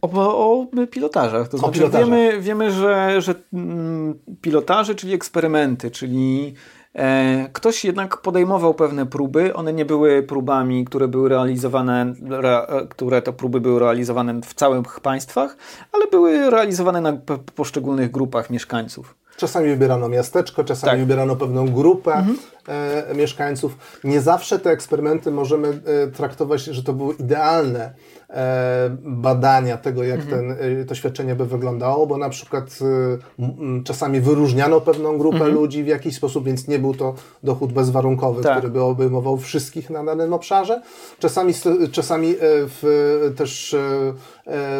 O, 0.01 0.07
o 0.09 0.67
pilotażach. 0.91 1.47
To 1.47 1.57
znaczy 1.57 1.73
pilotażach. 1.73 2.07
wiemy, 2.07 2.41
wiemy, 2.41 2.71
że, 2.71 3.21
że 3.21 3.35
mm, 3.53 4.19
pilotaże, 4.41 4.95
czyli 4.95 5.13
eksperymenty, 5.13 5.91
czyli 5.91 6.53
e, 6.93 7.49
ktoś 7.53 7.85
jednak 7.85 8.17
podejmował 8.17 8.73
pewne 8.73 9.05
próby. 9.05 9.53
One 9.53 9.73
nie 9.73 9.85
były 9.85 10.23
próbami, 10.23 10.85
które 10.85 11.07
były 11.07 11.29
realizowane, 11.29 12.13
re, 12.31 12.67
które 12.89 13.21
to 13.21 13.33
próby 13.33 13.61
były 13.61 13.79
realizowane 13.79 14.41
w 14.41 14.53
całych 14.53 14.99
państwach, 14.99 15.57
ale 15.91 16.07
były 16.07 16.49
realizowane 16.49 17.01
na 17.01 17.13
poszczególnych 17.55 18.11
grupach 18.11 18.49
mieszkańców. 18.49 19.20
Czasami 19.41 19.69
wybierano 19.69 20.09
miasteczko, 20.09 20.63
czasami 20.63 20.91
Tak. 20.91 20.99
wybierano 20.99 21.35
pewną 21.35 21.67
grupę 21.71 22.25
e, 22.67 23.13
mieszkańców. 23.15 23.77
Nie 24.03 24.21
zawsze 24.21 24.59
te 24.59 24.69
eksperymenty 24.69 25.31
możemy 25.31 25.67
e, 25.67 26.07
traktować, 26.07 26.61
że 26.63 26.83
to 26.83 26.93
były 26.93 27.13
idealne 27.13 27.93
e, 28.29 28.89
badania 29.03 29.77
tego, 29.77 30.03
jak 30.03 30.25
ten, 30.25 30.51
e, 30.51 30.85
to 30.85 30.95
świadczenie 30.95 31.35
by 31.35 31.45
wyglądało, 31.45 32.07
bo 32.07 32.17
na 32.17 32.29
przykład 32.29 32.79
e, 32.81 33.43
m, 33.43 33.83
czasami 33.83 34.19
wyróżniano 34.21 34.81
pewną 34.81 35.17
grupę 35.17 35.47
ludzi 35.47 35.83
w 35.83 35.87
jakiś 35.87 36.15
sposób, 36.15 36.45
więc 36.45 36.67
nie 36.67 36.79
był 36.79 36.93
to 36.93 37.13
dochód 37.43 37.73
bezwarunkowy, 37.73 38.43
Tak. 38.43 38.57
który 38.57 38.73
by 38.73 38.81
obejmował 38.81 39.37
wszystkich 39.37 39.89
na 39.89 40.03
danym 40.03 40.33
obszarze. 40.33 40.81
Czasami, 41.19 41.53
czasami 41.91 42.29
e, 42.29 42.35
w, 42.41 43.33
też 43.37 43.75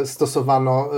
stosowano 0.06 0.90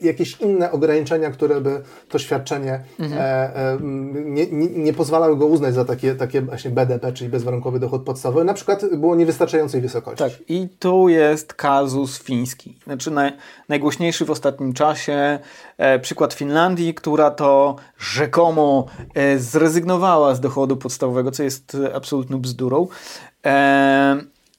e, 0.00 0.06
jakieś 0.06 0.40
inne 0.40 0.72
ograniczenia, 0.72 1.30
które 1.30 1.60
by 1.60 1.82
to 2.08 2.18
świadczenie 2.18 2.80
Mhm. 2.98 3.22
e, 3.22 3.56
e, 3.56 3.78
nie, 4.24 4.46
nie, 4.46 4.66
nie 4.66 4.92
pozwalały 4.92 5.36
go 5.36 5.46
uznać 5.46 5.74
za 5.74 5.84
takie, 5.84 6.14
takie 6.14 6.42
właśnie 6.42 6.70
BDP, 6.70 7.12
czyli 7.12 7.30
bezwarunkowy 7.30 7.80
dochód 7.80 8.02
podstawowy. 8.04 8.44
Na 8.44 8.54
przykład 8.54 8.84
było 8.96 9.16
niewystarczającej 9.16 9.80
wysokości. 9.80 10.18
Tak, 10.24 10.32
i 10.48 10.68
tu 10.78 11.08
jest 11.08 11.54
kazus 11.54 12.22
fiński. 12.22 12.78
Znaczy 12.84 13.10
naj, 13.10 13.32
najgłośniejszy 13.68 14.24
w 14.24 14.30
ostatnim 14.30 14.72
czasie 14.72 15.38
e, 15.78 15.98
przykład 15.98 16.34
Finlandii, 16.34 16.94
która 16.94 17.30
to 17.30 17.76
rzekomo 17.98 18.86
e, 19.14 19.38
zrezygnowała 19.38 20.34
z 20.34 20.40
dochodu 20.40 20.76
podstawowego, 20.76 21.30
co 21.30 21.42
jest 21.42 21.74
e, 21.74 21.94
absolutną 21.94 22.38
bzdurą. 22.38 22.86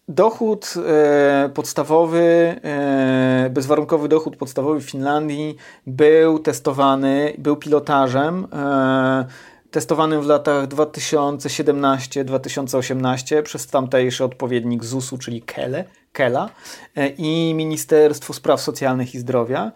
E, 0.09 0.13
dochód 0.13 0.73
e, 0.87 1.49
podstawowy, 1.53 2.55
e, 2.63 3.49
bezwarunkowy 3.53 4.07
dochód 4.07 4.35
podstawowy 4.35 4.79
w 4.79 4.91
Finlandii 4.91 5.55
był 5.87 6.39
testowany, 6.39 7.33
był 7.37 7.57
pilotażem. 7.57 8.47
E, 8.53 9.25
testowanym 9.71 10.21
w 10.21 10.25
latach 10.25 10.67
2017-2018 10.67 13.43
przez 13.43 13.67
tamtejszy 13.67 14.23
odpowiednik 14.23 14.83
ZUS-u, 14.83 15.17
czyli 15.17 15.41
Kele, 15.41 15.85
Kela 16.11 16.49
e, 16.95 17.07
i 17.07 17.53
Ministerstwo 17.53 18.33
Spraw 18.33 18.61
Socjalnych 18.61 19.15
i 19.15 19.19
Zdrowia. 19.19 19.71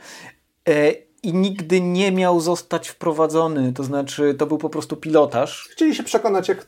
I 1.24 1.34
nigdy 1.34 1.82
nie 1.82 2.12
miał 2.12 2.40
zostać 2.40 2.90
wprowadzony, 2.90 3.74
to 3.74 3.84
znaczy 3.84 4.34
to 4.34 4.46
był 4.46 4.58
po 4.58 4.70
prostu 4.70 4.96
pilotaż. 4.98 5.70
Chcieli 5.72 5.96
się 5.96 6.04
przekonać, 6.04 6.50
jak 6.50 6.68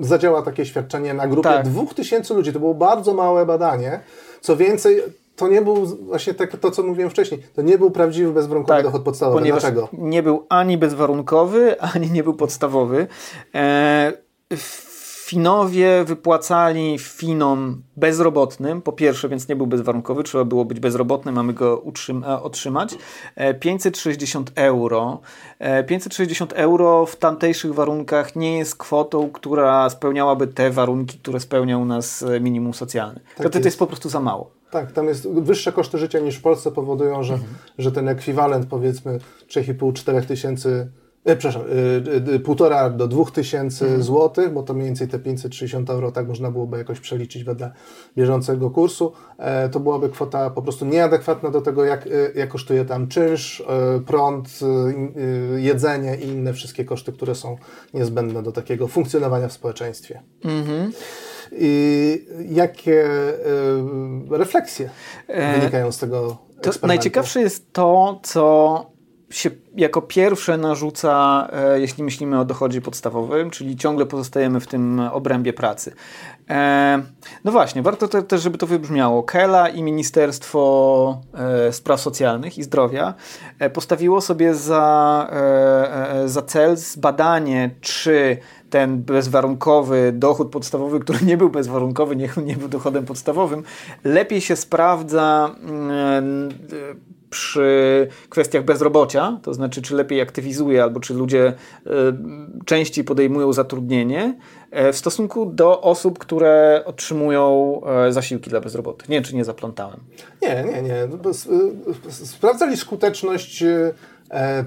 zadziała 0.00 0.42
takie 0.42 0.66
świadczenie 0.66 1.14
na 1.14 1.26
grupie 1.26 1.48
Tak. 1.48 1.68
2000 1.68 2.34
ludzi. 2.34 2.52
To 2.52 2.58
było 2.58 2.74
bardzo 2.74 3.14
małe 3.14 3.46
badanie. 3.46 4.00
Co 4.40 4.56
więcej, 4.56 5.02
to 5.36 5.48
nie 5.48 5.62
był 5.62 5.86
właśnie 5.86 6.34
tak, 6.34 6.56
to, 6.56 6.70
co 6.70 6.82
mówiłem 6.82 7.10
wcześniej, 7.10 7.42
to 7.54 7.62
nie 7.62 7.78
był 7.78 7.90
prawdziwy 7.90 8.32
bezwarunkowy 8.32 8.82
dochód 8.82 9.02
podstawowy. 9.02 9.36
Tak, 9.36 9.42
ponieważ 9.42 9.62
Dlaczego? 9.62 9.88
nie 9.92 10.22
był 10.22 10.46
ani 10.48 10.78
bezwarunkowy, 10.78 11.80
ani 11.80 12.10
nie 12.10 12.22
był 12.22 12.34
podstawowy. 12.34 13.06
E, 13.54 14.12
Finowie 15.26 16.04
wypłacali 16.04 16.98
Finom 16.98 17.82
bezrobotnym, 17.96 18.82
po 18.82 18.92
pierwsze, 18.92 19.28
więc 19.28 19.48
nie 19.48 19.56
był 19.56 19.66
bezwarunkowy, 19.66 20.22
trzeba 20.22 20.44
było 20.44 20.64
być 20.64 20.80
bezrobotnym, 20.80 21.34
mamy 21.34 21.52
go 21.52 21.82
e, 22.26 22.42
otrzymać, 22.42 22.94
e, 23.36 23.54
560 23.54 24.52
euro. 24.54 25.20
E, 25.58 25.84
560 25.84 26.52
euro 26.52 27.06
w 27.06 27.16
tamtejszych 27.16 27.74
warunkach 27.74 28.36
nie 28.36 28.58
jest 28.58 28.76
kwotą, 28.76 29.30
która 29.30 29.90
spełniałaby 29.90 30.46
te 30.46 30.70
warunki, 30.70 31.18
które 31.18 31.40
spełnia 31.40 31.78
u 31.78 31.84
nas 31.84 32.22
e, 32.22 32.40
minimum 32.40 32.74
socjalne. 32.74 33.20
to, 33.36 33.42
to 33.42 33.58
jest. 33.58 33.64
jest 33.64 33.78
po 33.78 33.86
prostu 33.86 34.08
za 34.08 34.20
mało. 34.20 34.50
Tak, 34.70 34.92
tam 34.92 35.06
jest 35.06 35.28
wyższe 35.28 35.72
koszty 35.72 35.98
życia 35.98 36.18
niż 36.18 36.36
w 36.36 36.42
Polsce 36.42 36.72
powodują, 36.72 37.22
że, 37.22 37.38
że 37.78 37.92
ten 37.92 38.08
ekwiwalent 38.08 38.66
powiedzmy 38.66 39.18
3,5-4 39.48 40.22
tysięcy, 40.22 40.88
e, 40.92 41.05
przepraszam, 41.26 41.62
e, 41.62 42.34
e, 42.34 42.38
półtora 42.38 42.90
do 42.90 43.08
2 43.08 43.30
tysięcy 43.30 44.02
złotych, 44.02 44.52
bo 44.52 44.62
to 44.62 44.74
mniej 44.74 44.86
więcej 44.86 45.08
te 45.08 45.18
560 45.18 45.90
euro 45.90 46.12
tak 46.12 46.28
można 46.28 46.50
byłoby 46.50 46.78
jakoś 46.78 47.00
przeliczyć 47.00 47.44
wedle 47.44 47.72
bieżącego 48.16 48.70
kursu, 48.70 49.12
e, 49.38 49.68
to 49.68 49.80
byłaby 49.80 50.08
kwota 50.08 50.50
po 50.50 50.62
prostu 50.62 50.84
nieadekwatna 50.84 51.50
do 51.50 51.60
tego, 51.60 51.84
jak, 51.84 52.06
e, 52.06 52.10
jak 52.34 52.48
kosztuje 52.48 52.84
tam 52.84 53.08
czynsz, 53.08 53.60
e, 53.60 54.00
prąd, 54.00 54.48
e, 54.62 54.66
e, 55.56 55.60
jedzenie 55.60 56.16
i 56.16 56.28
inne 56.28 56.52
wszystkie 56.52 56.84
koszty, 56.84 57.12
które 57.12 57.34
są 57.34 57.56
niezbędne 57.94 58.42
do 58.42 58.52
takiego 58.52 58.88
funkcjonowania 58.88 59.48
w 59.48 59.52
społeczeństwie. 59.52 60.22
I 61.52 62.26
jakie 62.48 63.04
e, 63.04 64.38
refleksje 64.38 64.90
wynikają 65.54 65.92
z 65.92 65.98
tego 65.98 66.36
To 66.62 66.86
najciekawsze 66.86 67.40
jest 67.40 67.72
to, 67.72 68.20
co 68.22 68.95
się 69.30 69.50
jako 69.76 70.02
pierwsze 70.02 70.56
narzuca, 70.56 71.48
e, 71.52 71.80
jeśli 71.80 72.04
myślimy 72.04 72.40
o 72.40 72.44
dochodzie 72.44 72.80
podstawowym, 72.80 73.50
czyli 73.50 73.76
ciągle 73.76 74.06
pozostajemy 74.06 74.60
w 74.60 74.66
tym 74.66 75.00
obrębie 75.00 75.52
pracy. 75.52 75.92
E, 76.50 77.02
no 77.44 77.52
właśnie, 77.52 77.82
warto 77.82 78.08
te, 78.08 78.22
też, 78.22 78.42
żeby 78.42 78.58
to 78.58 78.66
wybrzmiało. 78.66 79.22
Kela 79.22 79.68
i 79.68 79.82
Ministerstwo 79.82 81.20
e, 81.34 81.72
Spraw 81.72 82.00
Socjalnych 82.00 82.58
i 82.58 82.62
Zdrowia 82.62 83.14
postawiło 83.72 84.20
sobie 84.20 84.54
za, 84.54 85.30
za 86.26 86.42
cel 86.42 86.76
zbadanie, 86.76 87.70
czy 87.80 88.36
ten 88.70 89.02
bezwarunkowy 89.02 90.12
dochód 90.14 90.50
podstawowy, 90.50 91.00
który 91.00 91.18
nie 91.22 91.36
był 91.36 91.50
bezwarunkowy, 91.50 92.16
nie, 92.16 92.28
nie 92.44 92.56
był 92.56 92.68
dochodem 92.68 93.04
podstawowym, 93.04 93.62
lepiej 94.04 94.40
się 94.40 94.56
sprawdza 94.56 95.54
mm, 95.62 96.48
przy 97.30 98.08
kwestiach 98.28 98.64
bezrobocia, 98.64 99.40
to 99.42 99.54
znaczy 99.54 99.82
czy 99.82 99.94
lepiej 99.94 100.20
aktywizuje, 100.20 100.82
albo 100.82 101.00
czy 101.00 101.14
ludzie 101.14 101.46
e, 101.46 101.90
częściej 102.64 103.04
podejmują 103.04 103.52
zatrudnienie 103.52 104.38
e, 104.70 104.92
w 104.92 104.96
stosunku 104.96 105.46
do 105.46 105.80
osób, 105.80 106.18
które 106.18 106.82
otrzymują 106.84 107.80
e, 107.86 108.12
zasiłki 108.12 108.50
dla 108.50 108.60
bezrobotnych. 108.60 109.08
Nie 109.08 109.22
czy 109.22 109.34
nie 109.34 109.44
zaplątałem. 109.44 110.00
Nie, 110.42 110.64
nie, 110.64 110.82
nie. 110.82 111.08
No 111.24 111.32
Sprawdzali 112.10 112.76
skuteczność 112.76 113.64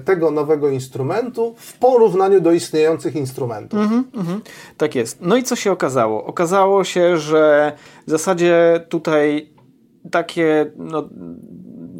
tego 0.04 0.30
nowego 0.30 0.68
instrumentu 0.68 1.54
w 1.56 1.78
porównaniu 1.78 2.40
do 2.40 2.52
istniejących 2.52 3.16
instrumentów. 3.16 3.80
Mhm, 3.80 4.40
tak 4.76 4.94
jest. 4.94 5.18
No 5.20 5.36
i 5.36 5.42
co 5.42 5.56
się 5.56 5.72
okazało? 5.72 6.24
Okazało 6.24 6.84
się, 6.84 7.16
że 7.16 7.72
w 8.06 8.10
zasadzie 8.10 8.84
tutaj 8.88 9.50
takie 10.10 10.72
no, 10.76 11.08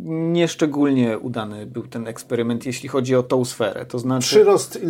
nieszczególnie 0.04 1.18
udany 1.18 1.66
był 1.66 1.82
ten 1.86 2.08
eksperyment, 2.08 2.66
jeśli 2.66 2.88
chodzi 2.88 3.16
o 3.16 3.22
tą 3.22 3.44
sferę. 3.44 3.86
To 3.86 3.98
znaczy. 3.98 4.26
Przyrost 4.28 4.76
y, 4.76 4.80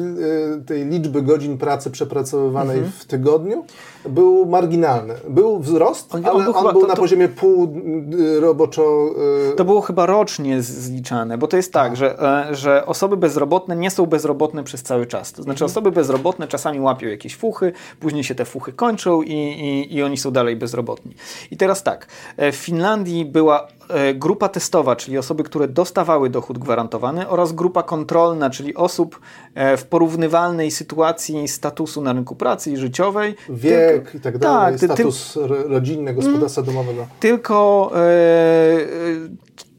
tej 0.66 0.85
liczby 0.87 1.23
godzin 1.23 1.59
pracy 1.59 1.90
przepracowywanej 1.90 2.77
Mhm. 2.79 2.92
w 2.99 3.05
tygodniu 3.05 3.64
był 4.09 4.46
marginalny. 4.46 5.14
Był 5.29 5.59
wzrost, 5.61 6.14
On- 6.14 6.20
on 6.27 6.31
ale 6.37 6.44
był 6.44 6.53
on 6.53 6.59
chyba- 6.59 6.73
był 6.73 6.81
to- 6.83 6.87
na 6.87 6.94
to- 6.94 7.01
poziomie 7.03 7.29
pół 7.29 7.75
y, 8.14 8.40
roboczo... 8.40 9.11
y, 9.53 9.57
To 9.57 9.64
było 9.64 9.81
chyba 9.81 10.07
rocznie 10.07 10.62
zliczane, 10.62 11.38
bo 11.38 11.46
to 11.46 11.57
jest 11.57 11.73
tak, 11.73 11.96
że, 11.96 12.23
e, 12.51 12.55
że 12.55 12.87
osoby 12.87 13.16
bezrobotne 13.16 13.77
nie 13.77 13.90
są 13.90 14.07
bezrobotne 14.07 14.64
przez 14.64 14.83
cały 14.83 15.07
czas. 15.07 15.33
To 15.33 15.42
znaczy, 15.42 15.64
osoby 15.64 15.92
bezrobotne 15.92 16.49
czasami 16.49 16.81
łapią 16.81 17.09
jakieś 17.09 17.37
fuchy, 17.37 17.73
później 18.01 18.25
się 18.25 18.35
te 18.35 18.44
fuchy 18.44 18.73
kończą 18.73 19.23
i, 19.23 19.33
i, 19.33 19.94
i 19.96 20.03
oni 20.03 20.16
są 20.16 20.31
dalej 20.31 20.57
bezrobotni. 20.57 21.14
I 21.51 21.57
teraz 21.57 21.83
tak, 21.83 22.07
e, 22.37 22.53
w 22.53 22.57
Finlandii 22.57 23.25
była 23.25 23.68
grupa 24.14 24.48
testowa, 24.48 24.96
czyli 24.96 25.18
osoby, 25.18 25.42
które 25.44 25.68
dostawały 25.68 26.31
dochód 26.31 26.59
gwarantowany, 26.59 27.29
oraz 27.29 27.53
grupa 27.53 27.83
kontrolna, 27.83 28.50
czyli 28.50 28.74
osób 28.74 29.20
e, 29.55 29.76
w 29.76 29.85
porównywalnej 29.87 30.70
sytuacji 30.70 31.48
statusu 31.48 32.00
na 32.03 32.12
rynku 32.12 32.37
pracy 32.37 32.70
i 32.70 32.76
życiowej. 32.76 33.35
wiek 33.48 34.03
Tylko- 34.03 34.18
i 34.18 34.20
tak 34.20 34.38
dalej, 34.38 34.74
ty- 34.79 34.88
ty- 34.88 34.94
status 34.94 35.37
ro- 35.37 35.68
rodzinny, 35.68 36.14
gospodarstwa 36.14 36.62
domowego. 36.62 37.07
tylko 37.20 37.90
e, 37.94 37.98
e, 37.98 38.81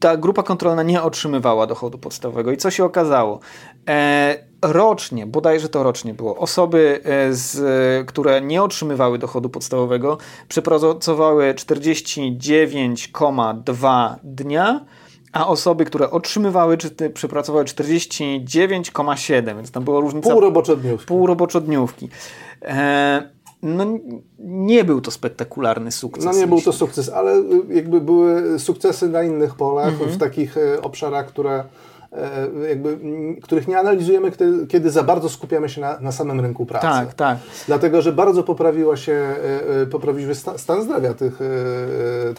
ta 0.00 0.16
grupa 0.16 0.42
kontrolna 0.42 0.82
nie 0.82 1.02
otrzymywała 1.02 1.66
dochodu 1.66 1.98
podstawowego. 1.98 2.52
I 2.52 2.56
co 2.56 2.70
się 2.70 2.84
okazało? 2.84 3.40
E, 3.88 4.51
rocznie, 4.62 5.26
bodajże 5.26 5.68
to 5.68 5.82
rocznie 5.82 6.14
było, 6.14 6.36
osoby, 6.36 7.00
e, 7.04 7.32
z, 7.32 8.08
które 8.08 8.40
nie 8.40 8.62
otrzymywały 8.62 9.18
dochodu 9.18 9.48
podstawowego, 9.48 10.18
przepracowały 10.48 11.54
49,2 11.54 14.14
dnia, 14.24 14.84
a 15.32 15.48
osoby, 15.48 15.84
które 15.84 16.10
otrzymywały, 16.10 16.78
czy 16.78 16.90
przepracowały 17.14 17.64
49,7, 17.64 19.56
więc 19.56 19.70
tam 19.70 19.84
było 19.84 20.00
różnica. 20.00 20.30
Pół 20.30 20.40
roboczodniówki. 20.40 21.06
Pół 21.06 21.26
roboczodniówki. 21.26 22.08
E, 22.62 23.30
no, 23.62 23.84
nie 24.38 24.84
był 24.84 25.00
to 25.00 25.10
spektakularny 25.10 25.92
sukces. 25.92 26.24
No 26.24 26.32
nie 26.32 26.46
był 26.46 26.60
to 26.60 26.72
sukces, 26.72 27.08
ale 27.08 27.36
y, 27.36 27.62
jakby 27.68 28.00
były 28.00 28.58
sukcesy 28.58 29.08
na 29.08 29.22
innych 29.22 29.54
polach, 29.54 29.92
mhm. 29.92 30.10
w 30.10 30.18
takich 30.18 30.56
y, 30.56 30.82
obszarach, 30.82 31.26
które 31.26 31.58
e, 31.58 31.64
jakby, 32.68 32.98
których 33.42 33.68
nie 33.68 33.78
analizujemy, 33.78 34.32
kiedy, 34.68 34.90
za 34.90 35.02
bardzo 35.02 35.28
skupiamy 35.28 35.68
się 35.68 35.80
na, 35.80 36.00
na 36.00 36.12
samym 36.12 36.40
rynku 36.40 36.66
pracy. 36.66 36.86
Tak, 36.86 37.14
tak. 37.14 37.38
Dlatego, 37.66 38.02
że 38.02 38.12
bardzo 38.12 38.42
poprawiła 38.42 38.96
się, 38.96 39.12
e, 39.12 39.80
e, 39.82 39.86
poprawił 39.86 40.28
się 40.28 40.34
stan, 40.34 40.82
zdrowia 40.82 41.14
tych, 41.14 41.38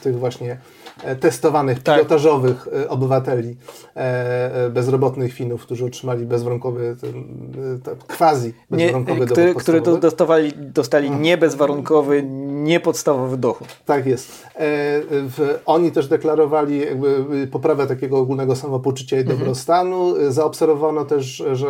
tych 0.01 0.19
właśnie 0.19 0.57
E, 1.03 1.15
testowanych, 1.15 1.84
tak. 1.84 1.95
pilotażowych 1.95 2.67
e, 2.84 2.89
obywateli 2.89 3.55
e, 3.95 4.69
bezrobotnych 4.69 5.34
Finów, 5.34 5.61
którzy 5.61 5.86
otrzymali 5.86 6.26
bezwarunkowy, 6.26 6.95
quasi 8.17 8.53
bezwarunkowy 8.69 9.19
nie, 9.19 9.26
który, 9.26 9.55
Którzy 9.55 9.82
dostawali, 9.82 10.51
dostali 10.57 11.07
mhm. 11.07 11.24
niebezwarunkowy, 11.24 12.24
niepodstawowy 12.47 13.38
dochód. 13.38 13.67
Tak 13.86 14.05
jest. 14.05 14.45
Oni 15.65 15.91
też 15.91 16.07
deklarowali 16.07 16.82
poprawę 17.51 17.88
takiego 17.88 18.17
ogólnego 18.17 18.55
samopoczucia 18.55 19.17
i 19.17 19.19
mhm. 19.19 19.39
Dobrostanu. 19.66 20.32
Zaobserwowano 20.32 21.05
też, 21.05 21.43
że 21.53 21.68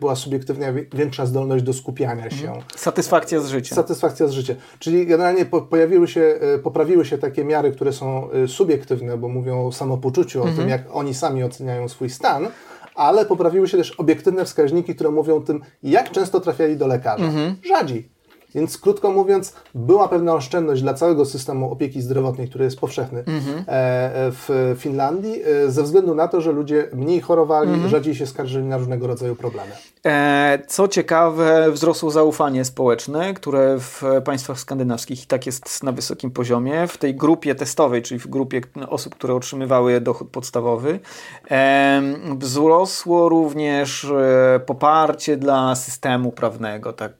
była 0.00 0.16
subiektywnie 0.16 0.74
większa 0.92 1.26
zdolność 1.26 1.64
do 1.64 1.72
skupiania 1.72 2.30
się. 2.30 2.46
Mhm. 2.46 2.64
Satysfakcja 2.76 3.40
z 3.40 3.48
życia. 3.48 3.74
Satysfakcja 3.74 4.26
z 4.26 4.32
życia. 4.32 4.54
Czyli 4.78 5.06
generalnie 5.06 5.46
po, 5.46 5.62
pojawiły 5.62 6.08
się, 6.08 6.40
poprawiły 6.62 7.04
się 7.04 7.18
takie 7.18 7.44
miary, 7.44 7.72
które 7.72 7.92
są 7.92 8.20
Y, 8.44 8.48
subiektywne, 8.48 9.16
bo 9.18 9.28
mówią 9.28 9.66
o 9.66 9.72
samopoczuciu, 9.72 10.38
mhm. 10.38 10.54
o 10.54 10.56
tym, 10.56 10.64
mhm. 10.64 10.80
jak 10.80 10.96
oni 10.96 11.14
sami 11.14 11.44
oceniają 11.44 11.88
swój 11.88 12.10
stan, 12.10 12.48
ale 12.94 13.26
poprawiły 13.26 13.68
się 13.68 13.76
też 13.76 13.90
obiektywne 13.90 14.44
wskaźniki, 14.44 14.94
które 14.94 15.10
mówią 15.10 15.36
o 15.36 15.40
tym, 15.40 15.60
jak 15.82 16.10
często 16.10 16.40
trafiali 16.40 16.76
do 16.76 16.86
lekarza. 16.86 17.24
Mhm. 17.24 17.56
Rzadziej. 17.62 18.08
Więc 18.54 18.78
krótko 18.78 19.10
mówiąc, 19.10 19.54
była 19.74 20.08
pewna 20.08 20.34
oszczędność 20.34 20.82
dla 20.82 20.94
całego 20.94 21.24
systemu 21.24 21.72
opieki 21.72 22.02
zdrowotnej, 22.02 22.48
który 22.48 22.64
jest 22.64 22.80
powszechny 22.80 23.18
mhm. 23.18 23.64
E, 23.68 23.72
e, 24.14 24.32
w 24.32 24.74
Finlandii, 24.78 25.42
e, 25.44 25.70
ze 25.70 25.82
względu 25.82 26.14
na 26.14 26.28
to, 26.28 26.40
że 26.40 26.52
ludzie 26.52 26.88
mniej 26.92 27.20
chorowali, 27.20 27.70
mhm. 27.70 27.88
rzadziej 27.88 28.14
się 28.14 28.26
skarżyli 28.26 28.66
na 28.66 28.78
różnego 28.78 29.06
rodzaju 29.06 29.36
problemy. 29.36 29.70
Co 30.66 30.88
ciekawe, 30.88 31.72
wzrosło 31.72 32.10
zaufanie 32.10 32.64
społeczne, 32.64 33.34
które 33.34 33.76
w 33.78 34.02
państwach 34.24 34.60
skandynawskich 34.60 35.24
i 35.24 35.26
tak 35.26 35.46
jest 35.46 35.82
na 35.82 35.92
wysokim 35.92 36.30
poziomie. 36.30 36.86
W 36.86 36.98
tej 36.98 37.14
grupie 37.14 37.54
testowej, 37.54 38.02
czyli 38.02 38.20
w 38.20 38.26
grupie 38.26 38.60
osób, 38.88 39.14
które 39.14 39.34
otrzymywały 39.34 40.00
dochód 40.00 40.28
podstawowy, 40.30 41.00
wzrosło 42.38 43.28
również 43.28 44.06
poparcie 44.66 45.36
dla 45.36 45.74
systemu 45.74 46.32
prawnego, 46.32 46.92
tak, 46.92 47.12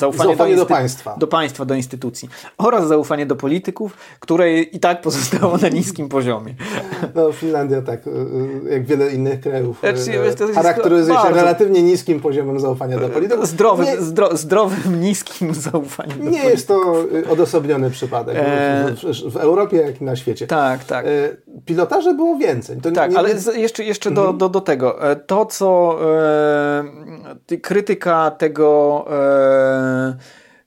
zaufanie, 0.00 0.30
zaufanie 0.30 0.56
do, 0.56 0.62
do, 0.62 0.66
państwa. 0.66 1.16
Do 1.18 1.26
państwa, 1.26 1.64
do 1.64 1.74
instytucji. 1.74 2.28
Oraz 2.58 2.88
zaufanie 2.88 3.26
do 3.26 3.36
polityków, 3.36 3.96
które 4.20 4.60
i 4.60 4.80
tak 4.80 5.00
pozostało 5.00 5.56
na 5.56 5.68
niskim 5.68 6.08
poziomie. 6.08 6.54
No, 7.14 7.32
Finlandia 7.32 7.82
tak, 7.82 8.06
y, 8.06 8.10
y, 8.10 8.70
jak 8.70 8.84
wiele 8.84 9.12
innych 9.12 9.40
krajów, 9.40 9.80
znaczy, 9.80 10.52
charakteryzuje 10.54 11.18
się 11.18 11.34
relatywnie 11.34 11.82
niskim 11.82 12.20
poziomem 12.20 12.60
zaufania 12.60 12.98
do 12.98 13.08
polityków. 13.08 13.46
Zdrowym, 13.46 13.86
nie, 13.86 14.00
zdro, 14.00 14.36
zdrowym 14.36 15.00
niskim 15.00 15.54
zaufaniem 15.70 16.18
do 16.18 16.24
Nie 16.24 16.30
polityków. 16.30 16.50
jest 16.50 16.68
to 16.68 17.04
odosobniony 17.32 17.90
przypadek 17.90 18.36
e... 18.38 18.94
w, 18.94 19.32
w, 19.32 19.36
Europie, 19.36 19.76
jak 19.76 20.00
i 20.00 20.04
na 20.04 20.16
świecie. 20.16 20.46
Tak, 20.46 20.84
tak. 20.84 21.06
Pilotaże 21.64 22.14
było 22.14 22.36
więcej. 22.36 22.80
To 22.80 22.90
tak, 22.90 23.10
nie, 23.10 23.18
ale 23.18 23.30
jeszcze, 23.56 23.84
jeszcze 23.84 24.10
mhm. 24.10 24.26
do, 24.26 24.32
do, 24.32 24.48
do 24.48 24.60
tego. 24.60 24.98
To, 25.26 25.46
co 25.46 25.98
e, 27.52 27.56
krytyka 27.62 28.30
tego 28.30 29.04
e, 29.10 29.89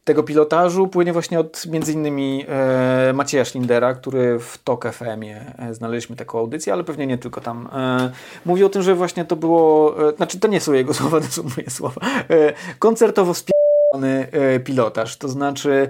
tego 0.04 0.24
pilotażu 0.24 0.88
płynie 0.88 1.14
właśnie 1.14 1.40
od 1.40 1.66
między 1.66 1.94
innymi 1.94 2.46
e, 2.48 3.14
Macieja 3.14 3.46
Schindera, 3.46 3.94
który 3.94 4.40
w 4.40 4.58
TOK 4.64 4.86
FM-ie 4.94 5.54
e, 5.58 5.74
znaleźliśmy 5.74 6.16
taką 6.16 6.40
audycję, 6.40 6.74
ale 6.74 6.84
pewnie 6.84 7.08
nie 7.08 7.18
tylko 7.18 7.42
tam. 7.42 7.70
E, 7.74 8.12
mówi 8.46 8.64
o 8.64 8.70
tym, 8.70 8.82
że 8.82 8.96
właśnie 8.96 9.26
to 9.26 9.36
było, 9.36 9.96
e, 10.10 10.16
znaczy 10.16 10.40
to 10.40 10.48
nie 10.48 10.62
są 10.62 10.74
jego 10.74 10.94
słowa, 11.00 11.22
to 11.22 11.28
są 11.28 11.44
moje 11.44 11.70
słowa, 11.70 12.02
e, 12.30 12.54
koncertowo 12.80 13.34
spierdolony 13.34 14.28
e, 14.32 14.60
pilotaż, 14.60 15.18
to 15.18 15.30
znaczy 15.30 15.90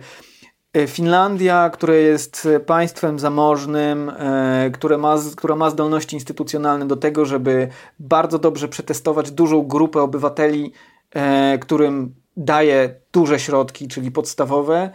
e, 0.74 0.88
Finlandia, 0.88 1.70
które 1.70 1.96
jest 1.98 2.48
państwem 2.66 3.20
zamożnym, 3.20 4.10
e, 4.10 4.70
które 4.74 4.98
ma, 4.98 5.16
która 5.36 5.56
ma 5.56 5.70
zdolności 5.70 6.16
instytucjonalne 6.16 6.88
do 6.88 6.96
tego, 6.96 7.26
żeby 7.26 7.68
bardzo 8.00 8.40
dobrze 8.40 8.68
przetestować 8.68 9.32
dużą 9.32 9.64
grupę 9.64 10.02
obywateli, 10.02 10.72
e, 11.16 11.58
którym 11.58 12.23
daje 12.38 12.96
duże 13.14 13.40
środki, 13.40 13.88
czyli 13.88 14.12
podstawowe, 14.12 14.90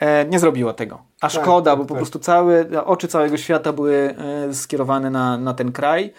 e, 0.00 0.24
nie 0.24 0.38
zrobiła 0.38 0.72
tego. 0.72 1.02
A 1.20 1.28
tak, 1.28 1.42
szkoda, 1.42 1.70
tak, 1.70 1.78
bo 1.78 1.84
po 1.84 1.94
tak. 1.94 1.98
prostu 1.98 2.18
całe, 2.18 2.84
oczy 2.84 3.08
całego 3.08 3.36
świata 3.36 3.72
były 3.72 4.14
e, 4.48 4.54
skierowane 4.54 5.10
na, 5.10 5.38
na 5.38 5.54
ten 5.54 5.72
kraj. 5.72 6.12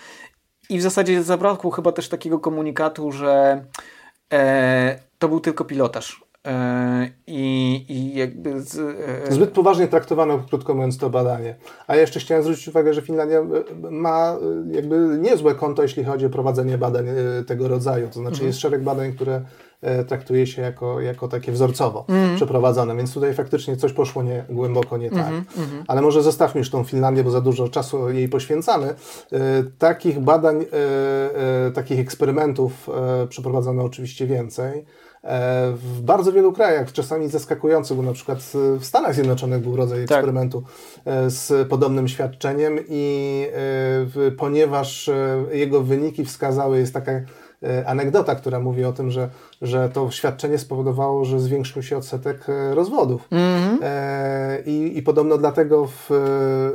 I 0.70 0.80
w 0.80 0.82
zasadzie 0.82 1.24
zabrakło 1.24 1.72
chyba 1.72 1.92
też 1.92 2.10
takiego 2.10 2.40
komunikatu, 2.40 3.12
że 3.12 3.66
e, 4.34 5.00
to 5.20 5.30
był 5.30 5.40
tylko 5.40 5.66
pilotaż. 5.66 6.26
E, 6.48 7.10
I, 7.28 7.86
i 7.90 8.16
jakby 8.16 8.62
z, 8.62 8.78
e, 9.28 9.32
Zbyt 9.32 9.50
poważnie 9.50 9.88
traktowano, 9.88 10.40
krótko 10.50 10.74
mówiąc, 10.74 10.98
to 10.98 11.10
badanie. 11.10 11.56
A 11.88 11.96
ja 11.96 12.02
jeszcze 12.02 12.20
chciałem 12.20 12.44
zwrócić 12.44 12.68
uwagę, 12.68 12.94
że 12.94 13.02
Finlandia 13.02 13.42
ma 13.92 14.38
jakby 14.72 15.18
niezłe 15.20 15.56
konto, 15.56 15.82
jeśli 15.82 16.04
chodzi 16.04 16.26
o 16.26 16.30
prowadzenie 16.30 16.78
badań 16.78 17.06
tego 17.48 17.68
rodzaju. 17.68 18.08
To 18.08 18.14
znaczy 18.14 18.34
mhm. 18.34 18.48
jest 18.48 18.60
szereg 18.60 18.84
badań, 18.84 19.14
które 19.14 19.42
traktuje 20.08 20.48
się 20.48 20.62
jako, 20.62 21.02
jako 21.02 21.28
takie 21.28 21.52
wzorcowo 21.52 22.06
mhm. 22.10 22.36
przeprowadzone, 22.36 22.96
więc 22.96 23.14
tutaj 23.14 23.34
faktycznie 23.34 23.78
coś 23.78 23.94
poszło 23.94 24.24
nie, 24.24 24.46
głęboko 24.50 24.98
nie 24.98 25.10
tak. 25.10 25.20
Mhm. 25.20 25.46
mhm. 25.58 25.84
Ale 25.88 26.02
może 26.02 26.24
zostawmy 26.24 26.60
już 26.60 26.70
tą 26.70 26.84
Finlandię, 26.84 27.24
bo 27.24 27.32
za 27.32 27.42
dużo 27.42 27.70
czasu 27.70 28.10
jej 28.10 28.30
poświęcamy. 28.30 28.96
Takich 29.78 30.20
badań, 30.20 30.66
takich 31.74 32.00
eksperymentów 32.00 32.90
przeprowadzono 33.30 33.84
oczywiście 33.84 34.28
więcej. 34.28 34.86
E, 35.26 35.72
w 35.72 36.02
bardzo 36.02 36.32
wielu 36.32 36.54
krajach, 36.54 36.92
czasami 36.92 37.30
zaskakujący, 37.30 37.96
bo 37.96 38.02
na 38.02 38.14
przykład 38.14 38.40
w 38.80 38.86
Stanach 38.86 39.16
Zjednoczonych 39.16 39.62
był 39.62 39.76
rodzaj 39.76 40.06
tak. 40.06 40.18
eksperymentu 40.18 40.64
z 41.28 41.68
podobnym 41.68 42.08
świadczeniem 42.08 42.80
i 42.90 43.46
e, 44.28 44.32
ponieważ 44.32 45.10
jego 45.52 45.82
wyniki 45.82 46.26
wskazały, 46.26 46.80
jest 46.80 46.94
taka 46.94 47.12
anegdota, 47.86 48.36
która 48.36 48.60
mówi 48.60 48.86
o 48.86 48.94
tym, 48.94 49.12
że 49.12 49.30
że 49.62 49.90
to 49.90 50.12
świadczenie 50.12 50.58
spowodowało, 50.58 51.26
że 51.26 51.40
zwiększył 51.40 51.84
się 51.84 51.98
odsetek 51.98 52.50
e, 52.50 52.76
rozwodów. 52.76 53.28
Mm 53.32 53.62
-hmm. 53.62 53.78
e, 53.82 54.62
i, 54.66 54.98
I 54.98 55.02
podobno 55.02 55.38
dlatego 55.38 55.88
w, 55.88 56.12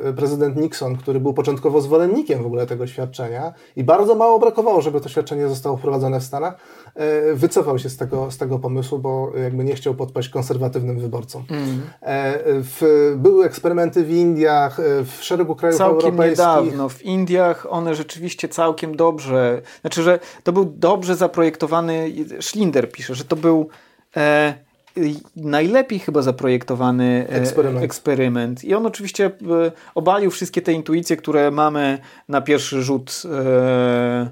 e, 0.04 0.12
prezydent 0.12 0.56
Nixon, 0.56 0.96
który 0.96 1.20
był 1.20 1.34
początkowo 1.34 1.80
zwolennikiem 1.80 2.42
w 2.42 2.46
ogóle 2.46 2.66
tego 2.66 2.86
świadczenia 2.86 3.52
i 3.76 3.84
bardzo 3.84 4.14
mało 4.14 4.38
brakowało, 4.38 4.80
żeby 4.80 5.00
to 5.00 5.08
świadczenie 5.08 5.48
zostało 5.48 5.76
wprowadzone 5.76 6.20
w 6.20 6.24
Stanach, 6.24 6.54
e, 6.54 6.79
wycofał 7.34 7.78
się 7.78 7.90
z 7.90 7.96
tego, 7.96 8.30
z 8.30 8.38
tego 8.38 8.58
pomysłu, 8.58 8.98
bo 8.98 9.32
jakby 9.42 9.64
nie 9.64 9.74
chciał 9.74 9.94
podpaść 9.94 10.28
konserwatywnym 10.28 10.98
wyborcom. 10.98 11.44
Mm 11.50 11.80
e, 12.00 12.38
w, 12.46 13.12
były 13.16 13.44
eksperymenty 13.44 14.04
w 14.04 14.10
Indiach, 14.10 14.80
e, 14.80 15.04
w 15.04 15.24
szeregu 15.24 15.56
krajów 15.56 15.78
całkiem 15.78 16.10
europejskich. 16.10 16.38
niedawno. 16.38 16.88
W 16.88 17.02
Indiach 17.02 17.66
one 17.70 17.94
rzeczywiście 17.94 18.48
całkiem 18.48 18.96
dobrze, 18.96 19.62
znaczy, 19.80 20.02
że 20.02 20.18
to 20.42 20.52
był 20.52 20.64
dobrze 20.64 21.16
zaprojektowany 21.16 22.12
szlin 22.40 22.70
Binder 22.70 22.92
pisze, 22.92 23.14
że 23.14 23.24
to 23.24 23.36
był 23.36 23.68
e, 24.16 24.54
najlepiej 25.36 25.98
chyba 25.98 26.22
zaprojektowany 26.22 27.26
e, 27.30 27.34
eksperyment. 27.34 27.84
eksperyment. 27.84 28.64
I 28.64 28.74
on 28.74 28.86
oczywiście 28.86 29.26
e, 29.26 29.30
obalił 29.94 30.30
wszystkie 30.30 30.62
te 30.62 30.72
intuicje, 30.72 31.16
które 31.16 31.50
mamy 31.50 31.98
na 32.28 32.40
pierwszy 32.40 32.82
rzut 32.82 33.22
e, 33.24 34.30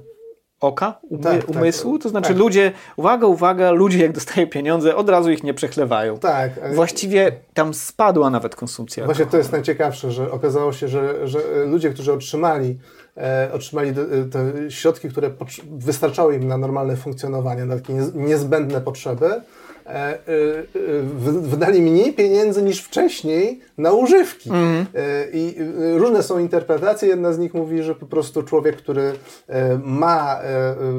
oka, 0.61 0.99
umy, 1.03 1.23
tak, 1.23 1.45
tak. 1.45 1.49
umysłu. 1.49 1.93
Tak, 1.93 2.03
to 2.03 2.09
znaczy 2.09 2.29
tak. 2.29 2.39
ludzie, 2.39 2.73
uwaga, 2.97 3.27
uwaga, 3.27 3.71
ludzie 3.71 3.99
jak 3.99 4.13
dostają 4.13 4.47
pieniądze, 4.47 4.97
od 4.97 5.09
razu 5.09 5.31
ich 5.31 5.43
nie 5.43 5.55
przechlewają. 5.55 6.19
Tak. 6.19 6.75
Właściwie 6.75 7.33
tam 7.55 7.75
spadła 7.75 8.31
nawet 8.31 8.57
konsumpcja. 8.57 9.05
Właśnie 9.05 9.27
to 9.27 9.37
jest 9.37 9.53
najciekawsze, 9.53 10.13
że 10.13 10.31
okazało 10.31 10.73
się, 10.73 10.89
że, 10.89 11.29
że 11.29 11.39
ludzie, 11.67 11.91
którzy 11.91 12.13
otrzymali 12.13 12.79
e, 13.17 13.51
otrzymali 13.53 13.93
te 14.33 14.71
środki, 14.71 15.09
które 15.09 15.31
wystarczały 15.71 16.37
im 16.37 16.49
na 16.49 16.59
normalne 16.59 16.97
funkcjonowanie, 16.97 17.65
na 17.65 17.77
takie 17.77 17.93
niezbędne 18.15 18.81
potrzeby, 18.81 19.27
e, 19.27 19.43
wydali 21.23 21.83
mniej 21.83 22.13
pieniędzy 22.13 22.63
niż 22.63 22.83
wcześniej 22.83 23.61
na 23.79 23.93
używki. 23.93 24.51
Mm. 24.51 24.87
I 25.33 25.57
różne 25.97 26.23
są 26.23 26.39
interpretacje. 26.39 27.09
Jedna 27.09 27.33
z 27.33 27.39
nich 27.39 27.55
mówi, 27.55 27.83
że 27.83 27.95
po 27.95 28.07
prostu 28.07 28.43
człowiek, 28.43 28.77
który 28.77 29.13
ma 29.85 30.41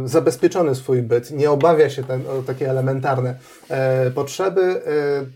zabezpieczony 0.05 0.75
swój 0.75 1.01
byt, 1.01 1.31
nie 1.31 1.51
obawia 1.51 1.89
się 1.89 2.03
ten, 2.03 2.21
o 2.27 2.41
takie 2.47 2.69
elementarne 2.69 3.35
potrzeby, 4.15 4.81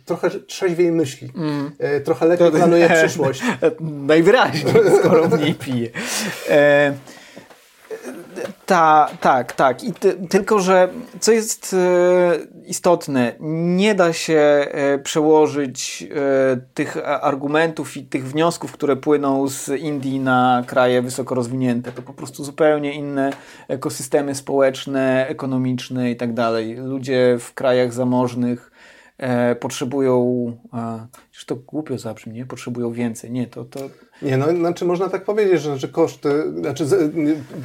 trochę 0.05 0.29
trzeźwiej 0.29 0.91
myśli, 0.91 1.31
mm. 1.35 1.71
trochę 2.03 2.25
lepiej 2.25 2.51
planuje 2.51 2.89
przyszłość. 3.03 3.43
Najwyraźniej, 3.81 4.73
skoro 4.99 5.27
mniej 5.27 5.55
pije. 5.55 5.89
E, 6.49 6.93
ta, 8.65 9.09
tak, 9.21 9.53
tak. 9.53 9.83
I 9.83 9.93
ty, 9.93 10.13
tylko, 10.29 10.59
że 10.59 10.89
co 11.19 11.31
jest 11.31 11.73
e, 11.73 12.37
istotne, 12.65 13.35
nie 13.39 13.95
da 13.95 14.13
się 14.13 14.67
e, 14.71 14.99
przełożyć 14.99 16.07
e, 16.11 16.57
tych 16.73 16.97
argumentów 17.07 17.97
i 17.97 18.03
tych 18.03 18.27
wniosków, 18.27 18.71
które 18.71 18.95
płyną 18.95 19.47
z 19.47 19.69
Indii 19.69 20.19
na 20.19 20.63
kraje 20.67 21.01
wysoko 21.01 21.35
rozwinięte. 21.35 21.91
To 21.91 22.01
po 22.01 22.13
prostu 22.13 22.43
zupełnie 22.43 22.93
inne 22.93 23.33
ekosystemy 23.67 24.35
społeczne, 24.35 25.27
ekonomiczne 25.29 26.11
i 26.11 26.15
tak 26.15 26.33
dalej. 26.33 26.75
Ludzie 26.75 27.37
w 27.39 27.53
krajach 27.53 27.93
zamożnych 27.93 28.72
e, 29.17 29.55
potrzebują, 29.55 30.45
e, 30.73 31.07
to 31.45 31.55
głupio 31.55 31.97
zabrzmi, 31.97 32.33
nie? 32.33 32.45
Potrzebują 32.45 32.91
więcej. 32.91 33.31
Nie, 33.31 33.47
to, 33.47 33.65
to 33.65 33.79
nie, 34.21 34.37
no 34.37 34.51
znaczy 34.51 34.85
można 34.85 35.09
tak 35.09 35.23
powiedzieć, 35.25 35.61
że, 35.61 35.77
że 35.77 35.87
koszty, 35.87 36.53
znaczy 36.59 36.85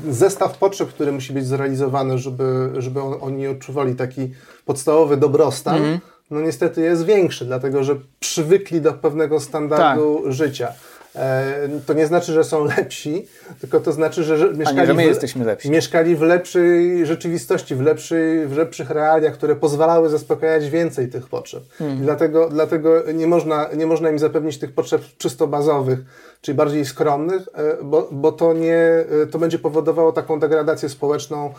zestaw 0.09 0.59
potrzeb, 0.59 0.89
który 0.89 1.13
musi 1.13 1.33
być 1.33 1.47
zrealizowany, 1.47 2.19
żeby, 2.19 2.71
żeby 2.79 3.03
on, 3.03 3.15
oni 3.21 3.47
odczuwali 3.47 3.95
taki 3.95 4.31
podstawowy 4.65 5.17
dobrostan, 5.17 5.77
mm. 5.77 5.99
no 6.31 6.41
niestety 6.41 6.81
jest 6.81 7.05
większy, 7.05 7.45
dlatego 7.45 7.85
że 7.85 7.97
przywykli 8.21 8.81
do 8.81 8.93
pewnego 8.93 9.41
standardu 9.41 10.21
tak. 10.25 10.33
życia. 10.33 10.73
E, 11.19 11.69
to 11.87 11.93
nie 11.93 12.07
znaczy, 12.07 12.33
że 12.33 12.45
są 12.45 12.65
lepsi, 12.77 13.27
tylko 13.61 13.81
to 13.81 13.93
znaczy, 13.93 14.25
że 14.25 14.55
mieszkali, 14.55 14.87
że 14.87 14.95
my 14.95 15.05
jesteśmy 15.05 15.45
lepsi. 15.45 15.71
mieszkali 15.71 16.17
w 16.17 16.23
lepszej 16.23 17.07
rzeczywistości, 17.07 17.75
w, 17.75 17.81
lepszej, 17.81 18.47
w 18.47 18.57
lepszych 18.57 18.91
realiach, 18.91 19.35
które 19.35 19.57
pozwalały 19.57 20.09
zaspokajać 20.09 20.71
więcej 20.71 21.09
tych 21.09 21.29
potrzeb. 21.29 21.63
Hmm. 21.79 22.03
Dlatego, 22.03 22.49
dlatego 22.49 23.13
nie, 23.13 23.27
można, 23.27 23.69
nie 23.77 23.87
można 23.87 24.11
im 24.11 24.19
zapewnić 24.19 24.59
tych 24.59 24.73
potrzeb 24.73 25.03
czysto 25.19 25.47
bazowych, 25.47 25.99
czyli 26.41 26.57
bardziej 26.57 26.85
skromnych, 26.85 27.49
e, 27.55 27.85
bo, 27.85 28.09
bo 28.13 28.33
to, 28.33 28.53
nie, 28.53 28.77
e, 29.23 29.27
to 29.31 29.39
będzie 29.39 29.59
powodowało 29.59 30.13
taką 30.13 30.41
degradację 30.41 30.89
społeczną, 30.89 31.55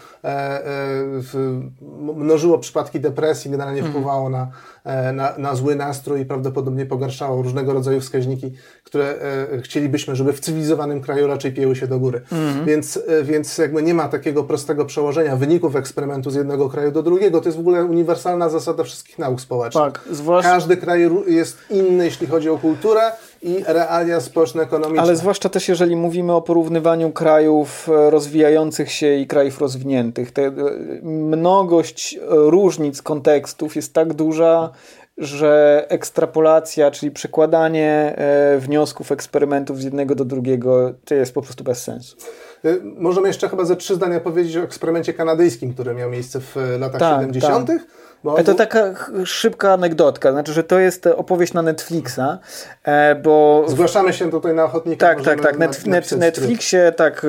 mnożyło 2.15 2.59
przypadki 2.59 2.99
depresji, 2.99 3.51
generalnie 3.51 3.81
hmm. 3.81 3.93
wpływało 3.93 4.29
na, 4.29 4.51
na, 5.13 5.33
na 5.37 5.55
zły 5.55 5.75
nastrój 5.75 6.21
i 6.21 6.25
prawdopodobnie 6.25 6.85
pogarszało 6.85 7.41
różnego 7.41 7.73
rodzaju 7.73 7.99
wskaźniki, 8.01 8.53
które 8.83 9.15
chcielibyśmy, 9.63 10.15
żeby 10.15 10.33
w 10.33 10.39
cywilizowanym 10.39 11.01
kraju 11.01 11.27
raczej 11.27 11.53
pieły 11.53 11.75
się 11.75 11.87
do 11.87 11.99
góry. 11.99 12.21
Mm. 12.31 12.65
Więc, 12.65 12.99
e, 13.07 13.23
więc 13.23 13.57
jakby 13.57 13.83
nie 13.83 13.93
ma 13.93 14.07
takiego 14.07 14.43
prostego 14.43 14.85
przełożenia 14.85 15.35
wyników 15.35 15.75
eksperymentu 15.75 16.31
z 16.31 16.35
jednego 16.35 16.69
kraju 16.69 16.91
do 16.91 17.03
drugiego. 17.03 17.41
To 17.41 17.47
jest 17.47 17.57
w 17.57 17.61
ogóle 17.61 17.85
uniwersalna 17.85 18.49
zasada 18.49 18.83
wszystkich 18.83 19.19
nauk 19.19 19.41
społecznych. 19.41 19.83
Tak, 19.83 20.01
zwłaszcza... 20.11 20.51
Każdy 20.51 20.77
kraj 20.77 21.09
jest 21.27 21.57
inny, 21.69 22.05
jeśli 22.05 22.27
chodzi 22.27 22.49
o 22.49 22.57
kulturę 22.57 23.01
i 23.41 23.63
realia 23.67 24.21
społeczno-ekonomiczne. 24.21 25.01
Ale 25.01 25.15
zwłaszcza 25.15 25.49
też, 25.49 25.67
jeżeli 25.67 25.95
mówimy 25.95 26.33
o 26.33 26.41
porównywaniu 26.41 27.11
krajów 27.11 27.89
e, 27.89 28.09
rozwijających 28.09 28.91
się 28.91 29.15
i 29.15 29.27
krajów 29.27 29.61
rozwiniętych. 29.61 30.31
Te, 30.31 30.45
e, 30.45 30.53
mnogość 31.03 32.19
różnic 32.27 33.01
kontekstów 33.01 33.75
jest 33.75 33.93
tak 33.93 34.13
duża, 34.13 34.69
że 35.17 35.85
ekstrapolacja, 35.89 36.91
czyli 36.91 37.11
przekładanie 37.11 38.15
e, 38.17 38.57
wniosków, 38.59 39.11
eksperymentów 39.11 39.79
z 39.79 39.83
jednego 39.83 40.15
do 40.15 40.25
drugiego, 40.25 40.93
to 41.05 41.15
jest 41.15 41.33
po 41.33 41.41
prostu 41.41 41.63
bez 41.63 41.83
sensu. 41.83 42.17
Możemy 42.83 43.27
jeszcze 43.27 43.49
chyba 43.49 43.65
ze 43.65 43.75
trzy 43.75 43.95
zdania 43.95 44.19
powiedzieć 44.19 44.57
o 44.57 44.61
eksperymencie 44.61 45.13
kanadyjskim, 45.13 45.73
który 45.73 45.93
miał 45.93 46.09
miejsce 46.09 46.39
w 46.39 46.55
latach 46.79 46.99
tak, 46.99 47.21
70. 47.21 47.67
Tak. 47.67 47.77
Bo... 48.23 48.43
To 48.43 48.53
taka 48.53 48.93
szybka 49.25 49.73
anegdotka, 49.73 50.31
znaczy, 50.31 50.53
że 50.53 50.63
to 50.63 50.79
jest 50.79 51.07
opowieść 51.07 51.53
na 51.53 51.61
Netflixa, 51.61 52.39
e, 52.83 53.15
bo... 53.15 53.65
Zgłaszamy 53.67 54.13
się 54.13 54.31
tutaj 54.31 54.53
na 54.53 54.63
ochotnika. 54.63 55.07
Tak, 55.07 55.21
tak, 55.21 55.41
tak. 55.41 55.57
Net, 55.57 55.85
net, 55.85 56.11
Netflixie, 56.11 56.91
tak, 56.91 57.25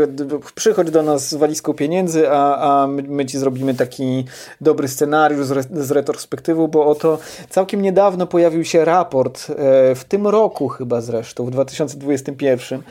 przychodź 0.54 0.90
do 0.90 1.02
nas 1.02 1.28
z 1.28 1.34
walizką 1.34 1.74
pieniędzy, 1.74 2.30
a, 2.30 2.82
a 2.82 2.86
my, 2.86 3.02
my 3.02 3.26
ci 3.26 3.38
zrobimy 3.38 3.74
taki 3.74 4.24
dobry 4.60 4.88
scenariusz 4.88 5.46
z, 5.46 5.50
re, 5.50 5.62
z 5.72 5.90
retrospektywą, 5.90 6.66
bo 6.66 6.86
oto 6.86 7.18
całkiem 7.50 7.82
niedawno 7.82 8.26
pojawił 8.26 8.64
się 8.64 8.84
raport, 8.84 9.46
e, 9.50 9.94
w 9.94 10.04
tym 10.04 10.26
roku 10.26 10.68
chyba 10.68 11.00
zresztą, 11.00 11.46
w 11.46 11.50
2021, 11.50 12.82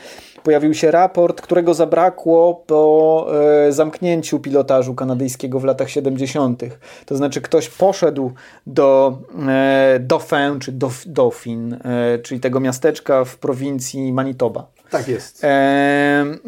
pojawił 0.42 0.74
się 0.74 0.90
raport, 0.90 1.40
którego 1.40 1.74
zabrakło 1.74 2.54
po 2.66 3.26
e, 3.66 3.72
zamknięciu 3.72 4.40
pilotażu 4.40 4.94
kanadyjskiego 4.94 5.60
w 5.60 5.64
latach 5.64 5.90
70. 5.90 6.62
To 7.06 7.16
znaczy 7.16 7.40
ktoś 7.40 7.68
poszedł 7.68 8.32
do 8.66 9.18
e, 9.48 9.98
Dauphin, 10.00 10.60
czy 10.60 10.72
Dauph 10.72 11.02
Dauphin, 11.06 11.74
e, 11.74 12.18
czyli 12.18 12.40
tego 12.40 12.60
miasteczka 12.60 13.24
w 13.24 13.36
prowincji 13.36 14.12
Manitoba. 14.12 14.66
Tak 14.90 15.08
jest. 15.08 15.42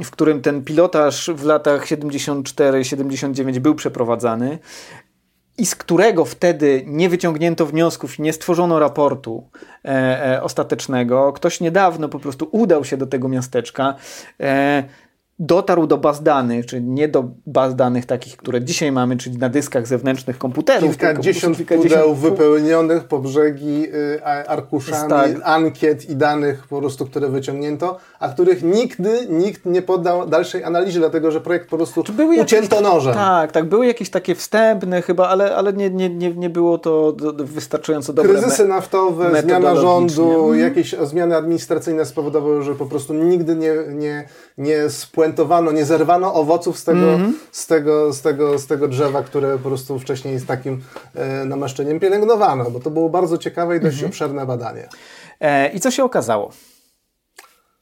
w 0.05 0.11
którym 0.11 0.41
ten 0.41 0.65
pilotaż 0.65 1.31
w 1.35 1.45
latach 1.45 1.87
74-79 1.87 3.59
był 3.59 3.75
przeprowadzany 3.75 4.59
i 5.59 5.67
z 5.67 5.75
którego 5.75 6.25
wtedy 6.25 6.85
nie 6.87 7.09
wyciągnięto 7.09 7.67
wniosków 7.67 8.19
i 8.19 8.23
nie 8.23 8.33
stworzono 8.33 8.79
raportu 8.79 9.49
e, 9.85 9.89
e, 10.35 10.43
ostatecznego. 10.43 11.33
Ktoś 11.33 11.61
niedawno 11.61 12.09
po 12.09 12.19
prostu 12.19 12.49
udał 12.51 12.85
się 12.85 12.97
do 12.97 13.07
tego 13.07 13.29
miasteczka. 13.29 13.95
E, 14.41 14.85
dotarł 15.43 15.87
do 15.87 15.99
baz 15.99 16.23
danych, 16.23 16.67
czyli 16.67 16.83
nie 16.83 17.09
do 17.09 17.25
baz 17.47 17.77
danych 17.77 18.07
takich, 18.07 18.37
które 18.37 18.65
dzisiaj 18.65 18.93
mamy, 18.93 19.17
czyli 19.17 19.39
na 19.39 19.49
dyskach 19.49 19.87
zewnętrznych 19.87 20.39
komputerów. 20.39 20.91
Kilkadziesiąt 20.91 21.59
pudeł 21.63 22.15
wypełnionych 22.15 23.05
po 23.05 23.19
brzegi 23.19 23.87
y, 23.95 24.25
arkuszami, 24.25 25.11
tak. 25.11 25.31
ankiet 25.45 26.11
i 26.11 26.17
danych 26.17 26.67
po 26.69 26.79
prostu, 26.79 27.07
które 27.07 27.29
wyciągnięto, 27.29 27.99
a 28.21 28.29
których 28.29 28.63
nigdy 28.63 29.27
nikt 29.31 29.67
nie 29.67 29.83
poddał 29.83 30.27
dalszej 30.27 30.65
analizie, 30.65 30.99
dlatego 30.99 31.31
że 31.31 31.41
projekt 31.41 31.71
po 31.71 31.77
prostu 31.77 32.05
były 32.17 32.37
ucięto 32.41 32.77
jakieś, 32.77 32.93
nożem. 32.93 33.15
Tak, 33.15 33.53
tak, 33.53 33.65
były 33.65 33.87
jakieś 33.87 34.11
takie 34.11 34.35
wstępne 34.35 35.03
chyba, 35.03 35.29
ale, 35.29 35.57
ale 35.57 35.73
nie, 35.73 35.91
nie, 35.91 36.11
nie, 36.11 36.35
nie 36.35 36.51
było 36.51 36.79
to 36.79 37.17
wystarczająco 37.39 38.13
dobre. 38.13 38.33
Kryzysy 38.33 38.69
naftowe, 38.69 39.43
zmiana 39.43 39.77
rządu, 39.77 40.55
jakieś 40.55 40.95
zmiany 41.03 41.37
administracyjne 41.37 42.05
spowodowały, 42.05 42.63
że 42.63 42.75
po 42.75 42.87
prostu 42.87 43.15
nigdy 43.15 43.57
nie, 43.57 43.75
nie, 43.95 44.29
nie 44.59 44.91
nie 45.73 45.85
zerwano 45.85 46.35
owoców 46.35 46.79
z 46.79 46.85
tego, 46.85 47.15
mm 47.15 47.33
-hmm. 47.33 47.35
z 47.53 47.67
tego, 47.67 48.13
z 48.13 48.23
tego, 48.23 48.59
z 48.59 48.67
tego 48.67 48.89
drzewa, 48.89 49.23
które 49.23 49.59
po 49.59 49.69
prostu 49.69 49.99
wcześniej 49.99 50.39
z 50.39 50.47
takim 50.47 50.83
e, 51.15 51.45
namaszczeniem 51.45 52.01
pielęgnowano, 52.01 52.71
bo 52.71 52.81
to 52.81 52.91
było 52.91 53.09
bardzo 53.09 53.39
ciekawe 53.39 53.77
i 53.77 53.81
dość 53.81 53.97
mm 53.99 54.07
-hmm. 54.07 54.13
obszerne 54.13 54.47
badanie. 54.47 54.89
E, 55.41 55.69
I 55.69 55.81
co 55.81 55.91
się 55.91 56.05
okazało? 56.05 56.53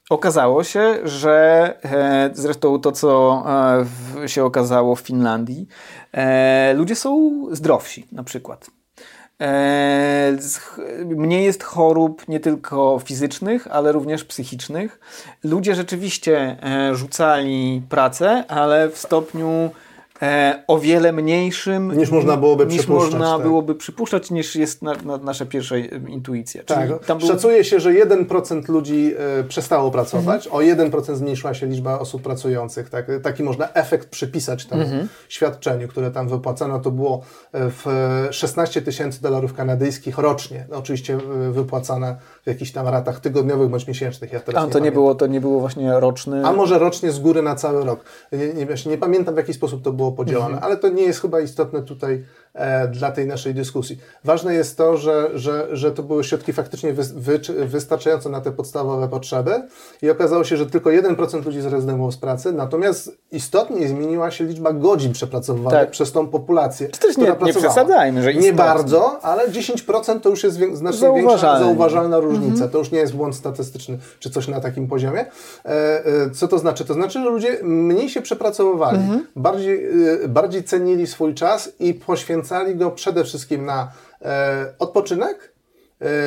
Okazało 0.09 0.63
się, 0.63 0.99
że 1.03 1.77
e, 1.83 2.29
zresztą 2.33 2.79
to, 2.79 2.91
co 2.91 3.43
e, 4.23 4.29
się 4.29 4.45
okazało 4.45 4.95
w 4.95 4.99
Finlandii, 4.99 5.67
e, 6.11 6.73
ludzie 6.73 6.95
są 6.95 7.45
zdrowsi 7.51 8.07
na 8.11 8.23
przykład. 8.23 8.80
E, 9.41 10.37
mniej 11.05 11.45
jest 11.45 11.63
chorób 11.63 12.27
nie 12.27 12.39
tylko 12.39 12.99
fizycznych, 13.05 13.67
ale 13.71 13.91
również 13.91 14.23
psychicznych. 14.23 14.99
Ludzie 15.43 15.75
rzeczywiście 15.75 16.57
e, 16.63 16.95
rzucali 16.95 17.81
pracę, 17.89 18.43
ale 18.47 18.89
w 18.89 18.97
stopniu 18.97 19.69
e, 20.21 20.63
o 20.67 20.79
wiele 20.79 21.11
mniejszym 21.11 21.97
niż 21.97 22.11
można 22.11 22.37
byłoby 22.37 22.65
niż 22.65 22.77
przypuszczać. 22.77 23.11
Można 23.11 23.33
tak. 23.33 23.47
byłoby 23.47 23.75
przypuszczać, 23.75 24.31
niż 24.31 24.55
jest 24.55 24.81
na, 24.81 24.93
na 24.93 25.17
nasza 25.17 25.45
pierwsza 25.45 25.77
intuicja. 26.07 26.63
Tak. 26.63 26.89
Szacuje 27.27 27.63
się, 27.63 27.79
że 27.79 27.89
1% 27.89 28.69
ludzi 28.69 29.13
e, 29.39 29.43
przestało 29.43 29.91
pracować, 29.91 30.47
mhm. 30.47 30.79
o 30.81 30.99
1% 30.99 31.15
zmniejszyła 31.15 31.53
się 31.53 31.67
liczba 31.67 31.99
osób 31.99 32.21
pracujących. 32.21 32.89
Tak? 32.89 33.05
Taki 33.23 33.43
można 33.43 33.73
efekt 33.73 34.09
przypisać 34.09 34.65
temu 34.65 34.81
mhm. 34.81 35.07
świadczeniu, 35.29 35.87
które 35.87 36.11
tam 36.11 36.29
wypłacano. 36.29 36.79
To 36.79 36.91
było 36.91 37.21
e, 37.51 37.69
w 37.69 37.85
16 38.31 38.81
tysięcy 38.81 39.21
dolarów 39.21 39.53
kanadyjskich 39.53 40.17
rocznie. 40.17 40.65
No, 40.69 40.77
oczywiście 40.77 41.13
e, 41.13 41.51
wypłacane 41.51 42.15
w 42.43 42.47
jakichś 42.47 42.71
tam 42.71 42.87
ratach 42.87 43.19
tygodniowych 43.19 43.69
bądź 43.69 43.87
miesięcznych. 43.87 44.33
Ja 44.33 44.39
teraz 44.39 44.63
A 44.63 44.67
to 44.67 44.79
nie, 44.79 44.85
nie 44.85 44.91
było, 44.91 45.15
to 45.15 45.27
nie 45.27 45.41
było 45.41 45.59
właśnie 45.59 45.99
roczny. 45.99 46.45
A 46.45 46.53
może 46.53 46.79
rocznie 46.79 47.11
z 47.11 47.19
góry 47.19 47.41
na 47.41 47.55
cały 47.55 47.85
rok. 47.85 48.03
Nie, 48.31 48.53
nie, 48.53 48.67
nie 48.85 48.97
pamiętam 48.97 49.33
w 49.33 49.37
jaki 49.37 49.53
sposób 49.53 49.83
to 49.83 49.91
było 49.91 50.10
podziałane, 50.11 50.53
mhm. 50.53 50.63
ale 50.63 50.77
to 50.77 50.89
nie 50.89 51.03
jest 51.03 51.21
chyba 51.21 51.41
istotne 51.41 51.81
tutaj 51.81 52.25
dla 52.91 53.11
tej 53.11 53.27
naszej 53.27 53.53
dyskusji. 53.53 53.97
Ważne 54.23 54.53
jest 54.53 54.77
to, 54.77 54.97
że, 54.97 55.29
że, 55.33 55.67
że 55.71 55.91
to 55.91 56.03
były 56.03 56.23
środki 56.23 56.53
faktycznie 56.53 56.93
wy, 56.93 57.03
wy, 57.03 57.39
wystarczające 57.65 58.29
na 58.29 58.41
te 58.41 58.51
podstawowe 58.51 59.07
potrzeby 59.07 59.61
i 60.01 60.09
okazało 60.09 60.43
się, 60.43 60.57
że 60.57 60.65
tylko 60.65 60.89
1% 60.89 61.45
ludzi 61.45 61.61
zrezygnowało 61.61 62.11
z 62.11 62.17
pracy, 62.17 62.53
natomiast 62.53 63.17
istotnie 63.31 63.87
zmieniła 63.87 64.31
się 64.31 64.43
liczba 64.43 64.73
godzin 64.73 65.13
przepracowywanych 65.13 65.79
tak. 65.79 65.91
przez 65.91 66.11
tą 66.11 66.27
populację. 66.27 66.89
Czy 66.89 66.99
też 66.99 67.17
nie, 67.17 67.35
nie 67.45 67.53
przesadzajmy, 67.53 68.23
że 68.23 68.31
istotnie. 68.31 68.51
Nie 68.51 68.57
bardzo, 68.57 69.19
ale 69.23 69.49
10% 69.49 70.19
to 70.19 70.29
już 70.29 70.43
jest 70.43 70.59
znacznie 70.73 71.13
większa 71.15 71.59
zauważalna 71.59 72.19
różnica. 72.19 72.53
Mhm. 72.53 72.71
To 72.71 72.77
już 72.77 72.91
nie 72.91 72.99
jest 72.99 73.15
błąd 73.15 73.35
statystyczny 73.35 73.97
czy 74.19 74.29
coś 74.29 74.47
na 74.47 74.61
takim 74.61 74.87
poziomie. 74.87 75.25
E, 75.65 76.05
e, 76.05 76.29
co 76.33 76.47
to 76.47 76.59
znaczy? 76.59 76.85
To 76.85 76.93
znaczy, 76.93 77.19
że 77.19 77.29
ludzie 77.29 77.59
mniej 77.63 78.09
się 78.09 78.21
przepracowywali, 78.21 78.97
mhm. 78.97 79.27
bardziej, 79.35 79.85
e, 80.23 80.27
bardziej 80.27 80.63
cenili 80.63 81.07
swój 81.07 81.33
czas 81.33 81.71
i 81.79 81.93
poświęcali 81.93 82.40
go 82.75 82.91
przede 82.91 83.23
wszystkim 83.23 83.65
na 83.65 83.91
odpoczynek, 84.79 85.53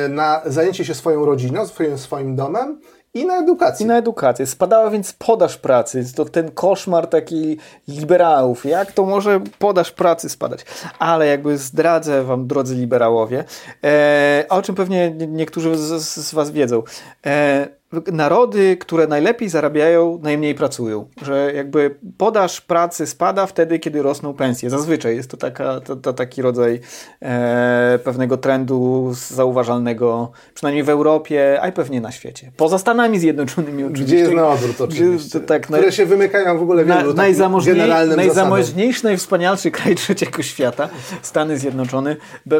na 0.09 0.41
zajęcie 0.45 0.85
się 0.85 0.93
swoją 0.93 1.25
rodziną, 1.25 1.67
swoim, 1.67 1.97
swoim 1.97 2.35
domem 2.35 2.79
i 3.15 3.25
na 3.25 3.37
edukację. 3.37 3.83
I 3.83 3.87
na 3.87 3.97
edukację. 3.97 4.45
Spadała 4.45 4.89
więc 4.89 5.13
podaż 5.13 5.57
pracy. 5.57 6.13
To 6.15 6.25
ten 6.25 6.51
koszmar 6.51 7.07
taki 7.07 7.57
liberałów. 7.87 8.65
Jak 8.65 8.91
to 8.91 9.05
może 9.05 9.41
podaż 9.59 9.91
pracy 9.91 10.29
spadać? 10.29 10.65
Ale 10.99 11.27
jakby 11.27 11.57
zdradzę 11.57 12.23
wam, 12.23 12.47
drodzy 12.47 12.75
liberałowie, 12.75 13.43
e, 13.83 14.45
o 14.49 14.61
czym 14.61 14.75
pewnie 14.75 15.11
niektórzy 15.11 15.77
z, 15.77 16.03
z 16.03 16.33
was 16.33 16.51
wiedzą. 16.51 16.83
E, 17.25 17.67
narody, 18.11 18.77
które 18.77 19.07
najlepiej 19.07 19.49
zarabiają, 19.49 20.19
najmniej 20.23 20.55
pracują. 20.55 21.07
Że 21.21 21.51
jakby 21.55 21.95
podaż 22.17 22.61
pracy 22.61 23.07
spada 23.07 23.45
wtedy, 23.45 23.79
kiedy 23.79 24.01
rosną 24.01 24.33
pensje. 24.33 24.69
Zazwyczaj 24.69 25.15
jest 25.15 25.29
to, 25.29 25.37
taka, 25.37 25.79
to, 25.81 25.95
to 25.95 26.13
taki 26.13 26.41
rodzaj 26.41 26.79
e, 27.21 27.99
pewnego 28.03 28.37
trendu 28.37 29.11
zauważalnego, 29.13 30.31
przynajmniej 30.53 30.83
w 30.83 30.89
Europie, 30.89 31.59
a 31.61 31.67
i 31.67 31.71
pewnie 31.71 32.01
na 32.01 32.11
świecie. 32.11 32.51
Poza 32.57 32.77
Stanami 32.77 33.19
Zjednoczonymi 33.19 33.83
oczywiście. 33.83 34.05
Gdzie 34.05 34.17
jest 34.17 34.33
na 34.33 34.49
odwrót 34.49 34.81
oczywiście. 34.81 35.39
Gdzie, 35.39 35.47
tak, 35.47 35.61
które 35.61 35.91
się 35.91 36.05
wymykają 36.05 36.57
w 36.57 36.61
ogóle 36.61 36.85
wielu 36.85 37.07
na, 37.07 37.13
najzamożniej, 37.13 37.75
Najzamożniejszy, 38.17 39.03
najwspanialszy 39.03 39.71
kraj 39.71 39.95
trzeciego 40.05 40.43
świata, 40.43 40.89
Stany 41.21 41.57
Zjednoczone. 41.57 42.15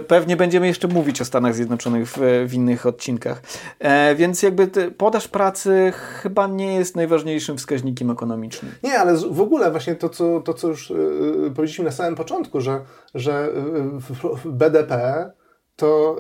Pewnie 0.08 0.36
będziemy 0.36 0.68
jeszcze 0.68 0.88
mówić 0.88 1.22
o 1.22 1.26
Stanach 1.26 1.56
Zjednoczonych 1.56 2.10
w, 2.10 2.18
w 2.48 2.54
innych 2.54 2.86
odcinkach. 2.86 3.42
E, 3.80 4.16
więc 4.16 4.44
jakby 4.44 4.68
podaż 4.98 5.15
podaż 5.16 5.28
pracy 5.28 5.94
chyba 5.96 6.48
nie 6.48 6.76
jest 6.76 6.96
najważniejszym 6.96 7.58
wskaźnikiem 7.58 8.12
ekonomicznym. 8.12 8.72
Nie, 8.84 9.00
ale 9.00 9.18
w 9.18 9.42
ogóle 9.42 9.72
właśnie 9.72 9.96
to, 9.96 10.10
co, 10.10 10.42
to, 10.42 10.54
co 10.54 10.68
już 10.68 10.90
yy, 10.90 11.52
powiedzieliśmy 11.56 11.86
na 11.86 11.92
samym 11.92 12.16
początku, 12.16 12.62
że, 12.62 12.82
że 13.14 13.50
yy, 14.46 14.52
BDP 14.52 15.32
to, 15.76 16.18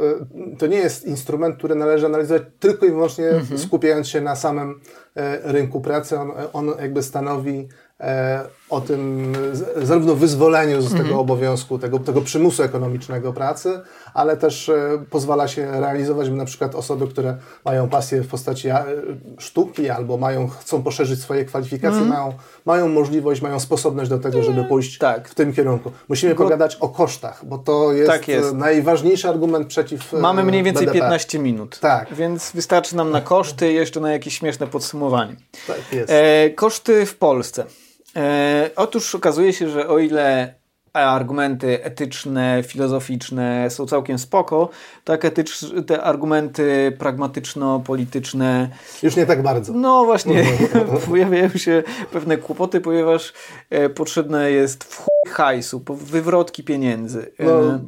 to 0.59 0.67
nie 0.67 0.77
jest 0.77 1.05
instrument, 1.05 1.57
który 1.57 1.75
należy 1.75 2.05
analizować 2.05 2.43
tylko 2.59 2.85
i 2.85 2.89
wyłącznie 2.89 3.29
mhm. 3.29 3.59
skupiając 3.59 4.07
się 4.07 4.21
na 4.21 4.35
samym 4.35 4.81
rynku 5.43 5.81
pracy. 5.81 6.19
On, 6.19 6.31
on 6.53 6.73
jakby 6.79 7.03
stanowi 7.03 7.67
E, 7.99 8.45
o 8.69 8.81
tym 8.81 9.33
zarówno 9.75 10.15
wyzwoleniu 10.15 10.81
z 10.81 10.89
tego 10.89 11.01
mhm. 11.01 11.19
obowiązku, 11.19 11.79
tego, 11.79 11.99
tego 11.99 12.21
przymusu 12.21 12.63
ekonomicznego 12.63 13.33
pracy, 13.33 13.81
ale 14.15 14.37
też 14.37 14.69
e, 14.69 15.05
pozwala 15.09 15.47
się 15.47 15.71
realizować 15.71 16.29
na 16.29 16.45
przykład 16.45 16.75
osoby, 16.75 17.07
które 17.07 17.37
mają 17.65 17.89
pasję 17.89 18.21
w 18.21 18.27
postaci 18.27 18.69
e, 18.69 18.85
sztuki 19.37 19.89
albo 19.89 20.17
mają, 20.17 20.47
chcą 20.47 20.83
poszerzyć 20.83 21.21
swoje 21.21 21.45
kwalifikacje, 21.45 21.97
mm. 21.97 22.09
mają, 22.09 22.33
mają 22.65 22.87
możliwość, 22.87 23.41
mają 23.41 23.59
sposobność 23.59 24.09
do 24.09 24.19
tego, 24.19 24.43
żeby 24.43 24.63
pójść 24.63 24.97
tak. 24.97 25.29
w 25.29 25.35
tym 25.35 25.53
kierunku. 25.53 25.91
Musimy 26.09 26.35
pogadać 26.35 26.75
o 26.75 26.89
kosztach, 26.89 27.45
bo 27.45 27.57
to 27.57 27.93
jest, 27.93 28.11
tak 28.11 28.27
jest, 28.27 28.53
najważniejszy 28.53 29.29
argument 29.29 29.67
przeciw 29.67 30.13
Mamy 30.13 30.43
mniej 30.43 30.63
więcej 30.63 30.85
BDP. 30.85 30.99
15 30.99 31.39
minut, 31.39 31.79
tak. 31.79 32.13
więc 32.13 32.51
wystarczy 32.51 32.95
nam 32.95 33.11
na 33.11 33.21
koszty 33.21 33.73
jeszcze 33.73 33.99
na 33.99 34.11
jakieś 34.11 34.37
śmieszne 34.39 34.67
podsumowanie. 34.67 35.35
Tak 35.67 35.93
jest. 35.93 36.11
E, 36.11 36.49
koszty 36.49 37.05
w 37.05 37.17
Polsce. 37.17 37.65
E, 38.15 38.69
otóż 38.75 39.15
okazuje 39.15 39.53
się, 39.53 39.69
że 39.69 39.87
o 39.87 39.99
ile 39.99 40.53
argumenty 41.03 41.83
etyczne, 41.83 42.63
filozoficzne 42.67 43.69
są 43.69 43.85
całkiem 43.85 44.19
spoko, 44.19 44.69
tak 45.03 45.25
etycz, 45.25 45.65
te 45.87 46.01
argumenty 46.01 46.93
pragmatyczno-polityczne... 46.99 48.69
Już 49.03 49.15
nie 49.15 49.25
tak 49.25 49.43
bardzo. 49.43 49.73
No 49.73 50.05
właśnie, 50.05 50.45
pojawiają 51.09 51.49
się 51.49 51.83
pewne 52.11 52.37
kłopoty, 52.37 52.81
ponieważ 52.81 53.33
e, 53.69 53.89
potrzebne 53.89 54.51
jest 54.51 54.83
w 54.83 55.05
hajsu, 55.29 55.81
wywrotki 55.89 56.63
pieniędzy. 56.63 57.31
E, 57.39 57.45
no, 57.45 57.79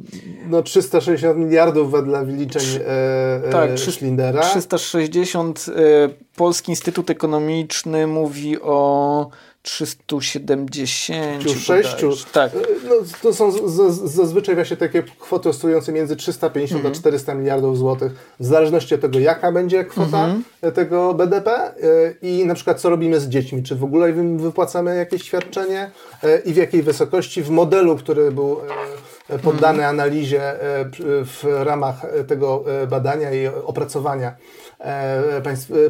no 0.48 0.62
360 0.62 1.38
miliardów 1.38 1.90
wedle 1.90 2.24
wyliczeń 2.24 2.62
e, 2.86 3.50
tak, 3.50 3.70
e, 3.70 3.78
Schlindera. 3.78 4.40
360. 4.40 5.66
E, 5.68 6.08
Polski 6.36 6.72
Instytut 6.72 7.10
Ekonomiczny 7.10 8.06
mówi 8.06 8.60
o 8.60 9.30
376. 9.68 12.24
Tak. 12.32 12.52
No, 12.88 12.94
to 13.22 13.34
są 13.34 13.68
zazwyczaj 14.04 14.54
właśnie 14.54 14.76
takie 14.76 15.02
kwoty 15.02 15.48
oscylujące 15.48 15.92
między 15.92 16.16
350 16.16 16.80
mm 16.80 16.92
-hmm. 16.92 16.96
a 16.96 17.00
400 17.00 17.34
miliardów 17.34 17.78
złotych, 17.78 18.12
w 18.40 18.44
zależności 18.44 18.94
od 18.94 19.00
tego, 19.00 19.18
jaka 19.18 19.52
będzie 19.52 19.84
kwota 19.84 20.24
mm 20.24 20.44
-hmm. 20.62 20.72
tego 20.72 21.14
BDP 21.14 21.50
e, 21.50 21.74
i 22.22 22.46
na 22.46 22.54
przykład 22.54 22.80
co 22.80 22.90
robimy 22.90 23.20
z 23.20 23.28
dziećmi, 23.28 23.62
czy 23.62 23.76
w 23.76 23.84
ogóle 23.84 24.10
im 24.10 24.38
wypłacamy 24.38 24.96
jakieś 24.96 25.22
świadczenie 25.22 25.90
e, 26.22 26.38
i 26.38 26.52
w 26.52 26.56
jakiej 26.56 26.82
wysokości. 26.82 27.42
W 27.42 27.50
modelu, 27.50 27.96
który 27.96 28.32
był 28.32 28.60
e, 29.28 29.38
poddany 29.38 29.78
mhm. 29.78 29.90
analizie 29.90 30.40
w 31.24 31.44
ramach 31.64 32.06
tego 32.26 32.64
badania 32.88 33.32
i 33.32 33.46
opracowania 33.46 34.36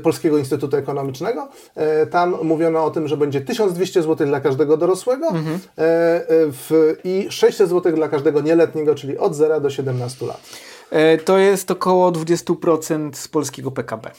Polskiego 0.03 0.39
Instytutu 0.39 0.77
Ekonomicznego. 0.77 1.49
E, 1.75 2.07
tam 2.07 2.37
mówiono 2.43 2.85
o 2.85 2.91
tym, 2.91 3.09
że 3.09 3.17
będzie 3.17 3.41
1200 3.41 4.03
zł 4.03 4.27
dla 4.27 4.41
każdego 4.41 4.77
dorosłego 4.77 5.29
mhm. 5.29 5.59
i 7.05 7.27
600 7.31 7.69
zł 7.71 7.93
dla 7.93 8.09
każdego 8.09 8.41
nieletniego, 8.41 8.95
czyli 8.95 9.19
od 9.19 9.35
0 9.35 9.61
do 9.61 9.71
17 9.71 10.27
lat. 10.27 10.41
To 11.25 11.39
jest 11.39 11.71
około 11.71 12.13
20% 12.13 13.11
z 13.13 13.29
polskiego 13.29 13.71
PKB. 13.71 14.11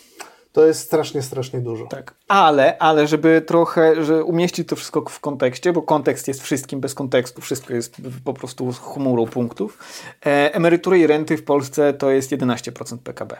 To 0.51 0.65
jest 0.65 0.79
strasznie, 0.79 1.21
strasznie 1.21 1.59
dużo. 1.59 1.85
Tak. 1.85 2.13
Ale, 2.27 2.77
ale 2.77 3.07
żeby 3.07 3.41
trochę, 3.41 4.03
że 4.03 4.23
umieścić 4.23 4.67
to 4.67 4.75
wszystko 4.75 5.01
w 5.09 5.19
kontekście, 5.19 5.73
bo 5.73 5.81
kontekst 5.81 6.27
jest 6.27 6.41
wszystkim 6.41 6.79
bez 6.79 6.95
kontekstu, 6.95 7.41
wszystko 7.41 7.73
jest 7.73 7.95
po 8.23 8.33
prostu 8.33 8.73
chmurą 8.73 9.25
punktów. 9.25 9.77
emerytury 10.23 10.99
i 10.99 11.07
renty 11.07 11.37
w 11.37 11.43
Polsce 11.43 11.93
to 11.93 12.11
jest 12.11 12.31
11% 12.31 12.97
PKB. 12.97 13.37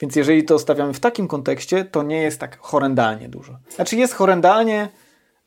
Więc 0.00 0.16
jeżeli 0.16 0.44
to 0.44 0.58
stawiamy 0.58 0.92
w 0.92 1.00
takim 1.00 1.28
kontekście, 1.28 1.84
to 1.84 2.02
nie 2.02 2.22
jest 2.22 2.40
tak 2.40 2.58
horrendalnie 2.58 3.28
dużo. 3.28 3.58
Znaczy 3.70 3.96
jest 3.96 4.14
horrendalnie, 4.14 4.88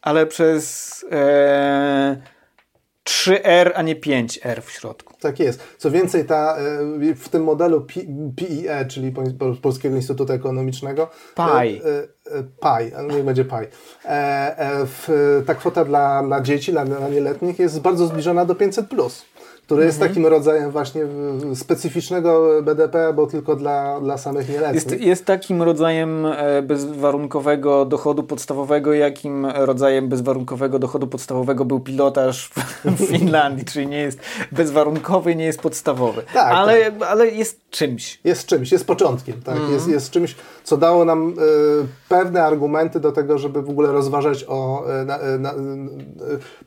ale 0.01 0.25
przez 0.25 1.05
e, 1.11 2.21
3R, 3.09 3.71
a 3.75 3.81
nie 3.81 3.95
5R 3.95 4.61
w 4.61 4.71
środku. 4.71 5.13
Tak 5.19 5.39
jest. 5.39 5.63
Co 5.77 5.91
więcej, 5.91 6.25
ta, 6.25 6.57
e, 6.57 7.15
w 7.15 7.29
tym 7.29 7.43
modelu 7.43 7.85
PIE, 8.35 8.85
czyli 8.87 9.13
Polskiego 9.61 9.95
Instytutu 9.95 10.33
Ekonomicznego, 10.33 11.09
PAI, 11.35 11.81
PAI, 12.59 12.91
niech 13.09 13.23
będzie 13.23 13.45
PAI, 13.45 13.67
e, 14.05 14.87
ta 15.45 15.55
kwota 15.55 15.85
dla, 15.85 16.23
dla 16.23 16.41
dzieci, 16.41 16.71
dla, 16.71 16.85
dla 16.85 17.09
nieletnich 17.09 17.59
jest 17.59 17.81
bardzo 17.81 18.07
zbliżona 18.07 18.45
do 18.45 18.53
500+. 18.53 18.83
Plus 18.83 19.25
który 19.71 19.85
jest 19.85 19.97
mhm. 19.97 20.09
takim 20.09 20.25
rodzajem 20.25 20.71
właśnie 20.71 21.01
specyficznego 21.55 22.61
BDP, 22.63 23.13
bo 23.13 23.27
tylko 23.27 23.55
dla, 23.55 24.01
dla 24.01 24.17
samych 24.17 24.49
nieletnich. 24.49 24.85
Jest, 24.85 25.01
jest 25.01 25.25
takim 25.25 25.61
rodzajem 25.61 26.25
e, 26.25 26.61
bezwarunkowego 26.61 27.85
dochodu 27.85 28.23
podstawowego, 28.23 28.93
jakim 28.93 29.45
rodzajem 29.45 30.09
bezwarunkowego 30.09 30.79
dochodu 30.79 31.07
podstawowego 31.07 31.65
był 31.65 31.79
pilotaż 31.79 32.51
w 32.85 33.05
Finlandii, 33.17 33.65
czyli 33.65 33.87
nie 33.87 33.99
jest 33.99 34.19
bezwarunkowy, 34.51 35.35
nie 35.35 35.45
jest 35.45 35.61
podstawowy. 35.61 36.23
Tak, 36.33 36.53
ale, 36.53 36.91
tak. 36.91 37.09
ale 37.09 37.27
jest 37.27 37.69
czymś. 37.69 38.19
Jest 38.23 38.45
czymś, 38.45 38.71
jest 38.71 38.87
początkiem, 38.87 39.41
tak? 39.41 39.55
Mhm. 39.55 39.73
Jest, 39.73 39.87
jest 39.87 40.11
czymś, 40.11 40.35
co 40.63 40.77
dało 40.77 41.05
nam 41.05 41.29
y, 41.29 41.33
pewne 42.09 42.43
argumenty 42.43 42.99
do 42.99 43.11
tego, 43.11 43.37
żeby 43.37 43.61
w 43.61 43.69
ogóle 43.69 43.91
rozważać 43.91 44.45
o, 44.47 44.83
y, 45.01 45.05
na, 45.05 45.17
na, 45.39 45.53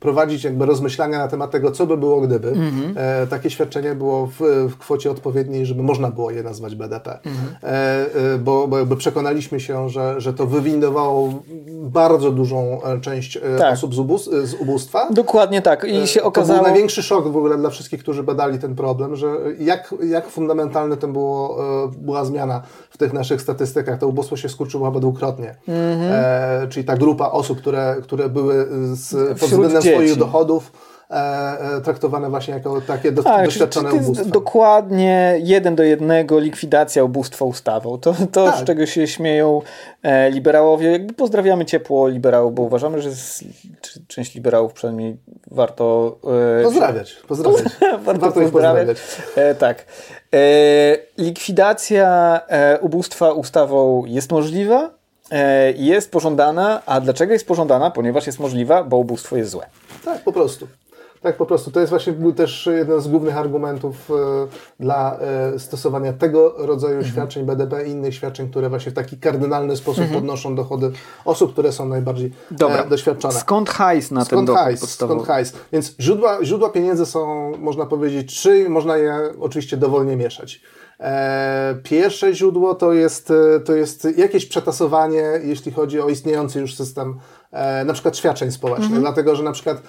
prowadzić 0.01 0.45
jakby 0.45 0.67
rozmyślania 0.67 1.19
na 1.19 1.29
temat 1.29 1.51
tego, 1.51 1.71
co 1.71 1.87
by 1.87 1.97
było 1.97 2.21
gdyby. 2.21 2.49
Mhm. 2.49 2.94
E, 2.97 3.27
takie 3.27 3.51
świadczenie 3.51 3.95
było 3.95 4.27
w, 4.27 4.41
w, 4.71 4.79
kwocie 4.79 5.11
odpowiedniej, 5.11 5.67
żeby 5.67 5.83
można 5.83 6.11
było 6.11 6.31
je 6.31 6.43
nazwać 6.43 6.75
BDP. 6.75 7.19
Mhm. 7.25 7.57
E, 7.63 7.67
e, 8.35 8.39
bo, 8.39 8.69
bo 8.69 8.79
jakby 8.79 8.97
przekonaliśmy 8.97 9.61
się, 9.61 9.89
że, 9.89 10.21
że 10.21 10.35
to 10.35 10.47
wywindowało 10.47 11.43
bardzo 11.73 12.31
dużą 12.31 12.83
e, 12.83 13.01
część 13.01 13.37
e, 13.37 13.41
tak. 13.59 13.73
osób 13.73 13.95
z, 13.95 13.99
ubóz, 13.99 14.31
z 14.45 14.55
ubóstwa. 14.55 15.09
Dokładnie 15.11 15.63
tak. 15.63 15.85
I 15.85 16.07
się 16.07 16.23
okazało... 16.23 16.59
To 16.59 16.65
był 16.65 16.73
największy 16.73 17.03
szok 17.03 17.29
w 17.29 17.37
ogóle 17.37 17.57
dla 17.59 17.71
wszystkich, 17.71 18.01
którzy 18.01 18.23
badali 18.23 18.59
ten 18.59 18.75
problem, 18.75 19.17
że 19.17 19.37
jak, 19.59 19.95
jak 20.05 20.29
fundamentalne 20.29 20.97
to 20.97 21.09
było, 21.09 21.59
była 21.99 22.25
zmiana 22.25 22.63
w 22.91 22.99
tych 22.99 23.13
naszych 23.13 23.41
statystykach. 23.41 23.99
To 23.99 24.09
ubóstwo 24.09 24.37
się 24.37 24.49
skurczyło 24.49 24.87
chyba 24.87 25.01
dwukrotnie. 25.01 25.55
Mhm. 25.69 26.13
E, 26.13 26.69
czyli 26.69 26.87
ta 26.87 26.97
grupa 26.97 27.31
osób, 27.31 27.59
które, 27.59 27.97
które 28.03 28.29
były 28.29 28.67
z, 28.93 29.39
pod 29.41 29.49
względem 29.49 29.83
swoich 29.83 30.17
dochodów 30.17 30.73
traktowane 31.85 32.31
właśnie 32.31 32.55
jako 32.55 32.81
takie 32.81 33.13
do, 33.13 33.23
tak, 33.23 33.45
doświadczone 33.45 33.91
czy, 33.91 33.97
czy 33.97 34.03
ubóstwem. 34.03 34.31
Dokładnie 34.31 35.39
jeden 35.43 35.77
do 35.77 35.83
jednego 35.83 36.39
likwidacja 36.39 37.05
ubóstwa 37.05 37.45
ustawą. 37.45 37.99
To, 37.99 38.15
to 38.33 38.45
tak. 38.45 38.57
z 38.57 38.65
czego 38.65 38.87
się 38.87 39.07
śmieją 39.07 39.63
e, 40.03 40.31
liberałowie. 40.31 40.91
Jakby 40.91 41.15
pozdrawiamy 41.15 41.65
ciepło 41.65 42.09
liberałów, 42.09 42.55
bo 42.55 42.63
uważamy, 42.63 43.03
że 43.03 43.11
z, 43.11 43.45
część 44.09 44.35
liberałów 44.35 44.73
przynajmniej 44.73 45.17
warto... 45.51 46.17
E, 46.61 46.63
pozdrawiać, 46.63 47.15
pozdrawiać. 47.29 47.63
warto, 48.05 48.21
warto 48.21 48.41
pozdrawiać. 48.41 48.99
E, 49.37 49.55
tak. 49.55 49.85
E, 50.35 50.99
likwidacja 51.19 52.41
e, 52.49 52.79
ubóstwa 52.79 53.33
ustawą 53.33 54.05
jest 54.07 54.33
możliwa, 54.33 54.91
e, 55.31 55.73
jest 55.73 56.11
pożądana, 56.11 56.83
a 56.87 57.01
dlaczego 57.01 57.33
jest 57.33 57.47
pożądana? 57.47 57.91
Ponieważ 57.91 58.27
jest 58.27 58.39
możliwa, 58.39 58.85
bo 58.85 58.97
ubóstwo 58.97 59.37
jest 59.37 59.51
złe. 59.51 59.67
Tak, 60.05 60.23
po 60.23 60.33
prostu. 60.33 60.69
Tak, 61.25 61.37
po 61.37 61.47
prostu. 61.47 61.71
To 61.71 61.81
jest 61.81 61.91
właśnie 61.91 62.13
był 62.13 62.33
też 62.33 62.69
jeden 62.73 63.01
z 63.01 63.09
głównych 63.09 63.37
argumentów 63.37 64.11
e, 64.11 64.15
dla 64.81 65.19
e, 65.19 65.59
stosowania 65.59 66.13
tego 66.13 66.55
rodzaju 66.59 66.95
mhm. 66.95 67.13
świadczeń 67.13 67.47
BDP 67.47 67.87
i 67.87 67.91
innych 67.91 68.15
świadczeń, 68.15 68.51
które 68.51 68.69
właśnie 68.69 68.93
w 68.93 68.95
taki 68.95 69.19
kardynalny 69.19 69.77
sposób 69.77 70.03
mhm. 70.03 70.21
podnoszą 70.21 70.55
dochody 70.55 70.93
osób, 71.25 71.53
które 71.53 71.73
są 71.73 71.89
najbardziej 71.89 72.27
e, 72.27 72.55
Dobra. 72.55 72.85
doświadczone. 72.85 73.35
Skąd 73.35 73.71
hajs 73.71 74.11
na 74.11 74.25
skąd 74.25 74.49
ten 74.49 74.57
hajs, 74.57 74.81
podstawowy? 74.81 75.21
Skąd 75.21 75.29
hajs? 75.29 75.53
Więc 75.73 75.95
źródła, 76.01 76.45
źródła 76.45 76.71
pieniędzy 76.71 77.07
są, 77.07 77.53
można 77.59 77.87
powiedzieć, 77.87 78.31
trzy 78.31 78.69
można 78.69 78.97
je 78.97 79.15
oczywiście 79.41 79.77
dowolnie 79.77 80.17
mieszać. 80.17 80.61
Pierwsze 81.83 82.35
źródło 82.35 82.75
to 82.75 82.93
jest, 82.93 83.33
to 83.65 83.75
jest 83.75 84.09
jakieś 84.17 84.47
przetasowanie, 84.47 85.23
jeśli 85.45 85.73
chodzi 85.73 86.01
o 86.01 86.09
istniejący 86.09 86.61
już 86.61 86.75
system 86.75 87.19
na 87.85 87.93
przykład 87.93 88.17
świadczeń 88.17 88.53
społecznych, 88.53 88.87
mhm. 88.87 89.03
dlatego 89.03 89.37
że 89.37 89.43
na 89.43 89.53
przykład 89.53 89.77
e, 89.77 89.81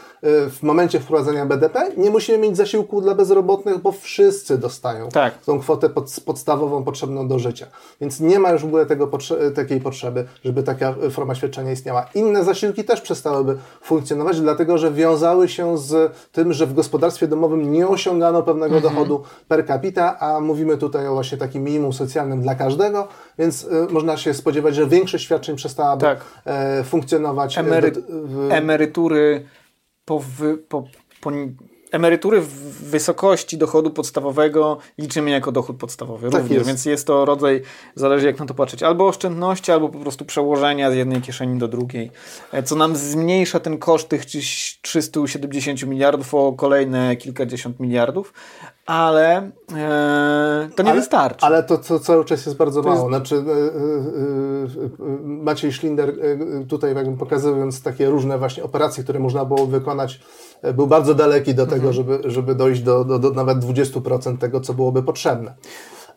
w 0.49 0.63
momencie 0.63 0.99
wprowadzenia 0.99 1.45
BDP 1.45 1.91
nie 1.97 2.09
musimy 2.09 2.37
mieć 2.37 2.57
zasiłku 2.57 3.01
dla 3.01 3.15
bezrobotnych, 3.15 3.77
bo 3.77 3.91
wszyscy 3.91 4.57
dostają 4.57 5.09
tak. 5.09 5.37
tą 5.37 5.59
kwotę 5.59 5.89
pod, 5.89 6.15
podstawową 6.25 6.83
potrzebną 6.83 7.27
do 7.27 7.39
życia. 7.39 7.67
Więc 8.01 8.19
nie 8.19 8.39
ma 8.39 8.51
już 8.51 8.61
w 8.61 8.65
ogóle 8.65 8.85
tego, 8.85 9.09
takiej 9.55 9.81
potrzeby, 9.81 10.25
żeby 10.43 10.63
taka 10.63 10.95
forma 11.11 11.35
świadczenia 11.35 11.71
istniała. 11.71 12.05
Inne 12.15 12.43
zasiłki 12.43 12.83
też 12.83 13.01
przestałyby 13.01 13.57
funkcjonować, 13.81 14.41
dlatego 14.41 14.77
że 14.77 14.91
wiązały 14.91 15.49
się 15.49 15.77
z 15.77 16.13
tym, 16.31 16.53
że 16.53 16.65
w 16.65 16.73
gospodarstwie 16.73 17.27
domowym 17.27 17.71
nie 17.71 17.87
osiągano 17.87 18.43
pewnego 18.43 18.75
mhm. 18.75 18.93
dochodu 18.93 19.23
per 19.47 19.67
capita, 19.67 20.19
a 20.19 20.39
mówimy 20.39 20.77
tutaj 20.77 21.07
o 21.07 21.13
właśnie 21.13 21.37
takim 21.37 21.63
minimum 21.63 21.93
socjalnym 21.93 22.41
dla 22.41 22.55
każdego, 22.55 23.07
więc 23.39 23.63
y, 23.63 23.87
można 23.89 24.17
się 24.17 24.33
spodziewać, 24.33 24.75
że 24.75 24.87
większość 24.87 25.23
świadczeń 25.23 25.55
przestałaby 25.55 26.01
tak. 26.01 26.19
e, 26.45 26.83
funkcjonować 27.55 27.83
Emery 27.83 28.01
w... 28.25 28.51
emerytury 28.51 29.45
po, 30.05 30.19
wy, 30.19 30.57
po, 30.57 30.83
po, 31.21 31.31
emerytury 31.95 32.41
w 32.41 32.49
wysokości 32.89 33.57
dochodu 33.57 33.91
podstawowego 33.91 34.77
liczymy 34.97 35.31
jako 35.31 35.51
dochód 35.51 35.77
podstawowy 35.77 36.29
tak 36.29 36.41
również, 36.41 36.57
jest. 36.57 36.67
więc 36.67 36.85
jest 36.85 37.07
to 37.07 37.25
rodzaj, 37.25 37.61
zależy 37.95 38.25
jak 38.25 38.39
na 38.39 38.45
to 38.45 38.53
patrzeć, 38.53 38.83
albo 38.83 39.07
oszczędności, 39.07 39.71
albo 39.71 39.89
po 39.89 39.99
prostu 39.99 40.25
przełożenia 40.25 40.91
z 40.91 40.95
jednej 40.95 41.21
kieszeni 41.21 41.59
do 41.59 41.67
drugiej, 41.67 42.11
e, 42.51 42.63
co 42.63 42.75
nam 42.75 42.95
zmniejsza 42.95 43.59
ten 43.59 43.77
koszt 43.77 44.09
tych 44.09 44.25
370 44.81 45.83
miliardów 45.83 46.33
o 46.33 46.53
kolejne 46.53 47.15
kilkadziesiąt 47.15 47.79
miliardów, 47.79 48.33
ale 48.85 49.51
e, 49.75 50.69
to 50.75 50.83
nie 50.83 50.89
ale, 50.89 50.99
wystarczy. 50.99 51.45
Ale 51.45 51.63
to, 51.63 51.77
to 51.77 51.99
cały 51.99 52.25
czas 52.25 52.45
jest 52.45 52.57
bardzo 52.57 52.81
to 52.81 52.89
mało. 52.89 52.99
Jest... 52.99 53.09
Znaczy, 53.09 53.35
e, 53.35 53.39
e, 53.39 54.85
e 54.85 54.89
Maciej 55.23 55.73
Schlinder 55.73 56.09
e, 56.09 56.65
tutaj 56.65 56.95
jakby 56.95 57.17
pokazując 57.17 57.81
takie 57.81 58.09
różne 58.09 58.37
właśnie 58.37 58.63
operacje, 58.63 59.03
które 59.03 59.19
można 59.19 59.45
było 59.45 59.67
wykonać, 59.67 60.19
e, 60.61 60.73
był 60.73 60.87
bardzo 60.87 61.15
daleki 61.15 61.55
do 61.55 61.65
tego, 61.65 61.87
mhm. 61.87 61.93
żeby, 61.93 62.19
żeby 62.25 62.55
dojść 62.55 62.81
do, 62.81 63.05
do, 63.05 63.19
do 63.19 63.31
nawet 63.31 63.57
20% 63.57 64.37
tego, 64.37 64.61
co 64.61 64.73
byłoby 64.73 65.03
potrzebne. 65.03 65.55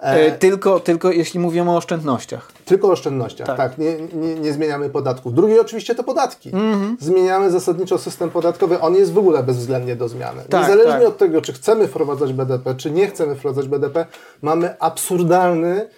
E, 0.01 0.33
tylko, 0.33 0.81
tylko 0.81 1.11
jeśli 1.11 1.41
mówimy 1.41 1.71
o 1.71 1.77
oszczędnościach. 1.77 2.53
Tylko 2.65 2.89
o 2.89 2.91
oszczędnościach, 2.91 3.47
tak. 3.47 3.57
tak 3.57 3.79
nie, 3.79 3.97
nie, 3.97 4.35
nie, 4.35 4.53
zmieniamy 4.53 4.91
podatków. 4.91 5.35
Drugie 5.35 5.61
oczywiście 5.61 5.95
to 5.95 6.05
podatki. 6.05 6.51
Mm-hmm. 6.51 6.97
Zmieniamy 7.01 7.51
zasadniczo 7.51 7.99
system 7.99 8.31
podatkowy. 8.31 8.81
On 8.81 8.95
jest 8.95 9.13
w 9.13 9.19
ogóle 9.19 9.43
bezwzględnie 9.43 9.97
do 9.97 10.09
zmiany. 10.09 10.43
Tak, 10.51 10.61
Niezależnie 10.61 11.01
tak. 11.01 11.09
od 11.09 11.19
tego, 11.19 11.43
czy 11.43 11.53
chcemy 11.53 11.89
wprowadzać 11.89 12.33
BDP, 12.33 12.75
czy 12.75 12.91
nie 12.91 13.07
chcemy 13.07 13.35
wprowadzać 13.35 13.69
BDP, 13.69 14.07
mamy 14.43 14.79
absurdalny 14.79 15.89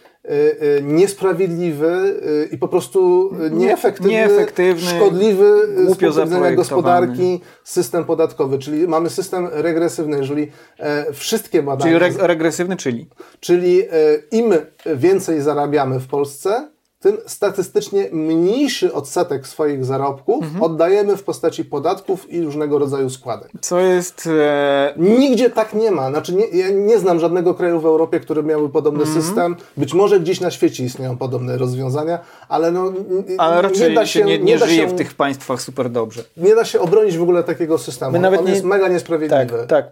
niesprawiedliwy 0.83 2.21
y, 2.27 2.49
i 2.53 2.59
po 2.59 2.68
prostu 2.68 3.31
nieefektywny, 3.51 4.12
nieefektywny 4.12 4.91
szkodliwy 4.91 5.68
z 5.77 5.87
punktu 5.87 6.25
widzenia 6.25 6.53
gospodarki 6.53 7.41
system 7.64 8.05
podatkowy. 8.05 8.59
Czyli 8.59 8.89
mamy 8.89 9.11
system 9.11 9.49
regresywny, 9.53 10.18
jeżeli 10.18 10.51
e, 10.79 11.12
wszystkie 11.12 11.62
badania... 11.62 11.99
Czyli 11.99 12.16
regresywny, 12.18 12.77
czyli? 12.77 13.09
Czyli 13.41 13.83
e, 13.83 13.87
im 14.33 14.53
więcej 14.87 15.41
zarabiamy 15.41 16.01
w 16.01 16.07
Polsce, 16.07 16.68
tym 17.01 17.16
statystycznie 17.26 18.09
mniejszy 18.12 18.92
odsetek 18.94 19.46
swoich 19.46 19.84
zarobków 19.84 20.44
mhm. 20.44 20.62
oddajemy 20.62 21.16
w 21.16 21.22
postaci 21.22 21.64
podatków 21.64 22.30
i 22.32 22.42
różnego 22.42 22.78
rodzaju 22.78 23.11
składek. 23.11 23.51
Co 23.61 23.80
jest... 23.80 24.28
E... 24.40 24.94
Nigdzie 24.96 25.51
tak 25.51 25.74
nie 25.74 25.90
ma. 25.90 26.11
Znaczy 26.11 26.34
nie, 26.34 26.46
ja 26.46 26.70
nie 26.70 26.98
znam 26.98 27.20
żadnego 27.20 27.55
kraju 27.55 27.80
w 27.80 27.86
Europie, 27.86 28.20
który 28.20 28.42
miałby 28.42 28.68
podobny 28.68 29.03
mhm. 29.03 29.22
system. 29.22 29.57
Być 29.76 29.94
może 29.94 30.20
gdzieś 30.20 30.40
na 30.40 30.51
świecie 30.51 30.84
istnieją 30.84 31.16
podobne 31.16 31.59
rozwiązania, 31.59 32.18
ale 32.51 32.70
no... 32.70 32.92
Ale 33.38 33.62
raczej 33.62 33.88
nie, 33.88 33.94
da 33.94 34.07
się, 34.07 34.24
nie, 34.24 34.38
nie, 34.38 34.44
nie 34.44 34.59
żyje 34.59 34.82
się, 34.82 34.86
w 34.86 34.94
tych 34.94 35.14
państwach 35.14 35.62
super 35.62 35.90
dobrze. 35.90 36.22
Nie 36.36 36.55
da 36.55 36.64
się 36.64 36.80
obronić 36.80 37.18
w 37.18 37.22
ogóle 37.22 37.44
takiego 37.44 37.78
systemu. 37.78 38.12
My 38.12 38.18
nawet 38.18 38.40
On 38.40 38.46
nie... 38.46 38.53
jest 38.53 38.64
mega 38.64 38.88
niesprawiedliwy. 38.88 39.66
Tak, 39.66 39.66
tak. 39.66 39.86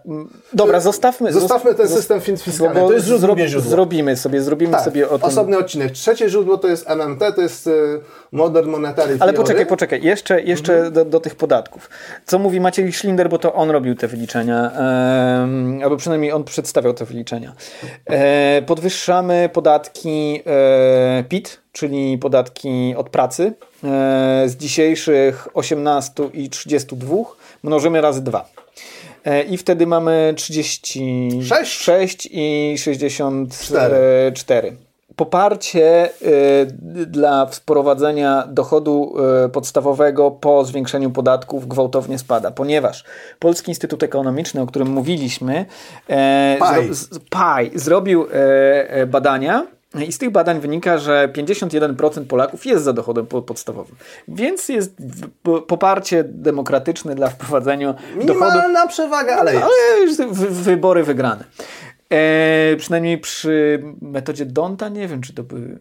Dobra, 0.53 0.79
zostawmy... 0.79 1.33
Zostawmy 1.33 1.75
ten 1.75 1.87
system 1.87 2.21
fiskalny. 2.21 2.79
To 2.79 2.93
jest 2.93 3.05
źródło. 3.05 3.35
Zrobimy 3.59 4.17
sobie, 4.17 4.41
zrobimy 4.41 4.71
tak, 4.71 4.83
sobie 4.83 5.09
o 5.09 5.19
tym... 5.19 5.27
Osobny 5.27 5.57
odcinek. 5.57 5.91
Trzecie 5.91 6.29
źródło 6.29 6.57
to 6.57 6.67
jest 6.67 6.89
MMT, 6.89 7.35
to 7.35 7.41
jest 7.41 7.67
y, 7.67 8.01
Modern 8.31 8.69
Monetary 8.69 9.17
Ale 9.19 9.33
poczekaj, 9.33 9.65
poczekaj. 9.65 10.03
Jeszcze, 10.03 10.41
jeszcze 10.41 10.73
mhm. 10.73 10.93
do, 10.93 11.05
do, 11.05 11.19
tych 11.19 11.35
podatków. 11.35 11.89
Co 12.25 12.39
mówi 12.39 12.59
Maciej 12.59 12.93
Schlinder, 12.93 13.29
bo 13.29 13.37
to 13.37 13.53
on 13.53 13.69
robił 13.69 13.95
te 13.95 14.07
wyliczenia, 14.07 14.71
e, 14.71 15.83
albo 15.83 15.97
przynajmniej 15.97 16.31
on 16.31 16.43
przedstawiał 16.43 16.93
te 16.93 17.05
wyliczenia. 17.05 17.53
E, 18.05 18.61
podwyższamy 18.61 19.49
podatki 19.53 20.41
e, 20.45 21.23
PIT, 21.23 21.61
czyli 21.71 22.17
podatki 22.17 22.93
od 22.97 23.09
pracy, 23.09 23.53
e, 23.83 24.49
z 24.49 24.55
dzisiejszych 24.55 25.47
18 25.53 26.29
i 26.33 26.49
32 26.49 27.15
mnożymy 27.63 28.01
razy 28.01 28.21
2. 28.21 28.49
E, 29.25 29.43
I 29.43 29.57
wtedy 29.57 29.87
mamy 29.87 30.33
36 30.37 32.29
i 32.31 32.75
64 32.77 34.77
poparcie 35.19 36.09
y, 36.21 36.65
dla 37.05 37.45
wprowadzenia 37.45 38.43
dochodu 38.47 39.15
podstawowego 39.53 40.31
po 40.31 40.65
zwiększeniu 40.65 41.11
podatków 41.11 41.67
gwałtownie 41.67 42.19
spada, 42.19 42.51
ponieważ 42.51 43.03
Polski 43.39 43.71
Instytut 43.71 44.03
Ekonomiczny, 44.03 44.61
o 44.61 44.65
którym 44.65 44.87
mówiliśmy, 44.87 45.65
e, 46.09 46.57
PAI, 46.59 46.93
zro, 46.93 47.19
PAI 47.29 47.71
zrobił 47.75 48.23
e, 48.23 48.89
e, 48.89 49.05
badania. 49.05 49.67
I 49.95 50.11
z 50.11 50.17
tych 50.17 50.29
badań 50.29 50.59
wynika, 50.59 50.97
że 50.97 51.29
51% 51.33 52.25
Polaków 52.25 52.65
jest 52.65 52.83
za 52.83 52.93
dochodem 52.93 53.27
podstawowym. 53.27 53.95
Więc 54.27 54.69
jest 54.69 54.95
poparcie 55.67 56.23
demokratyczne 56.23 57.15
dla 57.15 57.29
wprowadzenia 57.29 57.95
Minimalna 58.15 58.55
dochodu. 58.55 58.89
Przewaga, 58.89 59.35
ale 59.35 59.53
jest. 59.53 59.65
Ale 60.19 60.27
wybory 60.49 61.03
wygrane. 61.03 61.43
E, 62.09 62.75
przynajmniej 62.77 63.17
przy 63.17 63.83
metodzie 64.01 64.45
Donta, 64.45 64.89
nie 64.89 65.07
wiem, 65.07 65.21
czy 65.21 65.33
to 65.33 65.43
by... 65.43 65.79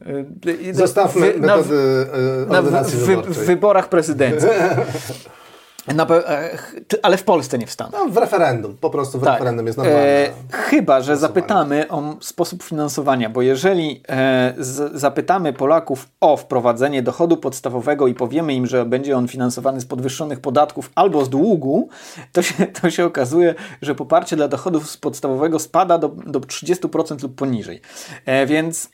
E, 0.70 0.74
Zostawmy 0.74 1.32
wy, 1.32 1.40
metody 1.40 2.06
na, 2.48 2.62
na, 2.62 2.82
w, 2.82 2.90
w, 3.26 3.44
wyborach 3.46 3.88
prezydenckich. 3.88 4.50
E, 5.88 6.58
ale 7.02 7.16
w 7.16 7.24
Polsce 7.24 7.58
nie 7.58 7.66
wstaną. 7.66 7.90
No, 7.92 8.08
w 8.08 8.16
referendum, 8.16 8.76
po 8.76 8.90
prostu 8.90 9.18
w 9.18 9.24
tak. 9.24 9.32
referendum 9.32 9.66
jest 9.66 9.78
normalne. 9.78 10.02
E, 10.02 10.30
chyba, 10.52 11.00
że 11.00 11.16
zapytamy 11.16 11.88
o 11.88 12.16
sposób 12.20 12.62
finansowania, 12.62 13.30
bo 13.30 13.42
jeżeli 13.42 14.02
e, 14.08 14.54
z, 14.58 15.00
zapytamy 15.00 15.52
Polaków 15.52 16.08
o 16.20 16.36
wprowadzenie 16.36 17.02
dochodu 17.02 17.36
podstawowego 17.36 18.06
i 18.06 18.14
powiemy 18.14 18.54
im, 18.54 18.66
że 18.66 18.84
będzie 18.84 19.16
on 19.16 19.28
finansowany 19.28 19.80
z 19.80 19.86
podwyższonych 19.86 20.40
podatków 20.40 20.90
albo 20.94 21.24
z 21.24 21.30
długu, 21.30 21.88
to 22.32 22.42
się, 22.42 22.66
to 22.66 22.90
się 22.90 23.04
okazuje, 23.04 23.54
że 23.82 23.94
poparcie 23.94 24.36
dla 24.36 24.48
dochodów 24.48 24.90
z 24.90 24.96
podstawowego 24.96 25.58
spada 25.58 25.98
do, 25.98 26.08
do 26.08 26.40
30% 26.40 27.22
lub 27.22 27.34
poniżej. 27.34 27.80
E, 28.26 28.46
więc 28.46 28.90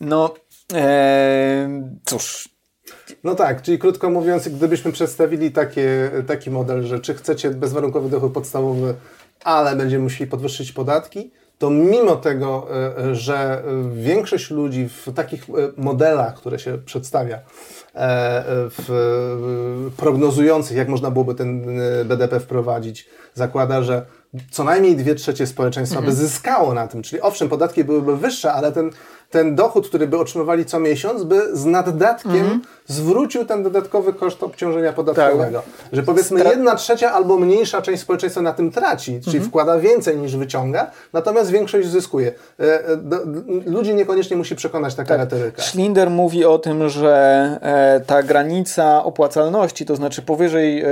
no 0.00 0.34
e, 0.74 1.68
cóż, 2.04 2.53
no 3.24 3.34
tak, 3.34 3.62
czyli 3.62 3.78
krótko 3.78 4.10
mówiąc, 4.10 4.48
gdybyśmy 4.48 4.92
przedstawili 4.92 5.52
takie, 5.52 6.10
taki 6.26 6.50
model, 6.50 6.82
że 6.82 7.00
czy 7.00 7.14
chcecie 7.14 7.50
bezwarunkowy 7.50 8.08
dochód 8.08 8.32
podstawowy, 8.32 8.94
ale 9.44 9.76
będziemy 9.76 10.02
musieli 10.02 10.30
podwyższyć 10.30 10.72
podatki, 10.72 11.30
to 11.58 11.70
mimo 11.70 12.16
tego, 12.16 12.66
e, 12.98 13.14
że 13.14 13.62
większość 13.92 14.50
ludzi 14.50 14.88
w 14.88 15.12
takich 15.14 15.50
e, 15.50 15.52
modelach, 15.76 16.34
które 16.34 16.58
się 16.58 16.78
przedstawia, 16.78 17.38
w, 18.78 19.92
prognozujących, 19.96 20.76
jak 20.76 20.88
można 20.88 21.10
byłoby 21.10 21.34
ten 21.34 21.66
BDP 22.04 22.40
wprowadzić, 22.40 23.08
zakłada, 23.34 23.82
że 23.82 24.06
co 24.50 24.64
najmniej 24.64 24.96
dwie 24.96 25.14
trzecie 25.14 25.46
społeczeństwa 25.46 25.98
mhm. 25.98 26.14
by 26.14 26.22
zyskało 26.22 26.74
na 26.74 26.88
tym. 26.88 27.02
Czyli 27.02 27.22
owszem, 27.22 27.48
podatki 27.48 27.84
byłyby 27.84 28.16
wyższe, 28.16 28.52
ale 28.52 28.72
ten 28.72 28.90
ten 29.34 29.54
dochód, 29.54 29.88
który 29.88 30.06
by 30.06 30.18
otrzymywali 30.18 30.64
co 30.64 30.80
miesiąc, 30.80 31.22
by 31.22 31.56
z 31.56 31.64
naddatkiem 31.64 32.32
mm 32.32 32.60
-hmm. 32.60 32.64
zwrócił 32.86 33.44
ten 33.44 33.62
dodatkowy 33.62 34.12
koszt 34.12 34.42
obciążenia 34.42 34.92
podatkowego. 34.92 35.58
Tak. 35.58 35.88
Że 35.92 36.02
powiedzmy 36.02 36.40
Stra 36.40 36.50
jedna 36.50 36.74
trzecia 36.74 37.12
albo 37.12 37.38
mniejsza 37.38 37.82
część 37.82 38.02
społeczeństwa 38.02 38.42
na 38.42 38.52
tym 38.52 38.70
traci, 38.70 39.20
czyli 39.24 39.36
mm 39.36 39.46
-hmm. 39.46 39.50
wkłada 39.50 39.78
więcej 39.78 40.18
niż 40.18 40.36
wyciąga, 40.36 40.90
natomiast 41.12 41.50
większość 41.50 41.88
zyskuje. 41.88 42.32
E, 42.60 42.64
e, 42.64 42.88
ludzi 43.66 43.94
niekoniecznie 43.94 44.36
musi 44.36 44.56
przekonać 44.56 44.94
taka 44.94 45.08
tak. 45.08 45.18
retoryka. 45.18 45.62
Schlinder 45.62 46.10
mówi 46.10 46.44
o 46.44 46.58
tym, 46.58 46.88
że 46.88 47.14
e, 47.62 48.00
ta 48.06 48.22
granica 48.22 49.04
opłacalności, 49.04 49.86
to 49.86 49.96
znaczy 49.96 50.22
powyżej, 50.22 50.84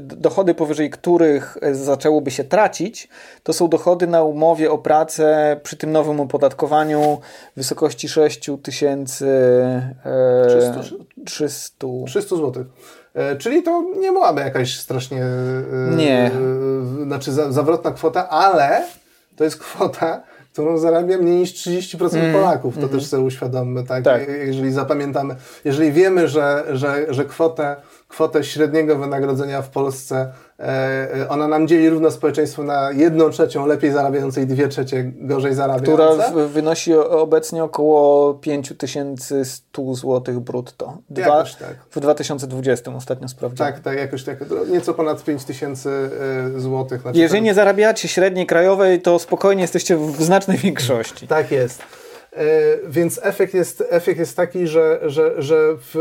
dochody 0.00 0.54
powyżej 0.54 0.90
których 0.90 1.58
zaczęłoby 1.72 2.30
się 2.30 2.44
tracić, 2.44 3.08
to 3.42 3.52
są 3.52 3.68
dochody 3.68 4.06
na 4.06 4.22
umowie 4.22 4.70
o 4.70 4.78
pracę 4.78 5.60
przy 5.62 5.76
tym 5.76 5.92
nowym 5.92 6.20
opodatkowaniu 6.20 7.20
wysokości 7.56 7.87
wysokości 7.88 8.08
6 8.08 8.50
tysięcy 8.62 9.26
300, 11.26 11.86
300 12.06 12.36
zł. 12.36 12.64
Czyli 13.38 13.62
to 13.62 13.84
nie 14.00 14.12
byłaby 14.12 14.40
jakaś 14.40 14.78
strasznie 14.78 15.24
e, 15.24 15.96
nie. 15.96 16.30
Znaczy 17.04 17.32
za, 17.32 17.52
zawrotna 17.52 17.90
kwota, 17.90 18.28
ale 18.28 18.86
to 19.36 19.44
jest 19.44 19.58
kwota, 19.58 20.22
którą 20.52 20.78
zarabia 20.78 21.18
mniej 21.18 21.36
niż 21.36 21.54
30% 21.54 22.16
mm. 22.16 22.32
Polaków. 22.32 22.74
To 22.74 22.80
mm. 22.80 22.92
też 22.92 23.06
sobie 23.06 23.22
uświadommy, 23.22 23.84
tak? 23.84 24.04
tak? 24.04 24.28
Jeżeli 24.28 24.72
zapamiętamy, 24.72 25.36
jeżeli 25.64 25.92
wiemy, 25.92 26.28
że, 26.28 26.64
że, 26.72 27.06
że 27.08 27.24
kwotę, 27.24 27.76
kwotę 28.08 28.44
średniego 28.44 28.96
wynagrodzenia 28.96 29.62
w 29.62 29.70
Polsce 29.70 30.32
ona 31.28 31.48
nam 31.48 31.68
dzieli 31.68 31.90
równo 31.90 32.10
społeczeństwo 32.10 32.62
na 32.62 32.92
jedną 32.92 33.30
trzecią 33.30 33.66
lepiej 33.66 33.92
zarabiającej, 33.92 34.46
dwie 34.46 34.68
trzecie 34.68 35.12
gorzej 35.16 35.54
zarabiające. 35.54 36.24
Która 36.24 36.46
wynosi 36.46 36.94
obecnie 36.94 37.64
około 37.64 38.34
5100 38.34 39.94
zł 39.94 40.40
brutto. 40.40 40.98
Dwa, 41.10 41.20
jakoś 41.20 41.54
tak. 41.54 41.74
W 41.90 42.00
2020 42.00 42.94
ostatnio 42.94 43.28
sprawdziłem. 43.28 43.72
Tak, 43.72 43.82
tak, 43.82 43.98
jakoś 43.98 44.24
tak. 44.24 44.38
Nieco 44.70 44.94
ponad 44.94 45.24
5000 45.24 45.90
e, 46.56 46.60
zł. 46.60 46.98
Znaczy 47.02 47.18
Jeżeli 47.18 47.42
nie 47.42 47.54
zarabiacie 47.54 48.08
średniej 48.08 48.46
krajowej, 48.46 49.02
to 49.02 49.18
spokojnie 49.18 49.62
jesteście 49.62 49.96
w 49.96 50.22
znacznej 50.22 50.58
większości. 50.58 51.26
Tak 51.26 51.50
jest. 51.50 51.82
E, 52.38 52.78
więc 52.88 53.20
efekt 53.22 53.54
jest, 53.54 53.84
efekt 53.90 54.18
jest 54.18 54.36
taki, 54.36 54.66
że, 54.66 55.00
że, 55.06 55.42
że 55.42 55.76
w, 55.76 55.98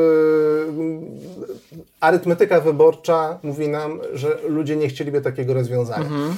arytmetyka 1.99 2.61
wyborcza 2.61 3.39
mówi 3.43 3.69
nam, 3.69 3.99
że 4.13 4.37
ludzie 4.49 4.75
nie 4.75 4.87
chcieliby 4.87 5.21
takiego 5.21 5.53
rozwiązania. 5.53 6.05
Mhm. 6.05 6.35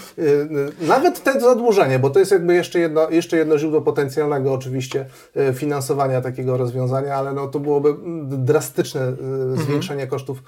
E, 0.82 0.86
nawet 0.88 1.24
te 1.24 1.42
zadłużenie, 1.42 2.00
bo 2.00 2.10
to 2.10 2.20
jest 2.20 2.32
jakby 2.32 2.54
jeszcze 2.54 2.80
jedno, 2.80 3.10
jeszcze 3.10 3.38
jedno 3.38 3.58
źródło 3.58 3.82
potencjalnego 3.82 4.54
oczywiście 4.54 5.06
e, 5.36 5.54
finansowania 5.54 6.22
takiego 6.22 6.58
rozwiązania, 6.58 7.16
ale 7.16 7.34
no 7.34 7.48
to 7.48 7.60
byłoby 7.60 7.96
drastyczne 8.24 9.14
zwiększenie 9.56 10.04
mhm. 10.04 10.10
kosztów 10.10 10.44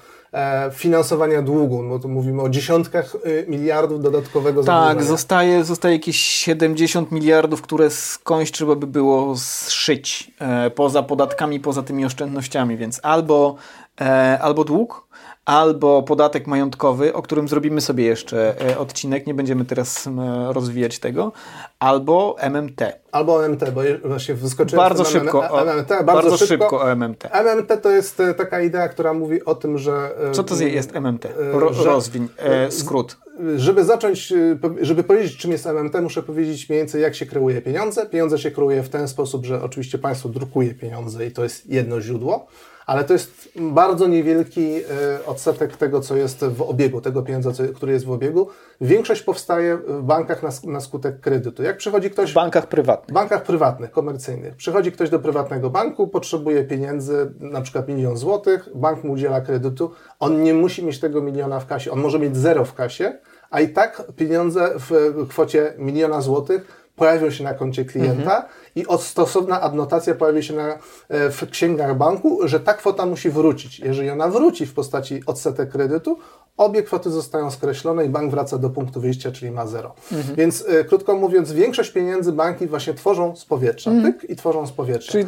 finansowania 0.74 1.42
długu, 1.42 1.84
bo 1.90 2.00
tu 2.00 2.10
mówimy 2.10 2.42
o 2.42 2.50
dziesiątkach 2.50 3.16
miliardów 3.48 4.02
dodatkowego 4.02 4.64
zadłużenia. 4.64 4.96
Tak, 4.96 5.04
zostaje, 5.04 5.64
zostaje 5.64 5.96
jakieś 5.96 6.18
70 6.18 7.12
miliardów, 7.12 7.62
które 7.62 7.90
skądś 7.90 8.52
trzeba 8.52 8.76
by 8.76 8.88
było 8.88 9.36
zszyć 9.38 10.32
e, 10.40 10.70
poza 10.70 11.04
podatkami, 11.04 11.60
poza 11.60 11.84
tymi 11.84 12.06
oszczędnościami, 12.06 12.78
więc 12.78 13.00
albo, 13.04 13.56
e, 14.02 14.40
albo 14.42 14.64
dług, 14.64 15.08
albo 15.46 16.04
podatek 16.04 16.48
majątkowy, 16.48 17.14
o 17.14 17.22
którym 17.22 17.48
zrobimy 17.48 17.82
sobie 17.82 18.06
jeszcze 18.06 18.62
e, 18.70 18.78
odcinek, 18.78 19.28
nie 19.28 19.34
będziemy 19.34 19.66
teraz 19.66 20.10
rozwijać 20.50 21.00
tego, 21.00 21.32
albo 21.80 22.36
MMT. 22.40 22.82
Albo 23.12 23.46
MMT, 23.46 23.72
bo 23.72 23.82
właśnie 24.06 24.36
wyskoczyłem 24.36 24.84
bardzo 24.84 25.06
szybko, 25.06 25.40
o, 25.40 25.62
MMT, 25.62 25.90
bardzo, 25.90 26.06
bardzo 26.06 26.38
szybko, 26.38 26.46
szybko 26.48 26.82
o 26.82 26.92
MMT. 26.92 27.30
MMT 27.34 27.82
to 27.82 27.90
jest 27.90 28.22
taka 28.38 28.62
idea, 28.62 28.90
która 28.90 29.14
mówi 29.14 29.46
o 29.46 29.56
tym, 29.56 29.78
że... 29.78 30.12
Co 30.32 30.44
to 30.44 30.56
jest 30.56 30.96
MMT? 30.96 31.28
Ro, 31.36 31.72
rozwiń, 31.84 32.28
skrót 32.70 33.18
żeby 33.56 33.84
zacząć, 33.84 34.34
żeby 34.82 35.04
powiedzieć, 35.04 35.38
czym 35.38 35.52
jest 35.52 35.66
MMT, 35.66 36.02
muszę 36.02 36.24
powiedzieć 36.24 36.70
mniej 36.70 36.80
więcej, 36.80 37.02
jak 37.02 37.16
się 37.16 37.26
kreuje 37.26 37.62
pieniądze. 37.62 38.06
Pieniądze 38.06 38.38
się 38.38 38.52
kreuje 38.52 38.84
w 38.84 38.90
ten 38.90 39.08
sposób, 39.08 39.46
że 39.46 39.64
oczywiście 39.64 39.98
państwo 39.98 40.30
drukuje 40.30 40.74
pieniądze 40.74 41.26
i 41.26 41.32
to 41.32 41.44
jest 41.44 41.70
jedno 41.70 42.02
źródło, 42.02 42.48
ale 42.92 43.04
to 43.04 43.14
jest 43.14 43.50
bardzo 43.56 44.08
niewielki 44.08 44.78
y, 44.78 45.26
odsetek 45.26 45.78
tego, 45.78 46.02
co 46.02 46.16
jest 46.16 46.46
w 46.46 46.62
obiegu, 46.62 47.02
tego 47.02 47.22
pieniądza, 47.22 47.52
który 47.76 47.94
jest 47.94 48.06
w 48.06 48.12
obiegu. 48.12 48.48
Większość 48.82 49.22
powstaje 49.22 49.78
w 49.78 50.04
bankach 50.04 50.44
na, 50.64 50.82
skutek 50.82 51.20
kredytu. 51.20 51.64
Jak 51.64 51.78
przychodzi 51.78 52.12
ktoś... 52.12 52.32
W 52.32 52.34
bankach 52.34 52.68
prywatnych. 52.68 53.14
Bankach 53.14 53.44
prywatnych, 53.44 53.92
komercyjnych. 53.92 54.56
Przychodzi 54.56 54.92
ktoś 54.92 55.10
do 55.10 55.20
prywatnego 55.20 55.70
banku, 55.70 56.08
potrzebuje 56.08 56.64
pieniędzy, 56.64 57.34
na 57.40 57.62
przykład 57.62 57.88
milion 57.88 58.18
złotych, 58.18 58.70
bank 58.76 59.04
mu 59.04 59.14
udziela 59.14 59.42
kredytu, 59.42 59.92
on 60.20 60.44
nie 60.44 60.54
musi 60.54 60.86
mieć 60.86 61.00
tego 61.00 61.22
miliona 61.22 61.60
w 61.60 61.68
kasie, 61.68 61.92
on 61.92 62.00
może 62.00 62.20
mieć 62.20 62.38
zero 62.38 62.66
w 62.66 62.74
kasie, 62.74 63.18
a 63.50 63.62
i 63.62 63.70
tak 63.70 64.04
pieniądze 64.16 64.74
w 64.76 65.14
kwocie 65.30 65.74
miliona 65.78 66.22
złotych 66.22 66.82
pojawią 66.96 67.30
się 67.30 67.44
na 67.44 67.54
koncie 67.54 67.86
klienta 67.86 68.36
mhm. 68.36 68.44
I 68.76 68.86
stosowna 69.00 69.62
adnotacja 69.62 70.16
pojawi 70.16 70.44
się 70.44 70.54
na, 70.54 70.74
e, 71.10 71.30
w 71.30 71.50
księgach 71.52 71.98
banku, 71.98 72.48
że 72.48 72.60
ta 72.60 72.74
kwota 72.74 73.06
musi 73.06 73.30
wrócić. 73.30 73.80
Jeżeli 73.80 74.10
ona 74.10 74.28
wróci 74.28 74.66
w 74.66 74.74
postaci 74.74 75.24
odsetek 75.26 75.72
kredytu, 75.72 76.18
obie 76.58 76.84
kwoty 76.84 77.10
zostają 77.10 77.52
skreślone 77.52 78.06
i 78.06 78.10
bank 78.10 78.32
wraca 78.32 78.58
do 78.58 78.70
punktu 78.70 79.02
wyjścia, 79.02 79.32
czyli 79.32 79.52
ma 79.52 79.68
zero. 79.68 79.94
Mhm. 80.12 80.36
Więc 80.36 80.62
y, 80.62 80.86
krótko 80.86 81.16
mówiąc, 81.16 81.52
większość 81.52 81.92
pieniędzy 81.92 82.32
banki 82.32 82.68
właśnie 82.68 82.94
tworzą 82.94 83.36
z 83.36 83.46
powietrza. 83.46 83.92
Mhm. 83.92 84.14
Tyk 84.14 84.30
i 84.30 84.36
tworzą 84.36 84.68
z 84.68 84.72
powietrza. 84.72 85.12
Czyli 85.12 85.28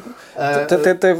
te, 0.68 0.78
te, 0.78 0.96
te 0.96 1.16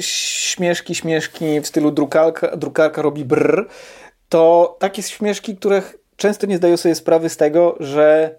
śmieszki, 0.00 0.94
śmieszki 0.94 1.60
w 1.60 1.66
stylu 1.66 1.90
drukarka, 1.90 2.56
drukarka 2.56 3.02
robi 3.02 3.24
brr, 3.24 3.68
to 4.28 4.76
takie 4.78 5.02
śmieszki, 5.02 5.56
których 5.56 5.96
często 6.16 6.46
nie 6.46 6.56
zdają 6.56 6.76
sobie 6.76 6.94
sprawy 6.94 7.28
z 7.28 7.36
tego, 7.36 7.76
że 7.80 8.34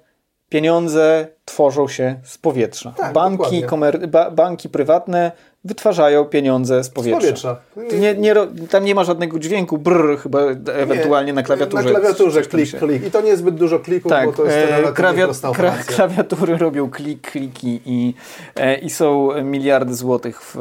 pieniądze 0.52 1.28
tworzą 1.45 1.88
się 1.88 2.16
z 2.24 2.38
powietrza. 2.38 2.93
Tak, 2.97 3.14
banki, 3.14 3.64
komer- 3.66 4.08
ba- 4.08 4.32
banki 4.32 4.70
prywatne 4.70 5.32
wytwarzają 5.64 6.26
pieniądze 6.26 6.84
z 6.84 6.89
powietrza. 6.89 7.20
Z 7.20 7.24
powietrza. 7.24 7.58
Nie, 7.99 8.16
nie, 8.16 8.36
tam 8.70 8.86
nie 8.86 8.95
ma 8.95 9.04
żadnego 9.04 9.39
dźwięku, 9.39 9.78
brr, 9.78 10.18
chyba 10.20 10.39
ewentualnie 10.74 11.28
nie, 11.28 11.34
na 11.34 11.43
klawiaturze. 11.43 11.84
Na 11.84 11.89
klawiaturze 11.89 12.41
klik, 12.41 12.80
klik. 12.80 13.06
I 13.06 13.12
to 13.12 13.22
nie 13.22 13.30
jest 13.30 13.41
zbyt 13.41 13.56
dużo 13.56 13.80
klików, 13.80 14.10
tak, 14.10 14.26
bo 14.26 14.34
to 14.34 14.45
jest 14.45 14.58
e, 14.58 14.84
krawia- 14.93 15.28
kra- 15.54 15.86
Klawiatury 15.95 16.58
robią 16.58 16.89
klik, 16.89 17.32
kliki 17.32 17.82
i, 17.86 18.14
e, 18.56 18.76
i 18.78 18.89
są 18.89 19.30
miliardy 19.43 19.95
złotych 19.95 20.41
w 20.43 20.58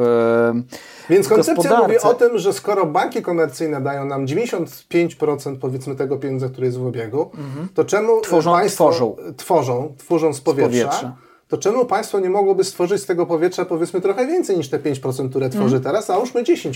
Więc 1.11 1.29
koncepcja 1.29 1.79
mówi 1.79 1.99
o 1.99 2.15
tym, 2.15 2.39
że 2.39 2.53
skoro 2.53 2.87
banki 2.87 3.23
komercyjne 3.23 3.81
dają 3.81 4.05
nam 4.05 4.27
95% 4.27 5.59
powiedzmy 5.59 5.97
tego 5.97 6.17
pieniądza, 6.17 6.49
który 6.49 6.67
jest 6.67 6.79
w 6.79 6.87
obiegu, 6.87 7.31
mhm. 7.39 7.69
to 7.75 7.85
czemu 7.85 8.21
tworzą, 8.21 8.53
państwo 8.53 8.91
tworzą, 8.91 9.17
tworzą, 9.37 9.95
tworzą 9.99 10.35
z 10.35 10.41
powietrza, 10.41 10.93
z 10.93 11.01
powietrza 11.01 11.31
to 11.51 11.59
czemu 11.59 11.87
państwo 11.87 12.21
nie 12.21 12.31
mogłoby 12.31 12.65
stworzyć 12.65 13.03
z 13.03 13.07
tego 13.07 13.27
powietrza 13.27 13.65
powiedzmy 13.65 14.01
trochę 14.01 14.27
więcej 14.27 14.57
niż 14.57 14.69
te 14.69 14.79
5%, 14.79 15.31
które 15.31 15.51
tworzy 15.51 15.77
mm. 15.77 15.83
teraz, 15.83 16.11
a 16.11 16.13
załóżmy 16.13 16.43
10%? 16.43 16.73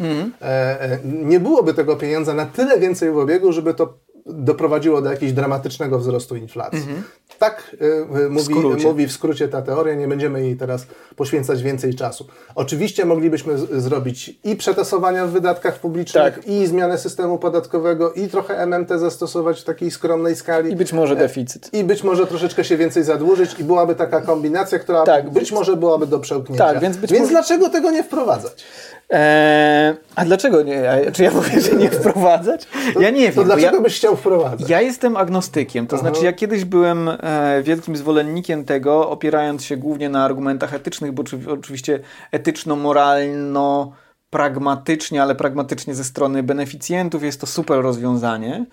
Mm. 0.00 0.32
E, 0.42 0.44
e, 0.82 0.98
nie 1.04 1.40
byłoby 1.40 1.74
tego 1.74 1.96
pieniądza 1.96 2.34
na 2.34 2.46
tyle 2.46 2.78
więcej 2.78 3.12
w 3.12 3.18
obiegu, 3.18 3.52
żeby 3.52 3.74
to 3.74 3.94
doprowadziło 4.32 5.02
do 5.02 5.10
jakiegoś 5.10 5.32
dramatycznego 5.32 5.98
wzrostu 5.98 6.36
inflacji. 6.36 6.78
Mhm. 6.78 7.02
Tak 7.38 7.76
y, 7.82 8.28
mówi, 8.30 8.54
w 8.54 8.84
mówi 8.84 9.06
w 9.06 9.12
skrócie 9.12 9.48
ta 9.48 9.62
teoria, 9.62 9.94
nie 9.94 10.08
będziemy 10.08 10.42
jej 10.42 10.56
teraz 10.56 10.86
poświęcać 11.16 11.62
więcej 11.62 11.94
czasu. 11.94 12.26
Oczywiście 12.54 13.04
moglibyśmy 13.04 13.58
z, 13.58 13.82
zrobić 13.82 14.38
i 14.44 14.56
przetasowania 14.56 15.26
w 15.26 15.30
wydatkach 15.30 15.78
publicznych, 15.78 16.34
tak. 16.34 16.46
i 16.46 16.66
zmianę 16.66 16.98
systemu 16.98 17.38
podatkowego, 17.38 18.12
i 18.12 18.28
trochę 18.28 18.66
MMT 18.66 18.98
zastosować 18.98 19.60
w 19.60 19.64
takiej 19.64 19.90
skromnej 19.90 20.36
skali. 20.36 20.72
I 20.72 20.76
być 20.76 20.92
może 20.92 21.16
deficyt. 21.16 21.70
I 21.72 21.84
być 21.84 22.04
może 22.04 22.26
troszeczkę 22.26 22.64
się 22.64 22.76
więcej 22.76 23.04
zadłużyć 23.04 23.58
i 23.58 23.64
byłaby 23.64 23.94
taka 23.94 24.20
kombinacja, 24.20 24.78
która 24.78 25.02
tak, 25.02 25.24
być, 25.24 25.34
być 25.34 25.52
może 25.52 25.76
byłaby 25.76 26.06
do 26.06 26.18
przełknięcia. 26.18 26.64
Tak, 26.64 26.80
więc, 26.80 26.96
więc 26.96 27.12
może... 27.12 27.30
dlaczego 27.30 27.68
tego 27.68 27.90
nie 27.90 28.04
wprowadzać? 28.04 28.64
Eee, 29.10 29.96
a 30.14 30.24
dlaczego 30.24 30.62
nie? 30.62 30.82
Czy 31.12 31.22
ja 31.22 31.30
mówię, 31.40 31.60
że 31.60 31.72
nie 31.72 31.90
wprowadzać? 31.90 32.68
Ja 33.00 33.10
nie 33.10 33.20
wiem. 33.20 33.34
To 33.34 33.44
dlaczego 33.44 33.76
ja, 33.76 33.82
byś 33.82 33.96
chciał 33.96 34.16
wprowadzać? 34.16 34.68
Ja 34.68 34.80
jestem 34.80 35.16
agnostykiem. 35.16 35.86
To 35.86 35.96
Aha. 35.96 36.08
znaczy, 36.08 36.24
ja 36.24 36.32
kiedyś 36.32 36.64
byłem 36.64 37.08
e, 37.08 37.62
wielkim 37.62 37.96
zwolennikiem 37.96 38.64
tego, 38.64 39.10
opierając 39.10 39.64
się 39.64 39.76
głównie 39.76 40.08
na 40.08 40.24
argumentach 40.24 40.74
etycznych, 40.74 41.12
bo 41.12 41.22
oczywiście 41.48 42.00
etyczno-moralno 42.32 43.92
pragmatycznie, 44.30 45.22
ale 45.22 45.34
pragmatycznie 45.34 45.94
ze 45.94 46.04
strony 46.04 46.42
beneficjentów 46.42 47.22
jest 47.22 47.40
to 47.40 47.46
super 47.46 47.82
rozwiązanie. 47.82 48.64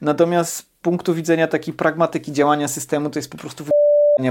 Natomiast 0.00 0.56
z 0.56 0.62
punktu 0.62 1.14
widzenia 1.14 1.48
takiej 1.48 1.74
pragmatyki 1.74 2.32
działania 2.32 2.68
systemu 2.68 3.10
to 3.10 3.18
jest 3.18 3.30
po 3.30 3.38
prostu 3.38 3.64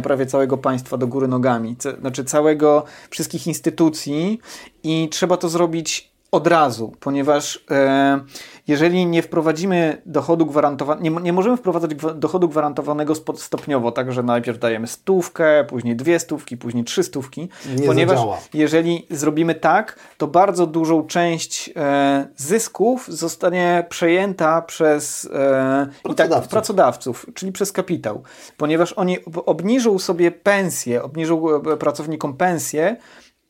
prawie 0.03 0.25
całego 0.25 0.57
państwa 0.57 0.97
do 0.97 1.07
góry 1.07 1.27
nogami, 1.27 1.75
znaczy 1.99 2.23
całego, 2.23 2.83
wszystkich 3.09 3.47
instytucji 3.47 4.39
i 4.83 5.09
trzeba 5.11 5.37
to 5.37 5.49
zrobić 5.49 6.11
od 6.31 6.47
razu, 6.47 6.93
ponieważ 6.99 7.65
e, 7.71 8.19
jeżeli 8.67 9.05
nie 9.05 9.21
wprowadzimy 9.21 10.01
dochodu 10.05 10.45
gwarantowanego, 10.45 11.03
nie, 11.03 11.23
nie, 11.23 11.33
możemy 11.33 11.57
wprowadzać 11.57 11.91
dochodu 12.15 12.49
gwarantowanego 12.49 13.15
stopniowo, 13.35 13.91
tak, 13.91 14.11
że 14.11 14.23
najpierw 14.23 14.59
dajemy 14.59 14.87
stówkę, 14.87 15.63
później 15.63 15.95
dwie 15.95 16.19
stówki, 16.19 16.57
później 16.57 16.83
trzy 16.83 17.03
stówki, 17.03 17.49
nie 17.77 17.87
ponieważ 17.87 18.17
zadziała. 18.17 18.37
jeżeli 18.53 19.07
zrobimy 19.09 19.55
tak, 19.55 19.99
to 20.17 20.27
bardzo 20.27 20.67
dużą 20.67 21.07
część 21.07 21.71
e, 21.75 22.27
zysków 22.35 23.07
zostanie 23.07 23.85
przejęta 23.89 24.61
przez 24.61 25.29
e, 25.33 25.87
pracodawców. 26.03 26.43
Tak, 26.43 26.49
pracodawców, 26.49 27.25
czyli 27.33 27.51
przez 27.51 27.71
kapitał, 27.71 28.23
ponieważ 28.57 28.93
oni 28.93 29.17
obniżą 29.45 29.99
sobie 29.99 30.31
pensję, 30.31 31.03
obniżą 31.03 31.55
e, 31.55 31.77
pracownikom 31.77 32.33
pensję, 32.33 32.97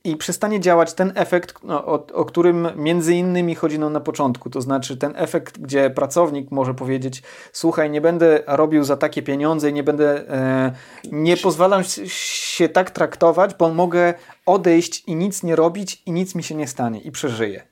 i 0.06 0.18
przestanie 0.18 0.60
działać 0.60 0.94
ten 0.94 1.12
efekt, 1.16 1.56
no, 1.64 1.86
o, 1.86 2.08
o, 2.14 2.26
którym 2.26 2.68
między 2.76 3.16
innymi 3.16 3.56
chodzi 3.56 3.80
nam 3.80 3.94
na 3.94 4.00
początku. 4.00 4.50
To 4.50 4.62
znaczy 4.62 4.98
ten 4.98 5.14
efekt, 5.16 5.60
gdzie 5.60 5.90
pracownik 5.90 6.52
może 6.52 6.74
powiedzieć: 6.74 7.24
Słuchaj, 7.54 7.90
nie 7.90 8.02
będę 8.02 8.44
robił 8.48 8.84
za 8.84 8.98
takie 8.98 9.22
pieniądze, 9.24 9.72
nie 9.72 9.84
będę, 9.84 10.30
e, 10.30 10.72
nie 11.12 11.38
pozwalam 11.38 11.84
się 12.08 12.70
tak 12.70 12.92
traktować, 12.92 13.54
bo 13.54 13.74
mogę 13.74 14.14
odejść 14.46 15.04
i 15.08 15.16
nic 15.16 15.44
nie 15.44 15.56
robić, 15.56 16.04
i 16.06 16.12
nic 16.12 16.36
mi 16.36 16.44
się 16.44 16.56
nie 16.56 16.68
stanie, 16.68 17.02
i 17.02 17.12
przeżyję. 17.12 17.64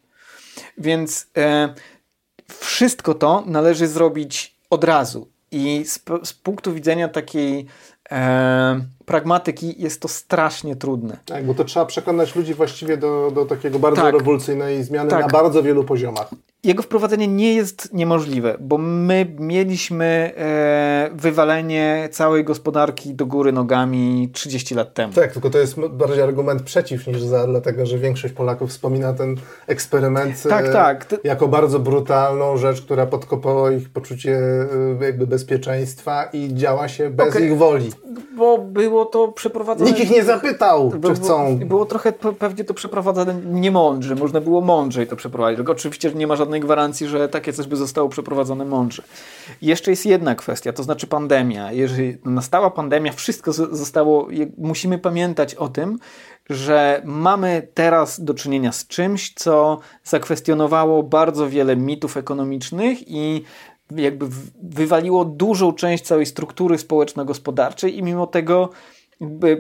Więc 0.78 1.28
e, 1.38 1.74
wszystko 2.60 3.14
to 3.14 3.44
należy 3.46 3.88
zrobić 3.88 4.56
od 4.70 4.84
razu. 4.84 5.28
I 5.52 5.84
z, 5.86 6.00
z 6.24 6.34
punktu 6.34 6.74
widzenia 6.74 7.08
takiej 7.08 7.66
e, 8.12 8.86
pragmatyki 9.06 9.82
jest 9.82 10.02
to 10.02 10.08
strasznie 10.08 10.76
trudne. 10.76 11.18
Tak, 11.26 11.46
bo 11.46 11.54
to 11.54 11.64
trzeba 11.64 11.86
przekonać 11.86 12.36
ludzi 12.36 12.54
właściwie 12.54 12.98
do, 12.98 13.32
do 13.36 13.46
takiego 13.46 13.80
bardzo 13.80 14.02
tak. 14.02 14.14
rewolucyjnej 14.14 14.84
zmiany 14.84 15.10
tak. 15.10 15.22
na 15.22 15.28
bardzo 15.28 15.64
wielu 15.64 15.84
poziomach. 15.84 16.30
Jego 16.64 16.84
wprowadzenie 16.84 17.28
nie 17.28 17.56
jest 17.56 17.94
niemożliwe, 17.94 18.58
bo 18.60 18.78
my 18.78 19.36
mieliśmy 19.40 20.34
e, 20.38 21.10
wywalenie 21.14 22.10
całej 22.12 22.44
gospodarki 22.44 23.16
do 23.16 23.26
góry 23.26 23.52
nogami 23.52 24.30
30 24.34 24.76
lat 24.76 24.94
temu. 24.94 25.14
Tak, 25.14 25.32
tylko 25.32 25.50
to 25.50 25.58
jest 25.58 25.80
bardziej 25.80 26.22
argument 26.22 26.62
przeciw 26.62 27.08
niż 27.08 27.22
za, 27.22 27.48
dlatego 27.48 27.86
że 27.86 27.98
większość 27.98 28.34
Polaków 28.34 28.70
wspomina 28.70 29.14
ten 29.14 29.36
eksperyment 29.68 30.44
tak, 30.44 30.66
e, 30.66 30.72
tak. 30.72 31.16
jako 31.24 31.48
bardzo 31.48 31.80
brutalną 31.80 32.58
rzecz, 32.58 32.82
która 32.82 33.06
podkopała 33.06 33.72
ich 33.72 33.90
poczucie 33.90 34.38
e, 35.02 35.06
jakby 35.06 35.28
bezpieczeństwa 35.28 36.24
i 36.34 36.54
działa 36.54 36.88
się 36.88 37.10
bez 37.10 37.30
okay. 37.30 37.46
ich 37.46 37.58
woli. 37.58 37.92
Bo 38.38 38.58
było 38.94 39.06
to 39.06 39.28
przeprowadzone... 39.28 39.90
Nikt 39.90 40.04
ich 40.04 40.12
nie 40.12 40.24
zapytał, 40.24 40.92
czy 40.92 41.00
było, 41.00 41.14
chcą. 41.14 41.60
Było 41.60 41.86
trochę 41.86 42.12
pewnie 42.12 42.64
to 42.64 42.74
przeprowadzone 42.74 43.36
niemądrze, 43.46 44.16
można 44.16 44.42
było 44.42 44.62
mądrzej 44.62 45.08
to 45.08 45.16
przeprowadzić. 45.16 45.58
Tylko 45.58 45.72
oczywiście 45.72 46.12
nie 46.12 46.28
ma 46.28 46.36
żadnej 46.36 46.62
gwarancji, 46.62 47.08
że 47.08 47.30
takie 47.30 47.54
coś 47.54 47.68
by 47.68 47.76
zostało 47.76 48.10
przeprowadzone 48.10 48.66
mądrze. 48.66 49.04
jeszcze 49.62 49.92
jest 49.92 50.06
jedna 50.06 50.36
kwestia, 50.36 50.74
to 50.74 50.84
znaczy 50.84 51.08
pandemia. 51.08 51.72
Jeżeli 51.72 52.18
nastała 52.26 52.70
pandemia, 52.70 53.12
wszystko 53.12 53.54
zostało. 53.54 54.28
Musimy 54.58 54.98
pamiętać 54.98 55.56
o 55.56 55.68
tym, 55.68 56.00
że 56.50 57.02
mamy 57.06 57.68
teraz 57.74 58.24
do 58.24 58.34
czynienia 58.34 58.72
z 58.72 58.88
czymś, 58.88 59.34
co 59.34 59.80
zakwestionowało 60.04 61.04
bardzo 61.04 61.50
wiele 61.50 61.76
mitów 61.76 62.18
ekonomicznych 62.18 62.98
i 63.08 63.44
jakby 63.92 64.26
wywaliło 64.64 65.26
dużą 65.26 65.74
część 65.74 66.04
całej 66.04 66.26
struktury 66.26 66.78
społeczno-gospodarczej 66.78 67.98
i 67.98 68.04
mimo 68.04 68.28
tego 68.28 68.70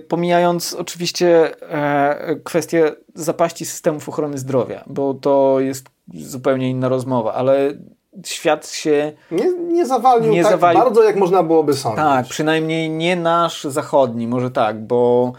pomijając 0.07 0.73
oczywiście 0.73 1.61
e, 1.71 2.35
kwestię 2.43 2.91
zapaści 3.15 3.65
systemów 3.65 4.09
ochrony 4.09 4.37
zdrowia, 4.37 4.83
bo 4.87 5.13
to 5.13 5.59
jest 5.59 5.85
zupełnie 6.13 6.69
inna 6.69 6.89
rozmowa, 6.89 7.33
ale 7.33 7.73
świat 8.25 8.69
się 8.69 9.11
nie, 9.31 9.53
nie 9.53 9.85
zawalił 9.85 10.31
nie 10.31 10.43
tak 10.43 10.59
bardzo, 10.59 11.03
jak 11.03 11.15
można 11.15 11.43
byłoby 11.43 11.73
sądzić. 11.73 11.97
Tak, 11.97 12.25
przynajmniej 12.25 12.89
nie 12.89 13.15
nasz 13.15 13.63
zachodni, 13.63 14.27
może 14.27 14.51
tak, 14.51 14.87
bo 14.87 15.33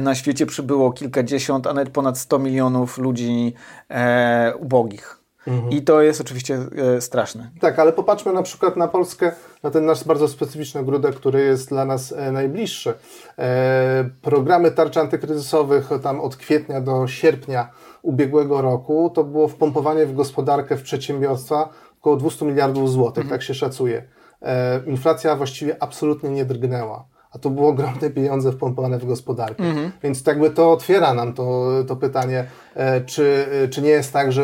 na 0.00 0.14
świecie 0.14 0.46
przybyło 0.46 0.92
kilkadziesiąt, 0.92 1.66
a 1.66 1.74
nawet 1.74 1.92
ponad 1.92 2.18
100 2.18 2.38
milionów 2.38 2.98
ludzi 2.98 3.54
e, 3.88 4.52
ubogich. 4.56 5.17
Mhm. 5.48 5.72
I 5.72 5.82
to 5.82 6.02
jest 6.02 6.20
oczywiście 6.20 6.58
e, 6.96 7.00
straszne. 7.00 7.50
Tak, 7.60 7.78
ale 7.78 7.92
popatrzmy 7.92 8.32
na 8.32 8.42
przykład 8.42 8.76
na 8.76 8.88
Polskę, 8.88 9.32
na 9.62 9.70
ten 9.70 9.86
nasz 9.86 10.04
bardzo 10.04 10.28
specyficzny 10.28 10.84
grudek, 10.84 11.14
który 11.14 11.40
jest 11.40 11.68
dla 11.68 11.84
nas 11.84 12.12
e, 12.12 12.32
najbliższy. 12.32 12.94
E, 13.38 14.10
programy 14.22 14.70
tarcz 14.70 14.96
antykryzysowych 14.96 15.88
tam 16.02 16.20
od 16.20 16.36
kwietnia 16.36 16.80
do 16.80 17.06
sierpnia 17.06 17.70
ubiegłego 18.02 18.62
roku 18.62 19.12
to 19.14 19.24
było 19.24 19.48
wpompowanie 19.48 20.06
w 20.06 20.14
gospodarkę, 20.14 20.76
w 20.76 20.82
przedsiębiorstwa 20.82 21.68
około 22.00 22.16
200 22.16 22.44
miliardów 22.44 22.90
złotych, 22.90 23.24
mhm. 23.24 23.40
tak 23.40 23.46
się 23.46 23.54
szacuje. 23.54 24.08
E, 24.42 24.80
inflacja 24.86 25.36
właściwie 25.36 25.82
absolutnie 25.82 26.30
nie 26.30 26.44
drgnęła 26.44 27.17
a 27.30 27.38
to 27.38 27.50
było 27.50 27.68
ogromne 27.68 28.10
pieniądze 28.10 28.52
wpompowane 28.52 28.98
w 28.98 29.06
gospodarkę. 29.06 29.64
Mhm. 29.64 29.92
Więc 30.02 30.22
tak 30.22 30.40
by 30.40 30.50
to 30.50 30.72
otwiera 30.72 31.14
nam 31.14 31.32
to, 31.32 31.70
to 31.88 31.96
pytanie, 31.96 32.44
e, 32.74 33.00
czy, 33.00 33.46
e, 33.64 33.68
czy 33.68 33.82
nie 33.82 33.90
jest 33.90 34.12
tak, 34.12 34.32
że 34.32 34.42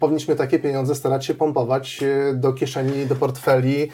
powinniśmy 0.00 0.36
takie 0.36 0.58
pieniądze 0.58 0.94
starać 0.94 1.26
się 1.26 1.34
pompować 1.34 2.00
e, 2.02 2.34
do 2.34 2.52
kieszeni, 2.52 3.06
do 3.06 3.14
portfeli 3.14 3.88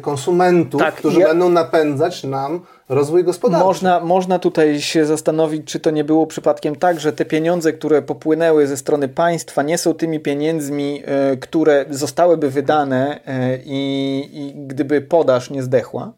konsumentów, 0.00 0.80
tak, 0.80 0.94
którzy 0.94 1.20
ja... 1.20 1.26
będą 1.26 1.48
napędzać 1.48 2.24
nam 2.24 2.60
rozwój 2.88 3.24
gospodarczy. 3.24 3.66
Można, 3.66 4.00
można 4.00 4.38
tutaj 4.38 4.80
się 4.80 5.06
zastanowić, 5.06 5.66
czy 5.66 5.80
to 5.80 5.90
nie 5.90 6.04
było 6.04 6.26
przypadkiem 6.26 6.76
tak, 6.76 7.00
że 7.00 7.12
te 7.12 7.24
pieniądze, 7.24 7.72
które 7.72 8.02
popłynęły 8.02 8.66
ze 8.66 8.76
strony 8.76 9.08
państwa, 9.08 9.62
nie 9.62 9.78
są 9.78 9.94
tymi 9.94 10.20
pieniędzmi, 10.20 11.02
które 11.40 11.84
zostałyby 11.90 12.50
wydane 12.50 13.20
i, 13.64 14.28
i 14.32 14.66
gdyby 14.66 15.00
podaż 15.00 15.50
nie 15.50 15.62
zdechła. 15.62 16.12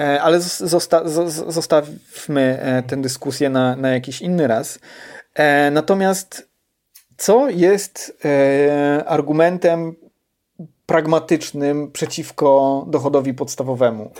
E, 0.00 0.22
ale 0.22 0.40
zosta 0.40 1.02
zostawmy 1.48 2.58
e, 2.62 2.82
tę 2.82 2.96
dyskusję 2.96 3.50
na, 3.50 3.76
na 3.76 3.90
jakiś 3.90 4.22
inny 4.22 4.46
raz. 4.46 4.78
E, 5.34 5.70
natomiast 5.70 6.48
co 7.16 7.48
jest 7.48 8.18
argumentem 9.06 9.94
pragmatycznym 10.86 11.92
przeciwko 11.92 12.84
dochodowi 12.88 13.34
podstawowemu? 13.34 14.10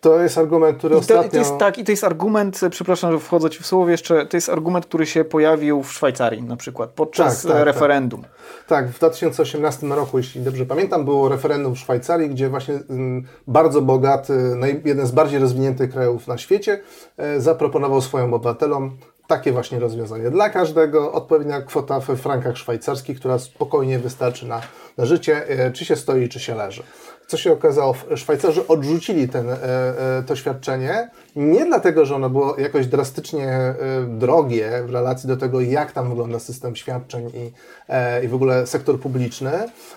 To 0.00 0.20
jest 0.22 0.38
argument, 0.38 0.78
który 0.78 0.94
I 0.94 0.96
to, 0.96 1.00
ostatnio... 1.00 1.30
To 1.30 1.36
jest, 1.36 1.58
tak, 1.58 1.78
i 1.78 1.84
to 1.84 1.92
jest 1.92 2.04
argument, 2.04 2.60
przepraszam, 2.70 3.12
że 3.12 3.18
wchodzę 3.18 3.50
Ci 3.50 3.62
w 3.62 3.66
słowo 3.66 3.90
jeszcze, 3.90 4.26
to 4.26 4.36
jest 4.36 4.48
argument, 4.48 4.86
który 4.86 5.06
się 5.06 5.24
pojawił 5.24 5.82
w 5.82 5.92
Szwajcarii 5.92 6.42
na 6.42 6.56
przykład 6.56 6.90
podczas 6.90 7.42
tak, 7.42 7.42
tak, 7.42 7.52
tak. 7.52 7.66
referendum. 7.66 8.22
Tak. 8.22 8.30
tak. 8.66 8.88
w 8.88 8.98
2018 8.98 9.86
roku, 9.86 10.18
jeśli 10.18 10.40
dobrze 10.40 10.66
pamiętam, 10.66 11.04
było 11.04 11.28
referendum 11.28 11.74
w 11.74 11.78
Szwajcarii, 11.78 12.30
gdzie 12.30 12.48
właśnie 12.48 12.74
mm, 12.90 13.24
bardzo 13.46 13.82
bogaty, 13.82 14.56
jeden 14.84 15.06
z 15.06 15.10
bardziej 15.10 15.38
rozwiniętych 15.38 15.90
krajów 15.90 16.28
na 16.28 16.38
świecie 16.38 16.80
e, 17.16 17.40
zaproponował 17.40 18.00
swoim 18.00 18.34
obywatelom 18.34 18.96
takie 19.26 19.52
właśnie 19.52 19.78
rozwiązanie. 19.78 20.30
Dla 20.30 20.50
każdego 20.50 21.12
odpowiednia 21.12 21.62
kwota 21.62 22.00
w 22.00 22.06
frankach 22.06 22.56
szwajcarskich, 22.56 23.18
która 23.18 23.38
spokojnie 23.38 23.98
wystarczy 23.98 24.46
na, 24.46 24.60
na 24.96 25.06
życie, 25.06 25.48
e, 25.48 25.70
czy 25.70 25.84
się 25.84 25.96
stoi, 25.96 26.28
czy 26.28 26.40
się 26.40 26.54
leży. 26.54 26.82
Co 27.26 27.36
się 27.36 27.52
okazało, 27.52 27.94
Szwajcarzy 28.16 28.66
odrzucili 28.66 29.28
ten, 29.28 29.50
e, 29.50 29.54
e, 29.54 30.22
to 30.26 30.36
świadczenie 30.36 31.10
nie 31.36 31.66
dlatego, 31.66 32.06
że 32.06 32.14
ono 32.14 32.30
było 32.30 32.56
jakoś 32.58 32.86
drastycznie 32.86 33.48
e, 33.48 33.76
drogie 34.08 34.82
w 34.86 34.90
relacji 34.90 35.28
do 35.28 35.36
tego, 35.36 35.60
jak 35.60 35.92
tam 35.92 36.08
wygląda 36.08 36.38
system 36.38 36.76
świadczeń 36.76 37.30
i, 37.34 37.52
i 38.24 38.28
w 38.28 38.34
ogóle 38.34 38.66
sektor 38.66 39.00
publiczny, 39.00 39.50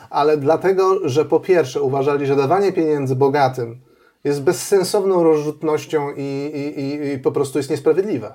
ale 0.09 0.37
dlatego, 0.37 1.09
że 1.09 1.25
po 1.25 1.39
pierwsze 1.39 1.81
uważali, 1.81 2.25
że 2.25 2.35
dawanie 2.35 2.73
pieniędzy 2.73 3.15
bogatym 3.15 3.81
jest 4.23 4.41
bezsensowną 4.41 5.23
rozrzutnością 5.23 6.11
i, 6.17 6.51
i, 6.77 7.13
i 7.13 7.19
po 7.19 7.31
prostu 7.31 7.59
jest 7.59 7.69
niesprawiedliwe. 7.69 8.33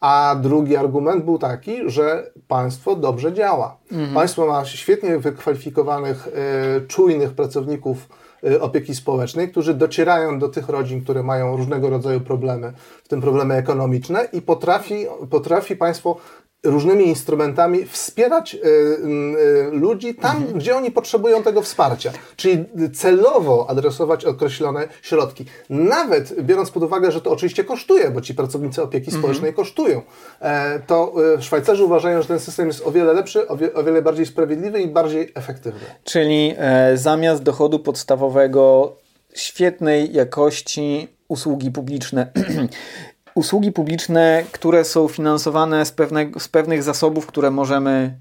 A 0.00 0.36
drugi 0.42 0.76
argument 0.76 1.24
był 1.24 1.38
taki, 1.38 1.90
że 1.90 2.30
państwo 2.48 2.96
dobrze 2.96 3.32
działa. 3.32 3.76
Mhm. 3.92 4.14
Państwo 4.14 4.46
ma 4.46 4.64
świetnie 4.64 5.18
wykwalifikowanych, 5.18 6.28
y, 6.28 6.86
czujnych 6.86 7.32
pracowników 7.32 8.08
y, 8.44 8.60
opieki 8.60 8.94
społecznej, 8.94 9.50
którzy 9.50 9.74
docierają 9.74 10.38
do 10.38 10.48
tych 10.48 10.68
rodzin, 10.68 11.04
które 11.04 11.22
mają 11.22 11.56
różnego 11.56 11.90
rodzaju 11.90 12.20
problemy, 12.20 12.72
w 13.04 13.08
tym 13.08 13.20
problemy 13.20 13.54
ekonomiczne 13.54 14.28
i 14.32 14.42
potrafi, 14.42 15.06
potrafi 15.30 15.76
państwo 15.76 16.16
różnymi 16.62 17.06
instrumentami 17.06 17.86
wspierać 17.86 18.54
y, 18.54 18.58
y, 18.58 19.70
ludzi 19.72 20.14
tam, 20.14 20.36
mhm. 20.36 20.58
gdzie 20.58 20.76
oni 20.76 20.90
potrzebują 20.90 21.42
tego 21.42 21.62
wsparcia. 21.62 22.12
Czyli 22.36 22.64
celowo 22.94 23.66
adresować 23.70 24.24
określone 24.24 24.88
środki. 25.02 25.44
Nawet 25.70 26.42
biorąc 26.42 26.70
pod 26.70 26.82
uwagę, 26.82 27.12
że 27.12 27.20
to 27.20 27.30
oczywiście 27.30 27.64
kosztuje, 27.64 28.10
bo 28.10 28.20
ci 28.20 28.34
pracownicy 28.34 28.82
opieki 28.82 29.06
mhm. 29.06 29.22
społecznej 29.22 29.54
kosztują, 29.54 30.02
e, 30.40 30.80
to 30.80 31.14
y, 31.38 31.42
Szwajcarzy 31.42 31.84
uważają, 31.84 32.22
że 32.22 32.28
ten 32.28 32.40
system 32.40 32.66
jest 32.66 32.86
o 32.86 32.92
wiele 32.92 33.12
lepszy, 33.12 33.48
o, 33.48 33.56
wie, 33.56 33.74
o 33.74 33.84
wiele 33.84 34.02
bardziej 34.02 34.26
sprawiedliwy 34.26 34.82
i 34.82 34.88
bardziej 34.88 35.32
efektywny. 35.34 35.80
Czyli 36.04 36.54
e, 36.58 36.96
zamiast 36.96 37.42
dochodu 37.42 37.78
podstawowego 37.78 38.96
świetnej 39.34 40.12
jakości 40.12 41.08
usługi 41.30 41.70
publiczne 41.70 42.32
usługi 43.40 43.72
publiczne, 43.72 44.44
które 44.52 44.84
są 44.84 45.08
finansowane 45.08 45.86
z, 45.86 45.94
z 46.38 46.48
pewnych 46.48 46.82
zasobów, 46.82 47.26
które 47.26 47.50
możemy, 47.50 48.18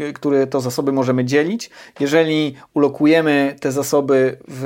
y, 0.00 0.12
które 0.12 0.46
to 0.46 0.60
zasoby 0.60 0.92
możemy 0.92 1.24
dzielić. 1.24 1.70
Jeżeli 2.00 2.56
ulokujemy 2.74 3.56
te 3.60 3.72
zasoby 3.72 4.38
w 4.48 4.64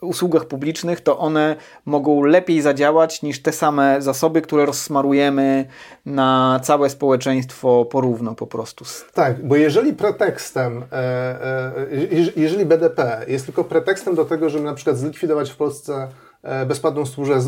usługach 0.00 0.44
publicznych, 0.44 1.00
to 1.00 1.18
one 1.18 1.56
mogą 1.84 2.22
lepiej 2.22 2.62
zadziałać 2.62 3.22
niż 3.22 3.42
te 3.42 3.52
same 3.52 4.02
zasoby, 4.02 4.42
które 4.42 4.66
rozsmarujemy 4.66 5.66
na 6.06 6.60
całe 6.62 6.90
społeczeństwo 6.90 7.84
porówno 7.84 8.34
po 8.34 8.46
prostu. 8.46 8.84
Tak, 9.14 9.46
bo 9.46 9.56
jeżeli 9.56 9.92
pretekstem, 9.92 10.84
e, 10.92 10.94
e, 10.94 12.32
jeżeli 12.36 12.66
BDP 12.66 13.24
jest 13.28 13.46
tylko 13.46 13.64
pretekstem 13.64 14.14
do 14.14 14.24
tego, 14.24 14.50
żeby 14.50 14.64
na 14.64 14.74
przykład 14.74 14.96
zlikwidować 14.96 15.50
w 15.50 15.56
Polsce 15.56 16.08
e, 16.42 16.66
bezpłatną 16.66 17.06
służbę, 17.06 17.40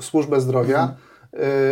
służbę 0.00 0.40
zdrowia, 0.40 0.82
mhm 0.82 1.11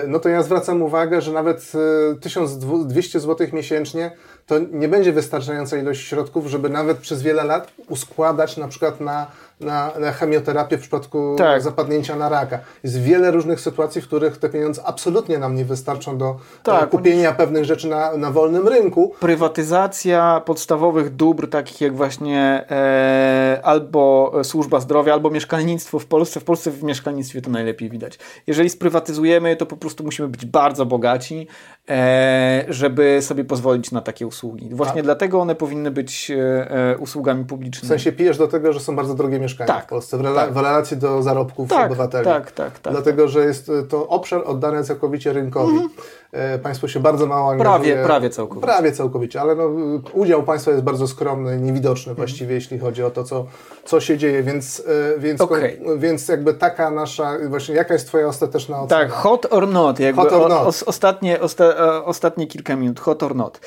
no 0.06 0.18
to 0.18 0.28
ja 0.28 0.42
zwracam 0.42 0.82
uwagę, 0.82 1.20
że 1.20 1.32
nawet 1.32 1.72
1200 2.20 3.18
e, 3.18 3.20
zł 3.20 3.46
miesięcznie 3.52 4.12
to 4.50 4.58
nie 4.58 4.88
będzie 4.88 5.12
wystarczająca 5.12 5.76
ilość 5.76 6.08
środków, 6.08 6.46
żeby 6.46 6.68
nawet 6.68 6.98
przez 6.98 7.22
wiele 7.22 7.44
lat 7.44 7.72
uskładać 7.88 8.56
na 8.56 8.68
przykład 8.68 9.00
na 9.00 9.26
na, 9.60 9.92
na 9.98 10.12
chemioterapię 10.12 10.78
w 10.78 10.80
przypadku 10.80 11.34
tak. 11.38 11.62
zapadnięcia 11.62 12.16
na 12.16 12.28
raka. 12.28 12.58
Jest 12.84 13.00
wiele 13.02 13.30
różnych 13.30 13.60
sytuacji, 13.60 14.02
w 14.02 14.06
których 14.06 14.36
te 14.36 14.48
pieniądze 14.48 14.82
absolutnie 14.84 15.38
nam 15.38 15.54
nie 15.54 15.64
wystarczą 15.64 16.18
do 16.18 16.36
tak, 16.62 16.90
kupienia 16.90 17.32
pewnych 17.32 17.64
rzeczy 17.64 17.88
na, 17.88 18.16
na 18.16 18.30
wolnym 18.30 18.68
rynku. 18.68 19.14
Prywatyzacja 19.20 20.42
podstawowych 20.44 21.16
dóbr, 21.16 21.48
takich 21.48 21.80
jak 21.80 21.96
właśnie 21.96 22.64
e, 22.70 23.60
albo 23.62 24.32
służba 24.42 24.80
zdrowia, 24.80 25.12
albo 25.12 25.30
mieszkalnictwo 25.30 25.98
w 25.98 26.06
Polsce. 26.06 26.40
W 26.40 26.44
Polsce 26.44 26.70
w 26.70 26.82
mieszkalnictwie 26.82 27.42
to 27.42 27.50
najlepiej 27.50 27.90
widać. 27.90 28.18
Jeżeli 28.46 28.70
sprywatyzujemy, 28.70 29.56
to 29.56 29.66
po 29.66 29.76
prostu 29.76 30.04
musimy 30.04 30.28
być 30.28 30.46
bardzo 30.46 30.86
bogaci, 30.86 31.46
e, 31.88 32.64
żeby 32.68 33.18
sobie 33.22 33.44
pozwolić 33.44 33.90
na 33.90 34.00
takie 34.00 34.26
usługi. 34.26 34.39
Właśnie 34.70 35.00
A. 35.00 35.04
dlatego 35.04 35.40
one 35.40 35.54
powinny 35.54 35.90
być 35.90 36.30
e, 36.30 36.70
e 36.70 36.98
usługami 36.98 37.44
publicznymi. 37.44 37.86
W 37.86 37.88
sensie 37.88 38.12
pijesz 38.12 38.38
do 38.38 38.48
tego, 38.48 38.72
że 38.72 38.80
są 38.80 38.96
bardzo 38.96 39.14
drogie 39.14 39.38
mieszkania 39.38 39.50
mieszkania 39.50 39.80
tak, 39.80 39.84
w 39.84 39.88
Polsce 39.88 40.18
w, 40.18 40.20
rela 40.20 40.44
tak. 40.44 40.52
w 40.52 40.56
relacji 40.56 40.96
do 40.96 41.22
zarobków 41.22 41.68
tak, 41.68 41.86
obywateli. 41.86 42.24
Tak, 42.24 42.52
tak, 42.52 42.78
tak. 42.78 42.92
Dlatego, 42.92 43.28
że 43.28 43.44
jest 43.44 43.70
to 43.88 44.08
obszar 44.08 44.42
oddany 44.46 44.84
całkowicie 44.84 45.32
rynkowi. 45.32 45.72
Mhm. 45.72 45.90
E, 46.32 46.58
państwo 46.58 46.88
się 46.88 47.00
bardzo 47.00 47.26
mało 47.26 47.50
angażuje. 47.50 47.94
Prawie, 47.94 48.04
prawie 48.04 48.30
całkowicie. 48.30 48.66
Prawie 48.66 48.92
całkowicie, 48.92 49.40
ale 49.40 49.54
no, 49.54 49.70
udział 50.12 50.42
państwa 50.42 50.70
jest 50.70 50.82
bardzo 50.82 51.08
skromny, 51.08 51.56
niewidoczny 51.56 52.14
właściwie, 52.14 52.54
jeśli 52.54 52.78
chodzi 52.78 53.02
o 53.02 53.10
to, 53.10 53.24
co, 53.24 53.46
co 53.84 54.00
się 54.00 54.18
dzieje, 54.18 54.42
więc, 54.42 54.82
e, 55.16 55.20
więc, 55.20 55.40
okay. 55.40 55.80
więc 55.96 56.28
jakby 56.28 56.54
taka 56.54 56.90
nasza, 56.90 57.38
właśnie 57.48 57.74
jaka 57.74 57.94
jest 57.94 58.06
twoja 58.06 58.26
ostateczna 58.26 58.82
ocena? 58.82 59.00
Tak, 59.00 59.10
hot 59.12 59.46
or 59.50 59.68
not, 59.68 60.00
jakby 60.00 60.22
hot 60.22 60.32
or 60.32 60.48
not. 60.48 60.62
O, 60.62 60.64
o, 60.64 60.86
ostatnie, 60.86 61.40
osta, 61.40 61.64
e, 61.64 62.04
ostatnie 62.04 62.46
kilka 62.46 62.76
minut, 62.76 63.00
hot 63.00 63.22
or 63.22 63.34
not. 63.34 63.60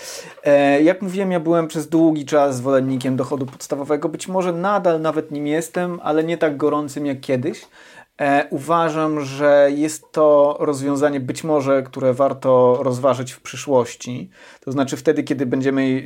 E, 0.43 0.81
jak 0.81 1.01
mówiłem, 1.01 1.31
ja 1.31 1.39
byłem 1.39 1.67
przez 1.67 1.87
długi 1.87 2.25
czas 2.25 2.55
zwolennikiem 2.55 3.15
dochodu 3.15 3.45
podstawowego, 3.45 4.09
być 4.09 4.27
może 4.27 4.53
nadal 4.53 5.01
nawet 5.01 5.31
nim 5.31 5.47
jestem, 5.47 5.99
ale 6.03 6.23
nie 6.23 6.37
tak 6.37 6.57
gorącym 6.57 7.05
jak 7.05 7.19
kiedyś. 7.19 7.65
E, 8.21 8.47
uważam, 8.49 9.21
że 9.21 9.69
jest 9.75 10.11
to 10.11 10.57
rozwiązanie 10.59 11.19
być 11.19 11.43
może, 11.43 11.83
które 11.83 12.13
warto 12.13 12.79
rozważyć 12.83 13.31
w 13.31 13.41
przyszłości. 13.41 14.29
To 14.59 14.71
znaczy 14.71 14.97
wtedy, 14.97 15.23
kiedy 15.23 15.45
będziemy, 15.45 16.03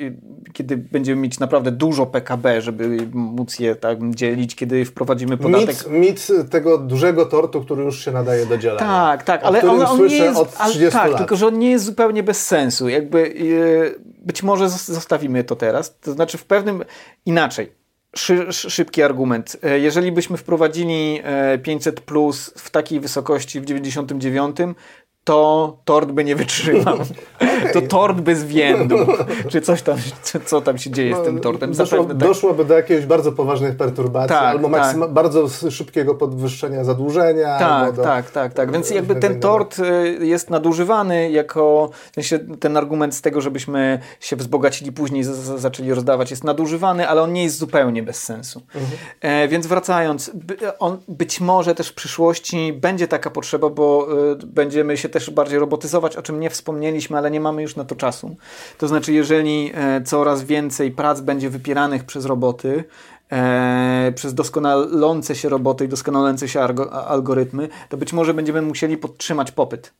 kiedy 0.54 0.78
będziemy 0.78 1.22
mieć 1.22 1.40
naprawdę 1.40 1.72
dużo 1.72 2.06
PKB, 2.06 2.62
żeby 2.62 3.08
móc 3.14 3.60
je 3.60 3.76
tak 3.76 4.10
dzielić, 4.10 4.56
kiedy 4.56 4.86
wprowadzimy 4.86 5.38
podatek. 5.38 5.90
Mit, 5.90 6.30
mit 6.30 6.50
tego 6.50 6.78
dużego 6.78 7.26
tortu, 7.26 7.62
który 7.62 7.84
już 7.84 8.06
się 8.06 8.12
nadaje 8.12 8.46
do 8.46 8.58
dzielenia. 8.58 8.80
Tak, 8.80 9.24
tak, 9.24 9.44
ale 9.44 9.62
on, 9.62 9.82
on 9.82 10.08
nie 10.08 10.18
jest, 10.18 10.56
ale, 10.58 10.92
tak, 10.92 11.12
lat. 11.12 11.18
tylko 11.18 11.36
że 11.36 11.48
on 11.48 11.60
nie 11.60 11.72
jest 11.72 11.86
zupełnie 11.86 12.24
bez 12.24 12.46
sensu. 12.46 12.90
Jakby 12.90 13.30
yy, 13.30 14.00
być 14.20 14.44
może 14.44 14.70
zostawimy 14.70 15.44
to 15.44 15.56
teraz. 15.56 16.00
To 16.00 16.12
znaczy 16.12 16.38
w 16.38 16.46
pewnym 16.46 16.84
inaczej 17.26 17.87
szy, 18.16 18.54
szybki 18.54 19.04
argument. 19.04 19.58
E, 19.64 19.80
jeżeli 19.80 20.12
byśmy 20.12 20.38
wprowadzili 20.38 21.22
500 21.64 22.00
e, 22.00 22.02
plus 22.02 22.54
w 22.58 22.70
takiej 22.70 23.00
wysokości 23.00 23.62
w 23.62 23.66
99, 23.66 24.58
to 25.28 25.78
tort 25.86 26.12
by 26.12 26.24
nie 26.24 26.36
wytrzymał. 26.36 26.96
Okay. 26.96 27.48
To 27.74 27.82
tort 27.82 28.22
by 28.22 28.36
zwiędł. 28.36 28.96
Czy 29.52 29.62
coś 29.62 29.82
tam, 29.82 29.98
co 30.46 30.62
tam 30.62 30.78
się 30.78 30.90
dzieje 30.90 31.12
no, 31.12 31.22
z 31.22 31.26
tym 31.26 31.40
tortem? 31.40 31.74
Doszło, 31.74 32.04
tak. 32.04 32.18
Doszłoby 32.18 32.66
do 32.66 32.74
jakiejś 32.74 33.06
bardzo 33.06 33.32
poważnych 33.32 33.78
perturbacji 33.78 34.30
tak, 34.30 34.44
albo 34.44 34.70
tak. 34.70 35.12
bardzo 35.12 35.48
szybkiego 35.70 36.16
podwyższenia 36.16 36.84
zadłużenia. 36.84 37.60
Tak, 37.60 37.96
do, 37.96 38.04
tak, 38.04 38.32
tak, 38.32 38.54
tak. 38.54 38.72
Więc 38.72 38.90
jakby 38.90 39.16
ten 39.16 39.40
tort 39.40 39.80
y, 39.80 40.26
jest 40.26 40.50
nadużywany 40.50 41.32
jako, 41.32 41.90
w 42.12 42.16
sensie 42.16 42.40
ten 42.40 42.78
argument 42.78 43.16
z 43.16 43.22
tego, 43.22 43.42
żebyśmy 43.42 44.00
się 44.20 44.36
wzbogacili 44.36 44.92
później, 44.92 45.24
z, 45.24 45.28
z, 45.28 45.62
zaczęli 45.62 45.94
rozdawać, 45.94 46.32
jest 46.32 46.44
nadużywany, 46.44 47.08
ale 47.08 47.22
on 47.22 47.34
nie 47.34 47.44
jest 47.44 47.58
zupełnie 47.58 48.04
bez 48.04 48.24
sensu. 48.24 48.62
Mhm. 48.76 48.98
E, 49.22 49.48
więc 49.48 49.68
wracając, 49.68 50.32
by, 50.34 50.78
on 50.80 50.98
być 51.08 51.42
może 51.42 51.76
też 51.76 51.90
w 51.90 51.94
przyszłości 51.94 52.74
będzie 52.74 53.08
taka 53.08 53.30
potrzeba, 53.30 53.70
bo 53.70 54.08
y, 54.32 54.46
będziemy 54.46 54.98
się 54.98 55.10
też 55.20 55.30
bardziej 55.30 55.60
robotyzować, 55.60 56.16
o 56.16 56.22
czym 56.22 56.40
nie 56.40 56.50
wspomnieliśmy, 56.50 57.18
ale 57.18 57.32
nie 57.32 57.40
mamy 57.40 57.62
już 57.62 57.76
na 57.76 57.86
to 57.86 57.96
czasu. 57.96 58.36
To 58.78 58.88
znaczy, 58.88 59.14
jeżeli 59.14 59.72
e, 59.74 60.02
coraz 60.02 60.44
więcej 60.44 60.92
prac 60.92 61.22
będzie 61.22 61.50
wypieranych 61.50 62.04
przez 62.04 62.26
roboty, 62.26 62.84
e, 63.32 64.12
przez 64.16 64.34
doskonalące 64.34 65.36
się 65.36 65.50
roboty 65.50 65.86
i 65.86 65.88
doskonalące 65.88 66.48
się 66.48 66.62
algorytmy, 67.08 67.70
to 67.90 67.98
być 67.98 68.14
może 68.14 68.34
będziemy 68.34 68.62
musieli 68.62 68.98
podtrzymać 68.98 69.52
popyt. 69.52 69.94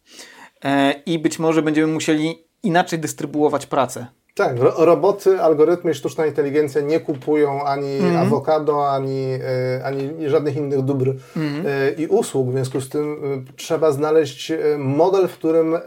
E, 0.64 0.92
I 1.06 1.20
być 1.20 1.40
może 1.40 1.62
będziemy 1.62 1.94
musieli 1.94 2.44
inaczej 2.64 3.00
dystrybuować 3.00 3.66
pracę. 3.66 4.08
Tak, 4.38 4.58
roboty, 4.78 5.42
algorytmy, 5.42 5.94
sztuczna 5.94 6.26
inteligencja 6.26 6.82
nie 6.82 7.00
kupują 7.00 7.64
ani 7.64 7.98
mm 7.98 8.18
awokado, 8.18 8.92
ani, 8.92 9.24
e, 9.24 9.86
ani 9.86 10.30
żadnych 10.30 10.56
innych 10.56 10.82
dóbr 10.82 11.14
mm 11.38 11.66
i 11.98 12.08
usług. 12.08 12.50
W 12.50 12.52
związku 12.52 12.82
z 12.82 12.90
tym 12.90 13.14
e, 13.14 13.54
trzeba 13.56 13.92
znaleźć 13.92 14.52
model, 14.78 15.28
w 15.28 15.34
którym 15.34 15.78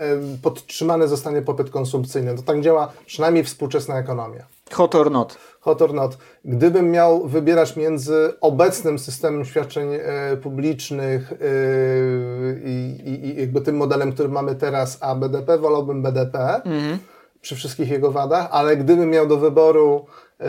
podtrzymany 0.43 1.09
zostanie 1.09 1.43
popyt 1.43 1.71
konsumpcyjny. 1.71 2.37
To 2.37 2.43
tak 2.43 2.61
działa 2.61 2.93
przynajmniej 3.07 3.45
współczesna 3.45 3.99
ekonomia. 3.99 4.47
Hot 4.73 4.95
or 4.95 5.11
not. 5.11 5.39
Hot 5.61 5.83
or 5.83 5.95
not. 5.95 6.19
Gdybym 6.45 6.91
miał 6.91 7.29
wybierać 7.29 7.77
między 7.77 8.33
obecnym 8.41 8.99
systemem 8.99 9.45
świadczeń 9.45 9.89
publicznych 10.43 11.33
i, 12.65 13.01
i, 13.05 13.27
i 13.27 13.41
jakby 13.41 13.61
tym 13.61 13.77
modelem, 13.77 14.13
który 14.13 14.29
mamy 14.29 14.55
teraz, 14.55 14.99
a 15.01 15.15
BDP, 15.15 15.59
wolałbym 15.59 16.03
BDP. 16.03 16.63
Mm 16.65 16.99
przy 17.41 17.57
wszystkich 17.57 17.89
jego 17.89 18.13
wadach, 18.13 18.49
ale 18.51 18.77
gdybym 18.77 19.11
miał 19.11 19.27
do 19.27 19.37
wyboru 19.37 20.07
y, 20.41 20.45
y, 20.45 20.49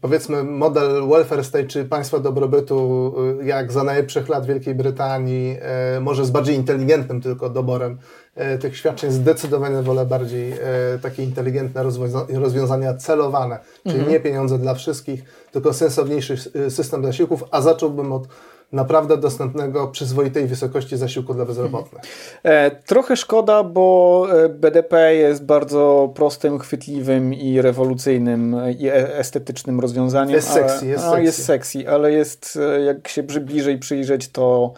powiedzmy 0.00 0.44
model 0.44 1.08
welfare 1.08 1.44
state 1.44 1.64
czy 1.64 1.84
państwa 1.84 2.18
dobrobytu 2.18 3.12
y, 3.40 3.44
jak 3.44 3.72
za 3.72 3.84
najlepszych 3.84 4.28
lat 4.28 4.46
Wielkiej 4.46 4.74
Brytanii, 4.74 5.56
może 6.00 6.24
z 6.24 6.30
bardziej 6.30 6.56
inteligentnym 6.56 7.20
tylko 7.20 7.50
doborem 7.50 7.98
tych 8.60 8.76
świadczeń, 8.76 9.10
zdecydowanie 9.10 9.82
wolę 9.82 10.06
bardziej 10.06 10.52
takie 11.02 11.24
inteligentne 11.24 11.82
rozwiązania 12.28 12.94
celowane, 12.94 13.58
czyli 13.82 13.94
mhm. 13.94 14.12
nie 14.12 14.20
pieniądze 14.20 14.58
dla 14.58 14.74
wszystkich, 14.74 15.24
tylko 15.52 15.72
sensowniejszy 15.72 16.36
system 16.70 17.04
zasiłków, 17.04 17.44
a 17.50 17.60
zacząłbym 17.60 18.12
od 18.12 18.28
naprawdę 18.72 19.16
dostępnego, 19.16 19.88
przyzwoitej 19.88 20.46
wysokości 20.46 20.96
zasiłku 20.96 21.34
dla 21.34 21.44
bezrobotnych. 21.44 22.02
E, 22.42 22.70
trochę 22.70 23.16
szkoda, 23.16 23.62
bo 23.62 24.26
e, 24.44 24.48
BDP 24.48 25.14
jest 25.14 25.44
bardzo 25.44 26.12
prostym, 26.14 26.58
chwytliwym 26.58 27.34
i 27.34 27.62
rewolucyjnym 27.62 28.56
i 28.78 28.88
e, 28.88 29.18
estetycznym 29.18 29.80
rozwiązaniem. 29.80 30.34
Jest 30.34 30.52
sexy, 30.52 30.86
jest 30.86 31.04
sexy. 31.04 31.22
jest 31.22 31.44
sexy, 31.44 31.88
ale 31.88 32.12
jest, 32.12 32.58
e, 32.62 32.80
jak 32.80 33.08
się 33.08 33.22
bliżej 33.22 33.78
przyjrzeć, 33.78 34.28
to 34.28 34.72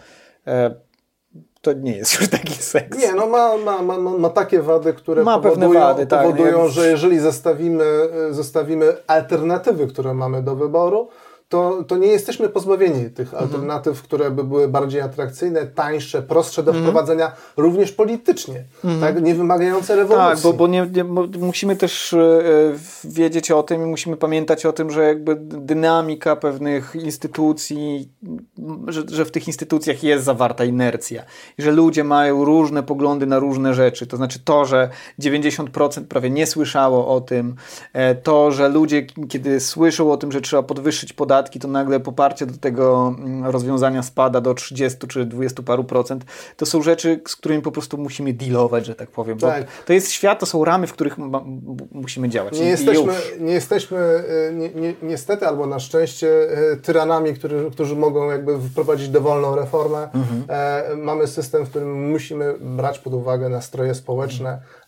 to 1.63 1.73
nie 1.73 1.97
jest 1.97 2.19
już 2.19 2.29
taki 2.29 2.53
seks. 2.53 2.97
Nie, 2.97 3.13
no 3.13 3.27
ma, 3.27 3.57
ma, 3.57 3.81
ma, 3.81 3.97
ma 3.97 4.29
takie 4.29 4.61
wady, 4.61 4.93
które 4.93 5.23
ma 5.23 5.39
powodują, 5.39 5.79
wady, 5.79 6.07
tak, 6.07 6.21
powodują 6.21 6.67
że 6.67 6.89
jeżeli 6.89 7.19
zestawimy, 7.19 7.85
zestawimy 8.31 8.93
alternatywy, 9.07 9.87
które 9.87 10.13
mamy 10.13 10.41
do 10.41 10.55
wyboru, 10.55 11.07
to, 11.53 11.83
to 11.87 11.97
nie 11.97 12.07
jesteśmy 12.07 12.49
pozbawieni 12.49 13.09
tych 13.09 13.33
mhm. 13.33 13.43
alternatyw, 13.43 14.01
które 14.01 14.31
by 14.31 14.43
były 14.43 14.67
bardziej 14.67 15.01
atrakcyjne, 15.01 15.65
tańsze, 15.65 16.21
prostsze 16.21 16.63
do 16.63 16.71
mhm. 16.71 16.85
wprowadzenia, 16.85 17.31
również 17.57 17.91
politycznie, 17.91 18.63
mhm. 18.83 19.01
tak? 19.01 19.23
nie 19.23 19.35
wymagające 19.35 19.95
rewolucji. 19.95 20.43
Tak, 20.43 20.43
bo, 20.43 20.53
bo, 20.53 20.67
nie, 20.67 20.87
nie, 20.95 21.03
bo 21.03 21.27
musimy 21.39 21.75
też 21.75 22.13
e, 22.13 22.43
wiedzieć 23.03 23.51
o 23.51 23.63
tym 23.63 23.81
i 23.83 23.85
musimy 23.85 24.17
pamiętać 24.17 24.65
o 24.65 24.73
tym, 24.73 24.91
że 24.91 25.03
jakby 25.03 25.35
dynamika 25.39 26.35
pewnych 26.35 26.95
instytucji, 26.95 28.09
że, 28.87 29.03
że 29.07 29.25
w 29.25 29.31
tych 29.31 29.47
instytucjach 29.47 30.03
jest 30.03 30.25
zawarta 30.25 30.65
inercja 30.65 31.23
i 31.57 31.61
że 31.61 31.71
ludzie 31.71 32.03
mają 32.03 32.45
różne 32.45 32.83
poglądy 32.83 33.25
na 33.25 33.39
różne 33.39 33.73
rzeczy. 33.73 34.07
To 34.07 34.17
znaczy 34.17 34.39
to, 34.39 34.65
że 34.65 34.89
90% 35.19 36.03
prawie 36.05 36.29
nie 36.29 36.47
słyszało 36.47 37.07
o 37.07 37.21
tym, 37.21 37.55
e, 37.93 38.15
to, 38.15 38.51
że 38.51 38.69
ludzie, 38.69 39.05
kiedy 39.29 39.59
słyszą 39.59 40.11
o 40.11 40.17
tym, 40.17 40.31
że 40.31 40.41
trzeba 40.41 40.63
podwyższyć 40.63 41.13
podatki, 41.13 41.42
podatki, 41.43 41.59
to 41.59 41.67
nagle 41.67 41.99
poparcie 41.99 42.45
do 42.45 42.57
tego 42.57 43.15
mm, 43.17 43.45
rozwiązania 43.45 44.03
spada 44.03 44.41
do 44.41 44.53
30 44.53 45.07
czy 45.07 45.25
20 45.25 45.63
paru 45.63 45.83
procent. 45.83 46.25
To 46.57 46.65
są 46.65 46.81
rzeczy, 46.81 47.21
z 47.27 47.35
którymi 47.35 47.61
po 47.61 47.71
prostu 47.71 47.97
musimy 47.97 48.33
dealować, 48.33 48.85
że 48.85 48.95
tak 48.95 49.09
powiem. 49.09 49.37
Tak. 49.37 49.65
To 49.85 49.93
jest 49.93 50.11
świat, 50.11 50.39
to 50.39 50.45
są 50.45 50.65
ramy, 50.65 50.87
w 50.87 50.93
których 50.93 51.17
musimy 51.91 52.29
działać. 52.29 52.59
Nie 52.59 52.65
I 52.65 52.67
jesteśmy, 52.67 53.13
już. 53.13 53.33
nie 53.39 53.53
jesteśmy 53.53 53.97
e, 53.97 54.53
ni, 54.53 54.69
ni, 54.75 54.95
niestety 55.01 55.47
albo 55.47 55.65
na 55.65 55.79
szczęście 55.79 56.27
e, 56.71 56.77
tyranami, 56.77 57.33
którzy, 57.33 57.71
którzy 57.71 57.95
mogą 57.95 58.31
jakby 58.31 58.59
wprowadzić 58.59 59.09
dowolną 59.09 59.55
reformę. 59.55 60.09
Mhm. 60.13 60.43
E, 60.49 60.95
mamy 60.95 61.27
system, 61.27 61.65
w 61.65 61.69
którym 61.69 62.11
musimy 62.11 62.53
brać 62.59 62.99
pod 62.99 63.13
uwagę 63.13 63.49
nastroje 63.49 63.95
społeczne 63.95 64.49
e, 64.49 64.82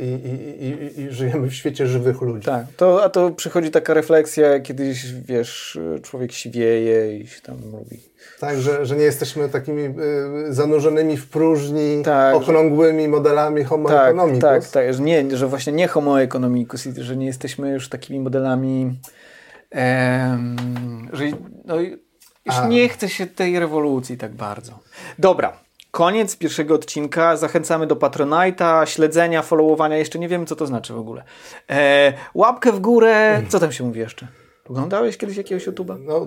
i, 0.00 0.04
i, 0.04 0.64
i, 0.64 1.00
i, 1.00 1.00
i 1.00 1.10
żyjemy 1.10 1.48
w 1.48 1.54
świecie 1.54 1.86
żywych 1.86 2.20
ludzi. 2.20 2.46
Tak, 2.46 2.66
to, 2.76 3.04
a 3.04 3.08
to 3.08 3.30
przychodzi 3.30 3.70
taka 3.70 3.94
refleksja, 3.94 4.60
kiedyś, 4.60 5.12
wiesz, 5.12 5.78
człowiek 6.02 6.32
siwieje 6.32 7.18
i 7.18 7.26
się 7.26 7.40
tam 7.40 7.56
mówi. 7.70 8.00
Tak, 8.40 8.58
że, 8.60 8.86
że 8.86 8.96
nie 8.96 9.02
jesteśmy 9.04 9.48
takimi 9.48 9.82
e, 9.82 9.92
zanurzonymi 10.48 11.16
w 11.16 11.28
próżni, 11.28 12.02
Tak, 12.04 12.34
okrągłymi 12.34 13.08
modelami 13.08 13.64
homo 13.64 13.88
Tak, 13.88 14.08
economicus. 14.08 14.40
tak, 14.40 14.68
tak, 14.68 14.94
że, 14.94 15.02
nie, 15.02 15.36
że 15.36 15.46
właśnie 15.46 15.72
nie 15.72 15.88
homo 15.88 16.22
economicus, 16.22 16.84
że 16.96 17.16
nie 17.16 17.26
jesteśmy 17.26 17.70
już 17.70 17.88
takimi 17.88 18.20
modelami, 18.20 18.98
em, 19.70 20.56
że 21.12 21.24
no, 21.64 21.80
już 21.80 22.56
A. 22.56 22.68
nie 22.68 22.88
chce 22.88 23.08
się 23.08 23.26
tej 23.26 23.58
rewolucji 23.58 24.16
tak 24.16 24.32
bardzo. 24.34 24.78
Dobra, 25.18 25.52
koniec 25.98 26.36
pierwszego 26.36 26.74
odcinka. 26.74 27.36
Zachęcamy 27.36 27.86
do 27.86 27.96
Patronite'a, 27.96 28.86
śledzenia, 28.86 29.42
followowania. 29.42 29.96
Jeszcze 29.96 30.18
nie 30.18 30.28
wiemy, 30.28 30.46
co 30.46 30.56
to 30.56 30.66
znaczy 30.66 30.92
w 30.92 30.98
ogóle. 30.98 31.24
E, 31.70 32.12
łapkę 32.34 32.72
w 32.72 32.80
górę. 32.80 33.42
Co 33.48 33.60
tam 33.60 33.72
się 33.72 33.84
mówi 33.84 34.00
jeszcze? 34.00 34.26
Oglądałeś 34.70 35.16
kiedyś 35.16 35.36
jakiegoś 35.36 35.68
YouTube'a? 35.68 35.98
No, 36.00 36.26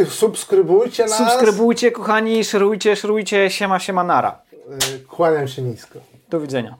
y, 0.00 0.06
subskrybujcie 0.06 1.04
nas. 1.04 1.16
Subskrybujcie, 1.16 1.90
kochani, 1.90 2.44
szerujcie, 2.44 2.96
szerujcie, 2.96 3.50
siema, 3.50 3.78
siema, 3.78 4.04
nara. 4.04 4.42
Y, 4.52 5.00
Kłaniam 5.00 5.48
się 5.48 5.62
nisko. 5.62 5.98
Do 6.30 6.40
widzenia. 6.40 6.76